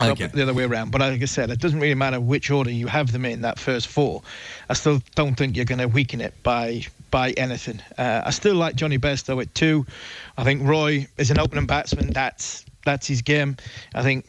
Okay. 0.00 0.26
The 0.26 0.42
other 0.42 0.52
way 0.52 0.64
around. 0.64 0.90
But 0.92 1.00
like 1.00 1.22
I 1.22 1.24
said, 1.24 1.50
it 1.50 1.58
doesn't 1.58 1.80
really 1.80 1.94
matter 1.94 2.20
which 2.20 2.50
order 2.50 2.70
you 2.70 2.86
have 2.86 3.12
them 3.12 3.24
in 3.24 3.40
that 3.42 3.58
first 3.58 3.88
four. 3.88 4.22
I 4.68 4.74
still 4.74 5.00
don't 5.14 5.34
think 5.34 5.56
you're 5.56 5.64
going 5.64 5.78
to 5.78 5.88
weaken 5.88 6.20
it 6.20 6.34
by 6.42 6.84
by 7.10 7.30
anything. 7.32 7.80
Uh, 7.96 8.22
I 8.24 8.30
still 8.30 8.56
like 8.56 8.74
Johnny 8.74 8.98
Bairstow 8.98 9.40
at 9.40 9.54
two. 9.54 9.86
I 10.36 10.44
think 10.44 10.62
Roy 10.62 11.06
is 11.16 11.30
an 11.30 11.38
opening 11.38 11.66
batsman. 11.66 12.12
That's 12.12 12.66
that's 12.84 13.06
his 13.06 13.22
game. 13.22 13.56
I 13.94 14.02
think 14.02 14.26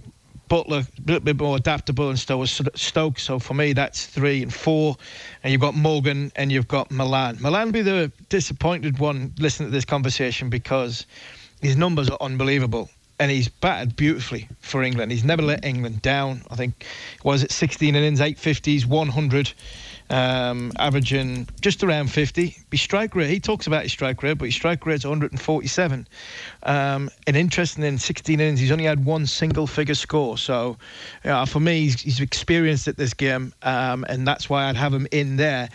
Buttler 0.49 0.87
a 0.87 1.01
little 1.05 1.19
bit 1.19 1.37
more 1.37 1.57
adaptable 1.57 2.09
and 2.09 2.17
still 2.17 2.41
as 2.41 2.61
Stokes. 2.75 3.23
So 3.23 3.39
for 3.39 3.53
me, 3.53 3.73
that's 3.73 4.05
three 4.05 4.43
and 4.43 4.53
four. 4.53 4.95
And 5.43 5.51
you've 5.51 5.61
got 5.61 5.75
Morgan 5.75 6.31
and 6.35 6.51
you've 6.51 6.67
got 6.67 6.91
Milan. 6.91 7.37
Malan 7.39 7.71
be 7.71 7.81
the 7.81 8.11
disappointed 8.29 8.99
one 8.99 9.33
listening 9.39 9.69
to 9.69 9.73
this 9.73 9.85
conversation 9.85 10.49
because 10.49 11.05
his 11.61 11.75
numbers 11.75 12.09
are 12.09 12.17
unbelievable 12.21 12.89
and 13.19 13.31
he's 13.31 13.47
batted 13.47 13.95
beautifully 13.95 14.47
for 14.59 14.83
England. 14.83 15.11
He's 15.11 15.23
never 15.23 15.41
let 15.41 15.65
England 15.65 16.01
down. 16.01 16.43
I 16.51 16.55
think 16.55 16.85
was 17.23 17.43
it 17.43 17.51
16 17.51 17.95
innings, 17.95 18.19
850s, 18.19 18.85
100, 18.85 19.53
um, 20.09 20.71
averaging 20.77 21.47
just 21.61 21.83
around 21.83 22.11
50. 22.11 22.57
His 22.71 22.81
strike 22.81 23.15
rate, 23.15 23.29
he 23.29 23.39
talks 23.39 23.67
about 23.67 23.83
his 23.83 23.91
strike 23.91 24.23
rate, 24.23 24.37
but 24.37 24.45
his 24.45 24.55
strike 24.55 24.85
rate's 24.85 25.05
147. 25.05 26.07
Um, 26.63 27.09
and 27.25 27.37
interesting, 27.37 27.83
in 27.83 27.97
16 27.97 28.39
innings, 28.39 28.59
he's 28.59 28.71
only 28.71 28.85
had 28.85 29.05
one 29.05 29.25
single 29.25 29.67
figure 29.67 29.95
score. 29.95 30.37
So, 30.37 30.77
yeah, 31.25 31.45
for 31.45 31.59
me, 31.59 31.81
he's, 31.81 32.01
he's 32.01 32.19
experienced 32.19 32.87
at 32.87 32.97
this 32.97 33.13
game, 33.13 33.53
um, 33.63 34.05
and 34.07 34.27
that's 34.27 34.49
why 34.49 34.65
I'd 34.65 34.75
have 34.77 34.93
him 34.93 35.07
in 35.11 35.37
there 35.37 35.69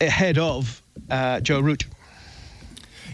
ahead 0.00 0.38
of 0.38 0.82
uh, 1.10 1.40
Joe 1.40 1.60
Root. 1.60 1.84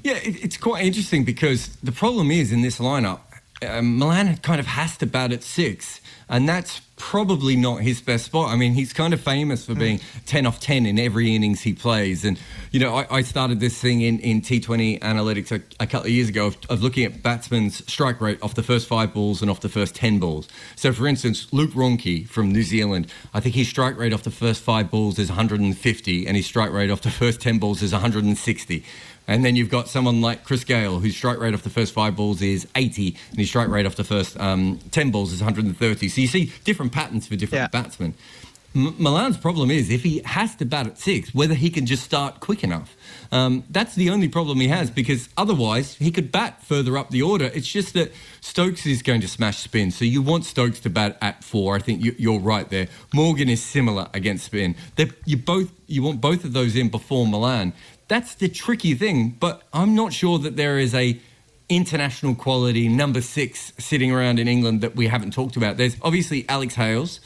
Yeah, 0.02 0.18
it's 0.22 0.56
quite 0.56 0.84
interesting 0.84 1.24
because 1.24 1.68
the 1.82 1.92
problem 1.92 2.30
is 2.30 2.52
in 2.52 2.62
this 2.62 2.78
lineup, 2.78 3.20
um, 3.66 3.98
Malan 3.98 4.36
kind 4.38 4.58
of 4.58 4.66
has 4.66 4.96
to 4.98 5.06
bat 5.06 5.32
at 5.32 5.42
six, 5.42 6.00
and 6.28 6.48
that's 6.48 6.80
probably 7.00 7.56
not 7.56 7.80
his 7.80 8.02
best 8.02 8.26
spot. 8.26 8.50
I 8.50 8.56
mean, 8.56 8.74
he's 8.74 8.92
kind 8.92 9.14
of 9.14 9.22
famous 9.22 9.64
for 9.64 9.72
hmm. 9.72 9.78
being 9.78 10.00
10 10.26 10.44
off 10.44 10.60
10 10.60 10.84
in 10.84 10.98
every 10.98 11.34
innings 11.34 11.62
he 11.62 11.72
plays. 11.72 12.26
And, 12.26 12.38
you 12.72 12.78
know, 12.78 12.94
I, 12.94 13.06
I 13.10 13.22
started 13.22 13.58
this 13.58 13.80
thing 13.80 14.02
in, 14.02 14.20
in 14.20 14.42
T20 14.42 15.00
analytics 15.00 15.50
a, 15.50 15.62
a 15.82 15.86
couple 15.86 16.06
of 16.06 16.10
years 16.10 16.28
ago 16.28 16.48
of, 16.48 16.58
of, 16.68 16.82
looking 16.82 17.04
at 17.04 17.22
batsmen's 17.22 17.90
strike 17.90 18.20
rate 18.20 18.38
off 18.42 18.54
the 18.54 18.62
first 18.62 18.86
five 18.86 19.14
balls 19.14 19.40
and 19.40 19.50
off 19.50 19.60
the 19.60 19.70
first 19.70 19.94
10 19.94 20.18
balls. 20.18 20.46
So, 20.76 20.92
for 20.92 21.06
instance, 21.06 21.50
Luke 21.52 21.70
Ronchi 21.70 22.28
from 22.28 22.52
New 22.52 22.62
Zealand, 22.62 23.10
I 23.32 23.40
think 23.40 23.54
his 23.54 23.68
strike 23.68 23.96
rate 23.96 24.12
off 24.12 24.22
the 24.22 24.30
first 24.30 24.62
five 24.62 24.90
balls 24.90 25.18
is 25.18 25.30
150, 25.30 26.26
and 26.26 26.36
his 26.36 26.44
strike 26.44 26.70
rate 26.70 26.90
off 26.90 27.00
the 27.00 27.10
first 27.10 27.40
10 27.40 27.58
balls 27.58 27.80
is 27.80 27.92
160. 27.92 28.84
And 29.30 29.44
then 29.44 29.54
you've 29.54 29.70
got 29.70 29.86
someone 29.88 30.20
like 30.20 30.42
Chris 30.42 30.64
Gayle, 30.64 30.98
whose 30.98 31.16
strike 31.16 31.38
rate 31.38 31.54
off 31.54 31.62
the 31.62 31.70
first 31.70 31.94
five 31.94 32.16
balls 32.16 32.42
is 32.42 32.66
80, 32.74 33.16
and 33.30 33.38
his 33.38 33.48
strike 33.48 33.68
rate 33.68 33.86
off 33.86 33.94
the 33.94 34.02
first 34.02 34.38
um, 34.40 34.80
10 34.90 35.12
balls 35.12 35.32
is 35.32 35.40
130. 35.40 36.08
So 36.08 36.20
you 36.20 36.26
see 36.26 36.52
different 36.64 36.90
patterns 36.90 37.28
for 37.28 37.36
different 37.36 37.72
yeah. 37.72 37.80
batsmen. 37.82 38.14
M- 38.74 38.96
Malan's 38.98 39.36
problem 39.36 39.70
is 39.70 39.88
if 39.88 40.02
he 40.02 40.20
has 40.24 40.56
to 40.56 40.64
bat 40.64 40.88
at 40.88 40.98
six, 40.98 41.32
whether 41.32 41.54
he 41.54 41.70
can 41.70 41.86
just 41.86 42.02
start 42.02 42.40
quick 42.40 42.64
enough. 42.64 42.96
Um, 43.30 43.62
that's 43.70 43.94
the 43.94 44.10
only 44.10 44.26
problem 44.26 44.58
he 44.58 44.66
has 44.66 44.90
because 44.90 45.28
otherwise 45.36 45.94
he 45.94 46.10
could 46.10 46.32
bat 46.32 46.64
further 46.64 46.98
up 46.98 47.10
the 47.10 47.22
order. 47.22 47.52
It's 47.54 47.68
just 47.68 47.94
that 47.94 48.12
Stokes 48.40 48.84
is 48.84 49.00
going 49.00 49.20
to 49.20 49.28
smash 49.28 49.58
spin, 49.58 49.92
so 49.92 50.04
you 50.04 50.22
want 50.22 50.44
Stokes 50.44 50.80
to 50.80 50.90
bat 50.90 51.16
at 51.22 51.44
four. 51.44 51.76
I 51.76 51.78
think 51.78 52.02
you, 52.18 52.32
are 52.34 52.40
right 52.40 52.68
there. 52.68 52.88
Morgan 53.14 53.48
is 53.48 53.62
similar 53.62 54.08
against 54.12 54.46
spin. 54.46 54.74
They're, 54.96 55.10
you 55.24 55.36
both 55.36 55.70
you 55.86 56.02
want 56.02 56.20
both 56.20 56.44
of 56.44 56.52
those 56.52 56.76
in 56.76 56.88
before 56.88 57.26
Malan. 57.26 57.72
That's 58.10 58.34
the 58.34 58.48
tricky 58.48 58.94
thing, 58.94 59.36
but 59.38 59.62
I'm 59.72 59.94
not 59.94 60.12
sure 60.12 60.40
that 60.40 60.56
there 60.56 60.80
is 60.80 60.96
a 60.96 61.16
international 61.68 62.34
quality 62.34 62.88
number 62.88 63.20
six 63.20 63.72
sitting 63.78 64.10
around 64.10 64.40
in 64.40 64.48
England 64.48 64.80
that 64.80 64.96
we 64.96 65.06
haven't 65.06 65.32
talked 65.32 65.54
about. 65.54 65.76
There's 65.76 65.96
obviously 66.02 66.44
Alex 66.48 66.74
Hales, 66.74 67.20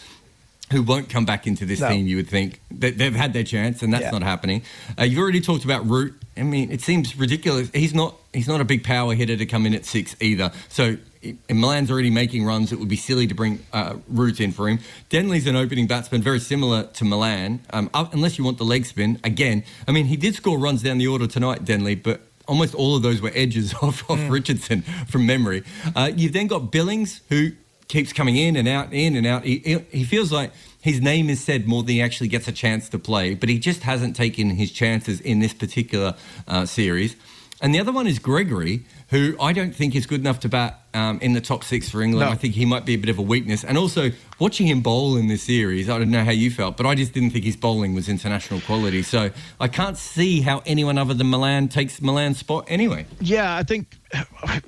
who 0.71 0.83
won't 0.83 1.09
come 1.09 1.25
back 1.25 1.47
into 1.47 1.65
this 1.65 1.81
no. 1.81 1.89
team, 1.89 2.07
you 2.07 2.17
would 2.17 2.29
think. 2.29 2.61
They've 2.71 3.15
had 3.15 3.33
their 3.33 3.45
chance, 3.45 3.83
and 3.83 3.95
that's 3.95 4.03
yeah. 4.03 4.11
not 4.11 4.23
happening. 4.23 4.61
Uh, 4.99 5.05
you've 5.05 5.21
already 5.21 5.41
talked 5.41 5.65
about 5.65 5.87
Root. 5.89 6.21
I 6.37 6.43
mean, 6.43 6.71
it 6.71 6.83
seems 6.83 7.17
ridiculous. 7.17 7.71
He's 7.73 7.95
not 7.95 8.17
he's 8.35 8.47
not 8.47 8.61
a 8.61 8.65
big 8.67 8.85
power 8.85 9.15
hitter 9.15 9.39
to 9.39 9.47
come 9.47 9.65
in 9.65 9.73
at 9.73 9.87
six 9.87 10.15
either. 10.21 10.53
So 10.69 10.99
and 11.49 11.61
Malan's 11.61 11.91
already 11.91 12.11
making 12.11 12.45
runs. 12.45 12.73
It 12.73 12.79
would 12.79 12.89
be 12.89 12.97
silly 12.97 13.27
to 13.27 13.35
bring 13.35 13.65
uh, 13.73 13.97
Root 14.09 14.41
in 14.41 14.53
for 14.53 14.69
him. 14.69 14.79
Denley's 15.09 15.47
an 15.47 15.57
opening 15.57 15.87
batsman, 15.87 16.23
very 16.23 16.41
similar 16.41 16.85
to 16.85 17.05
Malan, 17.05 17.61
um, 17.71 17.91
unless 17.95 18.39
you 18.39 18.45
want 18.45 18.59
the 18.59 18.65
leg 18.65 18.87
spin. 18.87 19.19
Again, 19.25 19.65
I 19.89 19.93
mean, 19.93 20.07
he 20.07 20.17
did 20.17 20.35
score 20.35 20.59
runs 20.59 20.83
down 20.83 20.99
the 20.99 21.07
order 21.07 21.27
tonight, 21.27 21.65
Denley, 21.65 21.95
but 21.95 22.21
almost 22.47 22.75
all 22.75 22.97
of 22.97 23.03
those 23.03 23.21
were 23.21 23.33
edges 23.35 23.75
off, 23.83 24.09
off 24.11 24.21
Richardson 24.29 24.83
from 25.09 25.27
memory. 25.27 25.65
Uh, 25.95 26.11
you've 26.15 26.33
then 26.33 26.47
got 26.47 26.71
Billings, 26.71 27.21
who 27.29 27.53
keeps 27.89 28.13
coming 28.13 28.37
in 28.37 28.57
and 28.57 28.67
out, 28.69 28.93
in 28.93 29.17
and 29.17 29.27
out. 29.27 29.45
He, 29.45 29.79
he 29.91 30.05
feels 30.05 30.33
like 30.33 30.53
his 30.81 31.01
name 31.01 31.31
is 31.31 31.43
said 31.43 31.67
more 31.67 31.83
than 31.83 31.95
he 31.95 32.03
actually 32.03 32.29
gets 32.29 32.49
a 32.49 32.53
chance 32.53 32.89
to 32.91 32.99
play, 32.99 33.35
but 33.35 33.49
he 33.49 33.59
just 33.59 33.83
hasn't 33.83 34.17
taken 34.17 34.51
his 34.51 34.71
chances 34.71 35.21
in 35.21 35.41
this 35.41 35.55
particular 35.55 36.15
uh, 36.47 36.67
series. 36.67 37.17
And 37.61 37.75
the 37.75 37.81
other 37.81 37.93
one 37.93 38.07
is 38.07 38.19
Gregory, 38.19 38.85
who 39.11 39.37
I 39.41 39.53
don't 39.53 39.75
think 39.75 39.95
is 39.95 40.07
good 40.07 40.21
enough 40.21 40.41
to 40.41 40.49
bat 40.49 40.81
um, 40.95 41.19
in 41.21 41.33
the 41.35 41.41
top 41.41 41.65
six 41.65 41.89
for 41.89 42.03
England. 42.03 42.27
No. 42.27 42.33
I 42.33 42.37
think 42.37 42.55
he 42.55 42.65
might 42.65 42.85
be 42.85 42.95
a 42.95 42.97
bit 42.97 43.11
of 43.11 43.19
a 43.19 43.23
weakness. 43.23 43.65
And 43.65 43.77
also, 43.77 44.11
watching 44.39 44.67
him 44.67 44.81
bowl 44.81 45.17
in 45.17 45.29
this 45.29 45.43
series, 45.43 45.89
I 45.89 45.99
don't 45.99 46.11
know 46.11 46.25
how 46.25 46.31
you 46.31 46.51
felt, 46.51 46.77
but 46.77 46.87
I 46.87 46.95
just 46.95 47.13
didn't 47.13 47.31
think 47.31 47.45
his 47.45 47.57
bowling 47.57 47.95
was 47.95 48.09
international 48.09 48.61
quality. 48.61 49.03
So 49.03 49.31
I 49.61 49.69
can't 49.69 49.97
see 49.97 50.41
how 50.41 50.63
anyone 50.67 50.99
other 50.99 51.15
than 51.15 51.31
Malan 51.31 51.69
takes 51.69 52.01
Malan's 52.01 52.39
spot 52.39 52.65
anyway. 52.69 53.07
Yeah, 53.21 53.57
I 53.57 53.63
think 53.63 53.97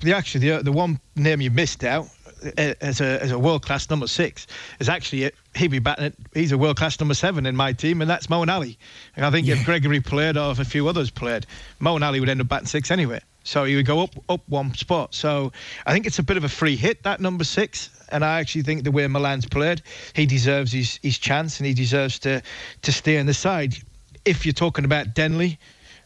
the 0.01 0.13
actually 0.15 0.49
the 0.49 0.63
the 0.63 0.73
one 0.73 1.01
name 1.15 1.41
you 1.41 1.51
missed 1.51 1.85
out 1.85 2.09
uh, 2.45 2.75
as 2.81 3.01
a 3.01 3.23
as 3.23 3.31
a 3.31 3.39
world 3.39 3.65
class 3.65 3.89
number 3.89 4.07
six 4.07 4.47
is 4.79 4.89
actually 4.89 5.31
he'd 5.55 5.71
be 5.71 5.79
batting. 5.79 6.13
He's 6.35 6.53
a 6.53 6.59
world 6.59 6.77
class 6.77 7.01
number 7.01 7.15
seven 7.15 7.47
in 7.47 7.57
my 7.57 7.73
team, 7.73 8.01
and 8.03 8.11
that's 8.11 8.27
Moeen 8.27 8.53
Ali. 8.53 8.79
And 9.17 9.25
I 9.25 9.31
think 9.31 9.49
if 9.49 9.65
Gregory 9.65 10.01
played 10.01 10.37
or 10.37 10.53
if 10.53 10.59
a 10.59 10.65
few 10.65 10.87
others 10.89 11.11
played, 11.11 11.47
Moeen 11.81 12.05
Ali 12.05 12.21
would 12.21 12.29
end 12.29 12.41
up 12.41 12.49
batting 12.49 12.67
six 12.67 12.91
anyway. 12.91 13.21
So 13.47 13.63
he 13.65 13.77
would 13.77 13.87
go 13.87 14.01
up 14.01 14.11
up 14.29 14.41
one 14.49 14.75
spot. 14.75 15.15
So 15.15 15.53
I 15.87 15.93
think 15.93 16.07
it's 16.07 16.19
a 16.19 16.23
bit 16.23 16.37
of 16.37 16.43
a 16.43 16.49
free 16.49 16.75
hit 16.75 17.05
that 17.05 17.21
number 17.21 17.45
six. 17.45 17.91
And 18.11 18.25
I 18.25 18.41
actually 18.41 18.63
think 18.63 18.83
the 18.83 18.91
way 18.91 19.07
Malan's 19.07 19.47
played, 19.47 19.83
he 20.15 20.27
deserves 20.27 20.73
his, 20.73 20.99
his 21.03 21.17
chance 21.19 21.59
and 21.61 21.67
he 21.67 21.73
deserves 21.73 22.19
to 22.21 22.43
to 22.83 22.93
stay 22.93 23.19
on 23.19 23.27
the 23.27 23.35
side. 23.35 23.77
If 24.25 24.45
you're 24.45 24.53
talking 24.53 24.85
about 24.85 25.15
Denley 25.15 25.59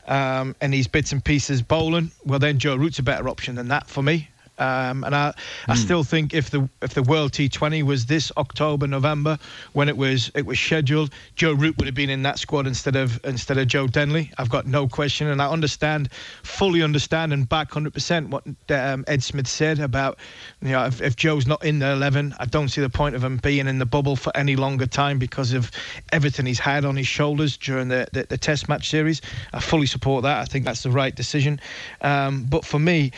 um, 0.06 0.54
and 0.60 0.74
his 0.74 0.86
bits 0.86 1.12
and 1.12 1.24
pieces 1.24 1.62
bowling, 1.62 2.10
well 2.26 2.38
then 2.38 2.58
Joe 2.58 2.76
Root's 2.76 2.98
a 2.98 3.02
better 3.02 3.28
option 3.28 3.54
than 3.54 3.68
that 3.68 3.88
for 3.88 4.02
me. 4.02 4.28
Um, 4.60 5.04
and 5.04 5.16
I, 5.16 5.32
I 5.68 5.74
still 5.74 6.04
think 6.04 6.34
if 6.34 6.50
the 6.50 6.68
if 6.82 6.92
the 6.92 7.02
World 7.02 7.32
T20 7.32 7.82
was 7.82 8.04
this 8.06 8.30
October 8.36 8.86
November 8.86 9.38
when 9.72 9.88
it 9.88 9.96
was 9.96 10.30
it 10.34 10.44
was 10.44 10.60
scheduled, 10.60 11.10
Joe 11.34 11.54
Root 11.54 11.78
would 11.78 11.86
have 11.86 11.94
been 11.94 12.10
in 12.10 12.22
that 12.24 12.38
squad 12.38 12.66
instead 12.66 12.94
of 12.94 13.18
instead 13.24 13.56
of 13.56 13.66
Joe 13.68 13.86
Denley. 13.86 14.30
I've 14.36 14.50
got 14.50 14.66
no 14.66 14.86
question, 14.86 15.28
and 15.28 15.40
I 15.40 15.48
understand, 15.48 16.10
fully 16.42 16.82
understand, 16.82 17.32
and 17.32 17.48
back 17.48 17.70
100% 17.70 18.28
what 18.28 18.44
um, 18.70 19.04
Ed 19.08 19.22
Smith 19.22 19.48
said 19.48 19.80
about 19.80 20.18
you 20.60 20.72
know 20.72 20.84
if, 20.84 21.00
if 21.00 21.16
Joe's 21.16 21.46
not 21.46 21.64
in 21.64 21.78
the 21.78 21.92
11, 21.92 22.34
I 22.38 22.44
don't 22.44 22.68
see 22.68 22.82
the 22.82 22.90
point 22.90 23.14
of 23.14 23.24
him 23.24 23.38
being 23.38 23.66
in 23.66 23.78
the 23.78 23.86
bubble 23.86 24.14
for 24.14 24.36
any 24.36 24.56
longer 24.56 24.86
time 24.86 25.18
because 25.18 25.54
of 25.54 25.70
everything 26.12 26.44
he's 26.44 26.58
had 26.58 26.84
on 26.84 26.96
his 26.96 27.06
shoulders 27.06 27.56
during 27.56 27.88
the 27.88 28.06
the, 28.12 28.24
the 28.24 28.38
Test 28.38 28.68
match 28.68 28.90
series. 28.90 29.22
I 29.54 29.60
fully 29.60 29.86
support 29.86 30.22
that. 30.24 30.38
I 30.38 30.44
think 30.44 30.66
that's 30.66 30.82
the 30.82 30.90
right 30.90 31.14
decision. 31.14 31.60
Um, 32.02 32.44
but 32.44 32.66
for 32.66 32.78
me. 32.78 33.12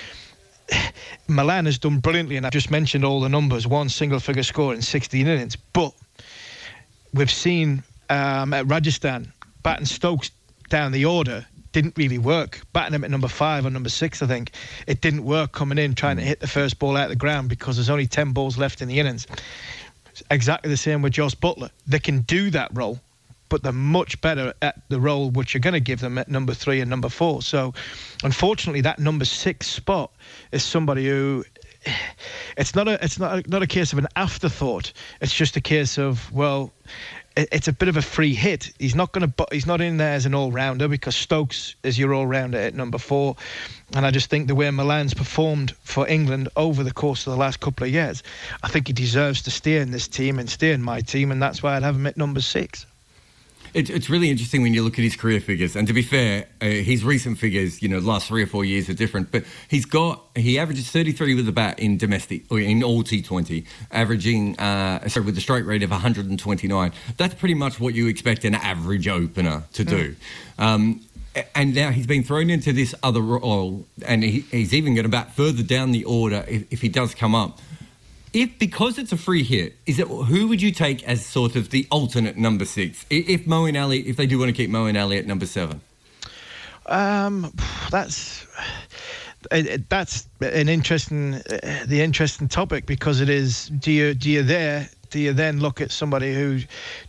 Malan 1.29 1.67
has 1.67 1.79
done 1.79 1.99
brilliantly, 1.99 2.37
and 2.37 2.47
I've 2.47 2.53
just 2.53 2.71
mentioned 2.71 3.05
all 3.05 3.21
the 3.21 3.29
numbers 3.29 3.67
one 3.67 3.89
single 3.89 4.21
figure 4.21 4.43
score 4.43 4.75
in 4.75 4.83
16 4.83 5.27
innings. 5.27 5.57
But 5.57 5.93
we've 7.13 7.31
seen 7.31 7.83
um, 8.11 8.53
at 8.53 8.67
Rajasthan, 8.67 9.33
batting 9.63 9.87
Stokes 9.87 10.31
down 10.69 10.93
the 10.93 11.05
order 11.05 11.47
didn't 11.73 11.97
really 11.97 12.19
work. 12.19 12.61
Batting 12.73 12.95
him 12.95 13.05
at 13.05 13.11
number 13.11 13.29
five 13.29 13.67
or 13.67 13.71
number 13.71 13.89
six, 13.89 14.23
I 14.23 14.27
think, 14.27 14.53
it 14.87 15.01
didn't 15.01 15.25
work 15.25 15.53
coming 15.53 15.79
in 15.79 15.95
trying 15.95 16.17
to 16.19 16.23
hit 16.23 16.41
the 16.41 16.47
first 16.47 16.79
ball 16.79 16.97
out 16.97 17.05
of 17.05 17.11
the 17.11 17.17
ground 17.17 17.49
because 17.49 17.77
there's 17.77 17.91
only 17.91 18.07
10 18.07 18.33
balls 18.33 18.59
left 18.59 18.83
in 18.83 18.89
the 18.89 19.01
innings. 19.01 19.27
It's 20.11 20.23
exactly 20.31 20.71
the 20.71 20.77
same 20.77 21.03
with 21.03 21.15
Jos 21.15 21.35
Buttler. 21.35 21.71
They 21.87 21.99
can 21.99 22.21
do 22.21 22.51
that 22.51 22.71
role, 22.75 23.01
but 23.53 23.63
they're 23.63 23.71
much 23.71 24.19
better 24.23 24.55
at 24.63 24.81
the 24.89 24.99
role 24.99 25.31
which 25.31 25.53
you're 25.53 25.61
going 25.61 25.75
to 25.75 25.81
give 25.81 26.01
them 26.01 26.17
at 26.17 26.27
number 26.27 26.55
three 26.55 26.81
and 26.81 26.89
number 26.89 27.11
four. 27.11 27.43
So, 27.43 27.75
unfortunately, 28.25 28.81
that 28.81 28.99
number 28.99 29.27
six 29.27 29.67
spot 29.67 30.11
is 30.53 30.65
somebody 30.65 31.07
who 31.07 31.45
it's 32.57 32.75
not 32.75 32.89
a 32.89 33.05
it's 33.05 33.19
not 33.19 33.39
a, 33.47 33.51
not 33.51 33.63
a 33.63 33.67
case 33.67 33.93
of 33.93 33.99
an 33.99 34.09
afterthought. 34.17 34.95
It's 35.21 35.35
just 35.35 35.55
a 35.59 35.61
case 35.61 35.99
of 35.99 36.33
well, 36.33 36.73
it, 37.37 37.51
it's 37.53 37.69
a 37.69 37.75
bit 37.75 37.91
of 37.91 37.99
a 37.99 38.01
free 38.01 38.33
hit. 38.33 38.73
He's 38.79 38.95
not 38.95 39.13
going 39.13 39.31
to 39.31 39.47
he's 39.53 39.67
not 39.67 39.83
in 39.83 39.99
there 39.99 40.15
as 40.15 40.25
an 40.25 40.35
all 40.35 40.51
rounder 40.51 40.89
because 40.89 41.15
Stokes 41.15 41.77
is 41.83 41.99
your 41.99 42.15
all 42.15 42.27
rounder 42.27 42.57
at 42.57 42.75
number 42.75 42.97
four, 42.97 43.37
and 43.95 44.07
I 44.07 44.11
just 44.11 44.31
think 44.31 44.49
the 44.49 44.55
way 44.55 44.71
Malan's 44.71 45.13
performed 45.13 45.73
for 45.83 46.09
England 46.09 46.49
over 46.57 46.83
the 46.83 46.95
course 46.95 47.27
of 47.27 47.35
the 47.35 47.39
last 47.39 47.61
couple 47.61 47.87
of 47.87 47.93
years, 47.93 48.23
I 48.63 48.69
think 48.69 48.87
he 48.87 48.95
deserves 48.95 49.43
to 49.43 49.51
stay 49.51 49.77
in 49.77 49.91
this 49.91 50.09
team 50.09 50.39
and 50.39 50.49
stay 50.49 50.73
in 50.73 50.81
my 50.81 51.03
team, 51.03 51.31
and 51.31 51.43
that's 51.43 51.63
why 51.63 51.77
I'd 51.77 51.83
have 51.83 51.97
him 51.97 52.07
at 52.07 52.17
number 52.17 52.41
six. 52.41 52.87
It, 53.75 53.89
it's 53.89 54.11
really 54.11 54.31
interesting 54.31 54.63
when 54.63 54.75
you 54.75 54.83
look 54.83 54.95
at 54.95 55.03
his 55.03 55.17
career 55.17 55.41
figures. 55.41 55.77
And 55.77 55.87
to 55.89 55.95
be 55.95 56.03
fair, 56.03 56.47
uh, 56.61 56.67
his 56.67 57.05
recent 57.05 57.39
figures, 57.39 57.83
you 57.83 57.89
know, 57.89 58.01
the 58.01 58.07
last 58.07 58.29
three 58.29 58.43
or 58.43 58.47
four 58.47 58.65
years 58.65 58.89
are 58.89 58.95
different. 58.95 59.33
But 59.33 59.45
he's 59.69 59.87
got, 59.87 60.23
he 60.35 60.59
averages 60.59 60.91
33 60.91 61.35
with 61.35 61.47
the 61.47 61.53
bat 61.53 61.79
in 61.79 61.97
domestic, 61.97 62.45
or 62.51 62.61
in 62.61 62.83
all 62.83 63.03
T20, 63.03 63.65
averaging, 63.91 64.59
uh, 64.59 65.09
sorry, 65.09 65.27
with 65.27 65.39
a 65.39 65.41
strike 65.41 65.65
rate 65.65 65.83
of 65.83 65.91
129. 65.91 66.93
That's 67.17 67.35
pretty 67.35 67.55
much 67.55 67.81
what 67.81 67.95
you 67.95 68.09
expect 68.09 68.45
an 68.45 68.55
average 68.55 69.09
opener 69.09 69.63
to 69.73 69.85
do. 69.85 70.17
Um, 70.59 71.01
and 71.55 71.75
now 71.75 71.91
he's 71.91 72.07
been 72.07 72.23
thrown 72.23 72.51
into 72.51 72.73
this 72.73 72.95
other 73.03 73.21
role, 73.21 73.87
and 74.07 74.23
he, 74.23 74.41
he's 74.51 74.75
even 74.75 74.95
going 74.95 75.05
to 75.05 75.11
bat 75.11 75.35
further 75.35 75.63
down 75.63 75.93
the 75.93 76.05
order 76.05 76.45
if, 76.47 76.71
if 76.71 76.81
he 76.83 76.89
does 76.89 77.15
come 77.15 77.35
up. 77.35 77.59
If 78.33 78.59
because 78.59 78.99
it's 78.99 79.13
a 79.13 79.17
free 79.17 79.43
hit, 79.43 79.77
is 79.87 79.99
it 79.99 80.09
who 80.09 80.49
would 80.49 80.63
you 80.63 80.73
take 80.73 81.03
as 81.05 81.25
sort 81.25 81.55
of 81.57 81.69
the 81.71 81.87
alternate 81.91 82.37
number 82.39 82.65
six? 82.65 83.05
If 83.11 83.45
Moeen 83.45 83.81
Ali, 83.81 84.01
if 84.09 84.17
they 84.17 84.27
do 84.27 84.39
want 84.39 84.49
to 84.49 84.55
keep 84.55 84.71
Moeen 84.71 85.01
Ali 85.01 85.19
at 85.19 85.27
number 85.27 85.47
seven, 85.47 85.81
Um, 86.87 87.53
that's 87.91 88.47
it- 89.51 89.89
that's 89.89 90.27
an 90.41 90.69
interesting 90.69 91.35
uh, 91.35 91.85
the 91.87 92.01
interesting 92.01 92.49
topic 92.49 92.87
because 92.87 93.21
it 93.21 93.29
is 93.29 93.67
do 93.69 93.93
you 93.93 94.15
do 94.15 94.31
you 94.31 94.43
there 94.43 94.89
do 95.11 95.19
you 95.21 95.33
then 95.35 95.61
look 95.61 95.81
at 95.81 95.91
somebody 95.93 96.33
who 96.35 96.61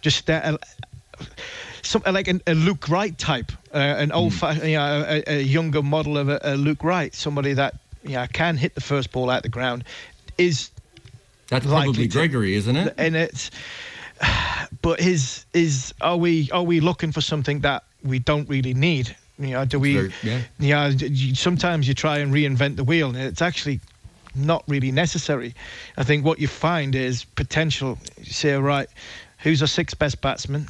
just 0.02 0.30
uh, 0.30 0.58
some 1.84 2.02
like 2.12 2.28
an, 2.28 2.42
a 2.48 2.54
Luke 2.54 2.90
Wright 2.90 3.18
type, 3.18 3.52
uh, 3.74 3.78
an 3.78 4.12
old 4.12 4.34
fa- 4.34 4.60
you 4.62 4.76
know 4.78 5.06
a, 5.08 5.24
a 5.38 5.42
younger 5.42 5.82
model 5.82 6.18
of 6.18 6.28
a, 6.28 6.40
a 6.44 6.56
Luke 6.58 6.84
Wright, 6.84 7.14
somebody 7.16 7.54
that 7.54 7.76
you 8.04 8.16
know, 8.16 8.26
can 8.34 8.58
hit 8.58 8.76
the 8.76 8.82
first 8.82 9.12
ball 9.14 9.30
out 9.30 9.44
the 9.44 9.50
ground, 9.50 9.86
is 10.38 10.70
that's 11.50 11.66
probably 11.66 12.08
to- 12.08 12.14
Gregory, 12.14 12.56
isn't 12.56 12.76
it? 12.76 12.94
and 12.98 13.16
it's 13.16 13.52
but 14.82 15.00
his 15.00 15.46
is 15.54 15.94
are 16.02 16.18
we 16.18 16.50
are 16.52 16.64
we 16.64 16.80
looking 16.80 17.12
for 17.12 17.22
something 17.22 17.60
that 17.62 17.84
we 18.04 18.20
don't 18.20 18.48
really 18.50 18.74
need? 18.74 19.16
You 19.40 19.48
know 19.52 19.66
do 19.66 19.80
we 19.80 19.94
very- 19.94 20.14
yeah. 20.24 20.42
yeah 20.60 20.88
you- 20.88 21.36
sometimes 21.36 21.88
you 21.88 21.94
try 21.94 22.20
and 22.20 22.34
reinvent 22.34 22.76
the 22.76 22.84
wheel 22.84 23.10
and 23.10 23.18
it's 23.18 23.42
actually 23.42 23.80
not 24.36 24.64
really 24.68 24.92
necessary. 24.92 25.54
I 25.98 26.04
think 26.04 26.26
what 26.26 26.40
you 26.40 26.48
find 26.48 26.96
is 26.96 27.24
potential 27.24 27.98
you 28.20 28.32
say 28.34 28.54
right 28.54 28.88
who's 29.40 29.62
our 29.62 29.68
sixth 29.68 29.98
best 30.00 30.22
batsman 30.22 30.68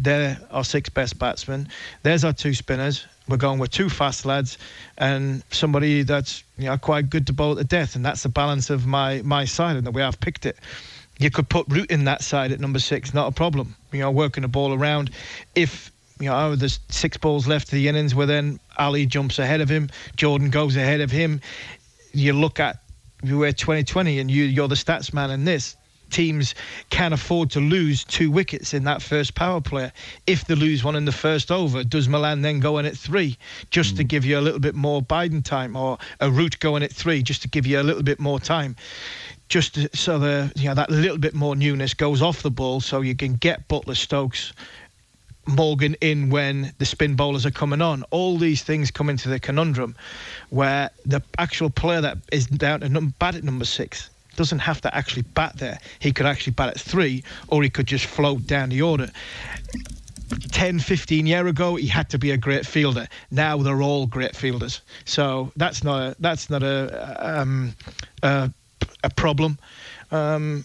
they're 0.00 0.38
our 0.52 0.64
six 0.64 0.88
best 0.88 1.18
batsmen. 1.18 1.68
There's 2.04 2.24
our 2.24 2.32
two 2.32 2.54
spinners 2.54 3.04
we're 3.28 3.36
going 3.36 3.58
with 3.58 3.70
two 3.70 3.88
fast 3.88 4.24
lads 4.24 4.58
and 4.96 5.42
somebody 5.50 6.02
that's 6.02 6.44
you 6.56 6.66
know 6.66 6.78
quite 6.78 7.10
good 7.10 7.26
to 7.26 7.32
bowl 7.32 7.56
to 7.56 7.64
death 7.64 7.94
and 7.94 8.04
that's 8.04 8.22
the 8.22 8.28
balance 8.28 8.70
of 8.70 8.86
my 8.86 9.22
my 9.22 9.44
side 9.44 9.76
and 9.76 9.86
the 9.86 9.90
way 9.90 10.02
i've 10.02 10.20
picked 10.20 10.46
it 10.46 10.56
you 11.18 11.30
could 11.30 11.48
put 11.48 11.66
Root 11.68 11.90
in 11.90 12.04
that 12.04 12.22
side 12.22 12.52
at 12.52 12.60
number 12.60 12.78
six, 12.78 13.12
not 13.12 13.28
a 13.28 13.32
problem. 13.32 13.74
You 13.92 14.00
know, 14.00 14.10
working 14.10 14.42
the 14.42 14.48
ball 14.48 14.72
around. 14.72 15.10
If 15.54 15.92
you 16.20 16.26
know 16.26 16.38
oh, 16.38 16.56
there's 16.56 16.80
six 16.88 17.16
balls 17.16 17.46
left 17.46 17.68
to 17.68 17.74
the 17.74 17.88
innings, 17.88 18.14
where 18.14 18.26
then 18.26 18.60
Ali 18.78 19.06
jumps 19.06 19.38
ahead 19.38 19.60
of 19.60 19.68
him, 19.68 19.90
Jordan 20.16 20.50
goes 20.50 20.76
ahead 20.76 21.00
of 21.00 21.10
him. 21.10 21.40
You 22.12 22.32
look 22.32 22.60
at 22.60 22.80
you're 23.22 23.50
2020, 23.50 24.20
and 24.20 24.30
you 24.30 24.44
you're 24.44 24.68
the 24.68 24.76
stats 24.76 25.12
man 25.12 25.30
in 25.30 25.44
this. 25.44 25.76
Teams 26.10 26.54
can 26.90 27.12
afford 27.12 27.50
to 27.50 27.60
lose 27.60 28.04
two 28.04 28.30
wickets 28.30 28.74
in 28.74 28.84
that 28.84 29.02
first 29.02 29.34
power 29.34 29.60
play. 29.60 29.92
If 30.26 30.46
they 30.46 30.54
lose 30.54 30.82
one 30.84 30.96
in 30.96 31.04
the 31.04 31.12
first 31.12 31.50
over, 31.50 31.84
does 31.84 32.08
Malan 32.08 32.42
then 32.42 32.60
go 32.60 32.78
in 32.78 32.86
at 32.86 32.96
three 32.96 33.36
just 33.70 33.96
to 33.96 34.04
mm. 34.04 34.08
give 34.08 34.24
you 34.24 34.38
a 34.38 34.42
little 34.42 34.60
bit 34.60 34.74
more 34.74 35.02
Biden 35.02 35.44
time, 35.44 35.76
or 35.76 35.98
a 36.20 36.30
Root 36.30 36.58
going 36.60 36.82
at 36.82 36.92
three 36.92 37.22
just 37.22 37.42
to 37.42 37.48
give 37.48 37.66
you 37.66 37.80
a 37.80 37.82
little 37.82 38.02
bit 38.02 38.20
more 38.20 38.40
time? 38.40 38.76
just 39.48 39.74
to- 39.74 39.88
so 39.96 40.18
the 40.18 40.52
you 40.56 40.68
know 40.68 40.74
that 40.74 40.90
little 40.90 41.18
bit 41.18 41.34
more 41.34 41.56
newness 41.56 41.94
goes 41.94 42.20
off 42.22 42.42
the 42.42 42.50
ball, 42.50 42.80
so 42.80 43.00
you 43.00 43.14
can 43.14 43.34
get 43.34 43.66
Buttler, 43.68 43.96
Stokes, 43.96 44.52
Morgan 45.46 45.96
in 46.02 46.28
when 46.28 46.72
the 46.78 46.84
spin 46.84 47.14
bowlers 47.14 47.46
are 47.46 47.50
coming 47.50 47.80
on. 47.80 48.02
All 48.10 48.36
these 48.36 48.62
things 48.62 48.90
come 48.90 49.08
into 49.08 49.30
the 49.30 49.40
conundrum 49.40 49.96
where 50.50 50.90
the 51.06 51.22
actual 51.38 51.70
player 51.70 52.02
that 52.02 52.18
is 52.30 52.46
down 52.46 52.80
to 52.80 52.88
num- 52.88 53.14
bat 53.18 53.34
at 53.34 53.44
number 53.44 53.64
six 53.64 54.10
doesn't 54.38 54.60
have 54.60 54.80
to 54.80 54.94
actually 54.96 55.22
bat 55.34 55.52
there. 55.56 55.78
He 55.98 56.12
could 56.12 56.24
actually 56.24 56.52
bat 56.52 56.68
at 56.68 56.80
three, 56.80 57.24
or 57.48 57.62
he 57.62 57.68
could 57.68 57.86
just 57.86 58.06
float 58.06 58.46
down 58.46 58.68
the 58.68 58.80
order. 58.80 59.10
10, 60.52 60.78
15 60.78 61.26
year 61.26 61.46
ago, 61.48 61.74
he 61.74 61.88
had 61.88 62.08
to 62.10 62.18
be 62.18 62.30
a 62.30 62.36
great 62.36 62.64
fielder. 62.64 63.08
Now 63.32 63.56
they're 63.58 63.82
all 63.82 64.06
great 64.06 64.36
fielders. 64.36 64.80
So 65.04 65.52
that's 65.56 65.82
not 65.82 66.00
a, 66.00 66.16
that's 66.20 66.48
not 66.48 66.62
a 66.62 67.40
um, 67.40 67.74
a, 68.22 68.50
a 69.02 69.10
problem. 69.10 69.58
Um, 70.12 70.64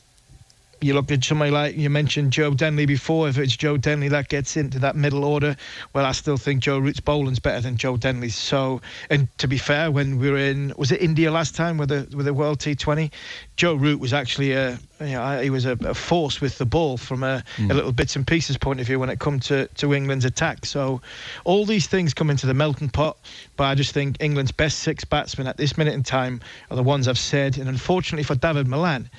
you 0.83 0.93
look 0.93 1.11
at 1.11 1.23
somebody 1.23 1.51
like 1.51 1.75
you 1.75 1.89
mentioned 1.89 2.31
Joe 2.31 2.53
Denley 2.53 2.85
before. 2.85 3.27
If 3.27 3.37
it's 3.37 3.55
Joe 3.55 3.77
Denley 3.77 4.09
that 4.09 4.29
gets 4.29 4.57
into 4.57 4.79
that 4.79 4.95
middle 4.95 5.23
order, 5.23 5.55
well, 5.93 6.05
I 6.05 6.11
still 6.11 6.37
think 6.37 6.61
Joe 6.61 6.79
Root's 6.79 6.99
bowling's 6.99 7.39
better 7.39 7.61
than 7.61 7.77
Joe 7.77 7.97
Denley's. 7.97 8.35
So, 8.35 8.81
and 9.09 9.27
to 9.37 9.47
be 9.47 9.57
fair, 9.57 9.91
when 9.91 10.19
we 10.19 10.29
were 10.29 10.37
in 10.37 10.73
was 10.77 10.91
it 10.91 11.01
India 11.01 11.31
last 11.31 11.55
time 11.55 11.77
with 11.77 11.89
the 11.89 12.07
with 12.15 12.25
the 12.25 12.33
World 12.33 12.59
T20, 12.59 13.11
Joe 13.55 13.75
Root 13.75 13.99
was 13.99 14.13
actually 14.13 14.53
a 14.53 14.79
you 15.07 15.13
know, 15.13 15.41
he 15.41 15.49
was 15.49 15.65
a, 15.65 15.77
a 15.81 15.93
force 15.93 16.41
with 16.41 16.57
the 16.57 16.65
ball 16.65 16.97
from 16.97 17.23
a, 17.23 17.43
mm. 17.57 17.69
a, 17.69 17.73
little 17.73 17.91
bits 17.91 18.15
and 18.15 18.25
pieces 18.25 18.57
point 18.57 18.79
of 18.79 18.87
view 18.87 18.99
when 18.99 19.09
it 19.09 19.19
come 19.19 19.39
to, 19.41 19.67
to 19.75 19.93
England's 19.93 20.25
attack. 20.25 20.65
So 20.65 21.01
all 21.43 21.65
these 21.65 21.87
things 21.87 22.13
come 22.13 22.29
into 22.29 22.47
the 22.47 22.53
melting 22.53 22.89
pot, 22.89 23.17
but 23.57 23.65
I 23.65 23.75
just 23.75 23.93
think 23.93 24.17
England's 24.19 24.51
best 24.51 24.79
six 24.79 25.03
batsmen 25.03 25.47
at 25.47 25.57
this 25.57 25.77
minute 25.77 25.93
in 25.93 26.03
time 26.03 26.41
are 26.69 26.75
the 26.75 26.83
ones 26.83 27.07
I've 27.07 27.17
said. 27.17 27.57
And 27.57 27.67
unfortunately 27.67 28.23
for 28.23 28.35
David 28.35 28.67
Malan, 28.67 29.09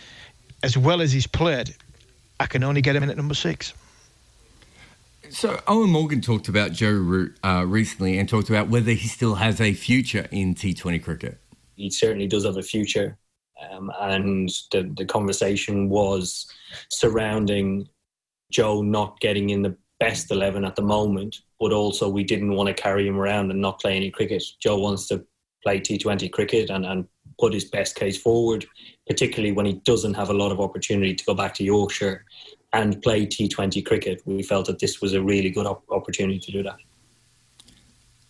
as 0.64 0.78
well 0.78 1.02
as 1.02 1.12
he's 1.12 1.26
played, 1.26 1.76
I 2.40 2.46
can 2.46 2.64
only 2.64 2.80
get 2.80 2.96
him 2.96 3.02
in 3.02 3.10
at 3.10 3.18
number 3.18 3.34
six. 3.34 3.74
So 5.28 5.56
Eoin 5.68 5.90
Morgan 5.90 6.22
talked 6.22 6.48
about 6.48 6.72
Joe 6.72 6.90
Root 6.90 7.36
uh, 7.44 7.64
recently 7.66 8.18
and 8.18 8.26
talked 8.26 8.48
about 8.48 8.68
whether 8.68 8.92
he 8.92 9.06
still 9.06 9.34
has 9.34 9.60
a 9.60 9.74
future 9.74 10.26
in 10.30 10.54
T20 10.54 11.04
cricket. 11.04 11.38
He 11.76 11.90
certainly 11.90 12.26
does 12.26 12.46
have 12.46 12.56
a 12.56 12.62
future, 12.62 13.18
um, 13.70 13.90
and 14.00 14.48
the 14.70 14.90
the 14.96 15.04
conversation 15.04 15.88
was 15.88 16.46
surrounding 16.88 17.88
Joe 18.50 18.80
not 18.80 19.18
getting 19.20 19.50
in 19.50 19.62
the 19.62 19.76
best 19.98 20.30
eleven 20.30 20.64
at 20.64 20.76
the 20.76 20.82
moment, 20.82 21.36
but 21.58 21.72
also 21.72 22.08
we 22.08 22.22
didn't 22.22 22.54
want 22.54 22.68
to 22.68 22.74
carry 22.74 23.08
him 23.08 23.18
around 23.18 23.50
and 23.50 23.60
not 23.60 23.80
play 23.80 23.96
any 23.96 24.10
cricket. 24.10 24.44
Joe 24.60 24.78
wants 24.78 25.08
to 25.08 25.26
play 25.64 25.80
T20 25.80 26.30
cricket 26.30 26.70
and, 26.70 26.86
and 26.86 27.08
put 27.38 27.52
his 27.52 27.64
best 27.64 27.96
case 27.96 28.20
forward, 28.20 28.66
particularly 29.06 29.52
when 29.52 29.66
he 29.66 29.74
doesn't 29.84 30.14
have 30.14 30.30
a 30.30 30.34
lot 30.34 30.52
of 30.52 30.60
opportunity 30.60 31.14
to 31.14 31.24
go 31.24 31.34
back 31.34 31.54
to 31.54 31.64
Yorkshire 31.64 32.24
and 32.72 33.00
play 33.02 33.26
T20 33.26 33.84
cricket. 33.86 34.22
We 34.24 34.42
felt 34.42 34.66
that 34.66 34.78
this 34.78 35.00
was 35.00 35.14
a 35.14 35.22
really 35.22 35.50
good 35.50 35.66
op- 35.66 35.84
opportunity 35.90 36.40
to 36.40 36.52
do 36.52 36.62
that. 36.64 36.76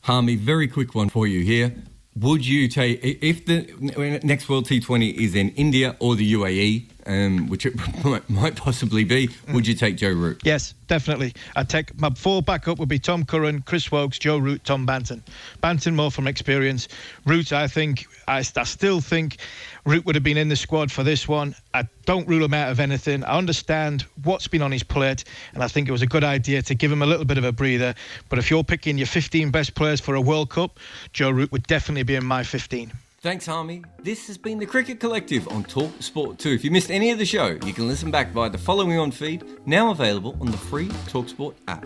Harmy, 0.03 0.37
very 0.37 0.69
quick 0.69 0.95
one 0.95 1.09
for 1.09 1.27
you 1.27 1.43
here. 1.43 1.75
Would 2.17 2.47
you 2.47 2.69
take 2.69 3.01
if 3.03 3.47
the 3.47 4.21
next 4.23 4.49
World 4.49 4.67
T20 4.67 5.15
is 5.15 5.35
in 5.35 5.49
India 5.51 5.97
or 5.99 6.15
the 6.15 6.33
UAE, 6.35 6.89
um, 7.07 7.49
which 7.49 7.67
it 7.67 7.75
might, 8.05 8.29
might 8.29 8.57
possibly 8.57 9.05
be? 9.05 9.29
Would 9.53 9.67
you 9.67 9.75
take 9.75 9.97
Joe 9.97 10.13
Root? 10.13 10.41
Yes, 10.45 10.75
definitely. 10.87 11.35
I'd 11.57 11.69
take 11.69 11.99
my 11.99 12.11
four 12.11 12.43
backup 12.43 12.79
would 12.79 12.89
be 12.89 12.99
Tom 12.99 13.25
Curran, 13.25 13.63
Chris 13.63 13.91
Woakes, 13.91 14.19
Joe 14.19 14.39
Root, 14.39 14.65
Tom 14.65 14.87
Banton. 14.87 15.23
Banton 15.63 15.95
more 15.95 16.11
from 16.11 16.27
experience. 16.27 16.89
Root, 17.27 17.53
I 17.53 17.69
think, 17.69 18.07
I, 18.29 18.39
I 18.39 18.65
still 18.65 19.01
think 19.01 19.39
Root 19.85 20.07
would 20.07 20.15
have 20.15 20.25
been 20.25 20.37
in 20.37 20.49
the 20.49 20.57
squad 20.57 20.91
for 20.91 21.03
this 21.03 21.29
one. 21.29 21.55
I 21.73 21.87
don't 22.07 22.27
rule 22.27 22.45
him 22.45 22.55
out 22.55 22.71
of 22.71 22.81
anything. 22.81 23.25
I 23.25 23.37
understand 23.37 24.07
what's 24.23 24.49
been 24.49 24.63
on 24.63 24.73
his 24.73 24.83
plate, 24.83 25.25
and 25.53 25.63
I 25.63 25.69
think 25.69 25.89
it 25.89 25.93
was 25.93 26.03
a 26.03 26.07
good 26.07 26.25
idea 26.25 26.63
to 26.63 26.75
give 26.75 26.91
him 26.91 27.03
a 27.03 27.07
little 27.07 27.25
bit 27.25 27.39
of 27.39 27.45
a 27.45 27.53
breather. 27.53 27.95
But 28.29 28.39
if 28.39 28.51
you're 28.51 28.65
picking 28.65 28.99
your 28.99 29.07
15 29.07 29.51
best 29.51 29.75
players 29.75 30.01
for 30.01 30.15
a 30.15 30.21
World 30.21 30.51
Cup, 30.51 30.79
Joe 31.13 31.31
Root 31.31 31.53
would 31.53 31.67
definitely 31.67 32.05
be 32.05 32.15
in 32.15 32.25
my 32.25 32.43
15. 32.43 32.93
Thanks, 33.25 33.47
Harmy. 33.47 33.83
This 34.03 34.27
has 34.27 34.37
been 34.37 34.59
the 34.59 34.67
Cricket 34.67 35.01
Collective 35.01 35.49
on 35.49 35.65
Talk 35.65 35.91
Sport 36.03 36.39
2. 36.39 36.51
If 36.51 36.63
you 36.63 36.71
missed 36.71 36.91
any 36.91 37.11
of 37.11 37.17
the 37.17 37.25
show, 37.25 37.59
you 37.65 37.73
can 37.73 37.89
listen 37.89 38.11
back 38.11 38.33
via 38.33 38.51
the 38.51 38.59
following 38.59 38.99
on 38.99 39.11
feed, 39.11 39.43
now 39.65 39.91
available 39.91 40.37
on 40.43 40.51
the 40.51 40.59
free 40.59 40.89
Talksport 41.09 41.55
app. 41.67 41.83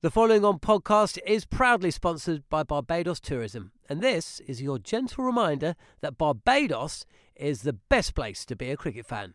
The 0.00 0.10
following 0.10 0.42
on 0.42 0.58
podcast 0.58 1.18
is 1.26 1.44
proudly 1.44 1.90
sponsored 1.90 2.48
by 2.48 2.62
Barbados 2.62 3.20
Tourism, 3.20 3.72
and 3.90 4.00
this 4.00 4.40
is 4.40 4.62
your 4.62 4.78
gentle 4.78 5.22
reminder 5.22 5.76
that 6.00 6.16
Barbados 6.16 7.04
is 7.36 7.60
the 7.60 7.74
best 7.74 8.14
place 8.14 8.46
to 8.46 8.56
be 8.56 8.70
a 8.70 8.76
cricket 8.78 9.04
fan. 9.04 9.34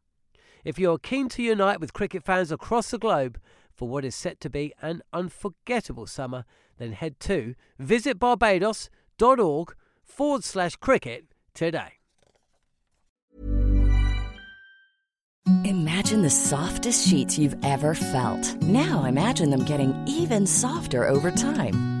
If 0.63 0.77
you're 0.77 0.97
keen 0.97 1.29
to 1.29 1.43
unite 1.43 1.79
with 1.79 1.93
cricket 1.93 2.23
fans 2.23 2.51
across 2.51 2.91
the 2.91 2.99
globe 2.99 3.39
for 3.73 3.87
what 3.87 4.05
is 4.05 4.15
set 4.15 4.39
to 4.41 4.49
be 4.49 4.73
an 4.81 5.01
unforgettable 5.11 6.07
summer, 6.07 6.45
then 6.77 6.91
head 6.91 7.19
to 7.21 7.55
visitbarbados.org 7.79 9.75
forward 10.03 10.43
slash 10.43 10.75
cricket 10.75 11.25
today. 11.53 11.93
Imagine 15.63 16.21
the 16.21 16.29
softest 16.29 17.07
sheets 17.07 17.37
you've 17.37 17.55
ever 17.63 17.93
felt. 17.95 18.61
Now 18.61 19.05
imagine 19.05 19.49
them 19.49 19.65
getting 19.65 19.95
even 20.07 20.45
softer 20.45 21.07
over 21.07 21.31
time. 21.31 22.00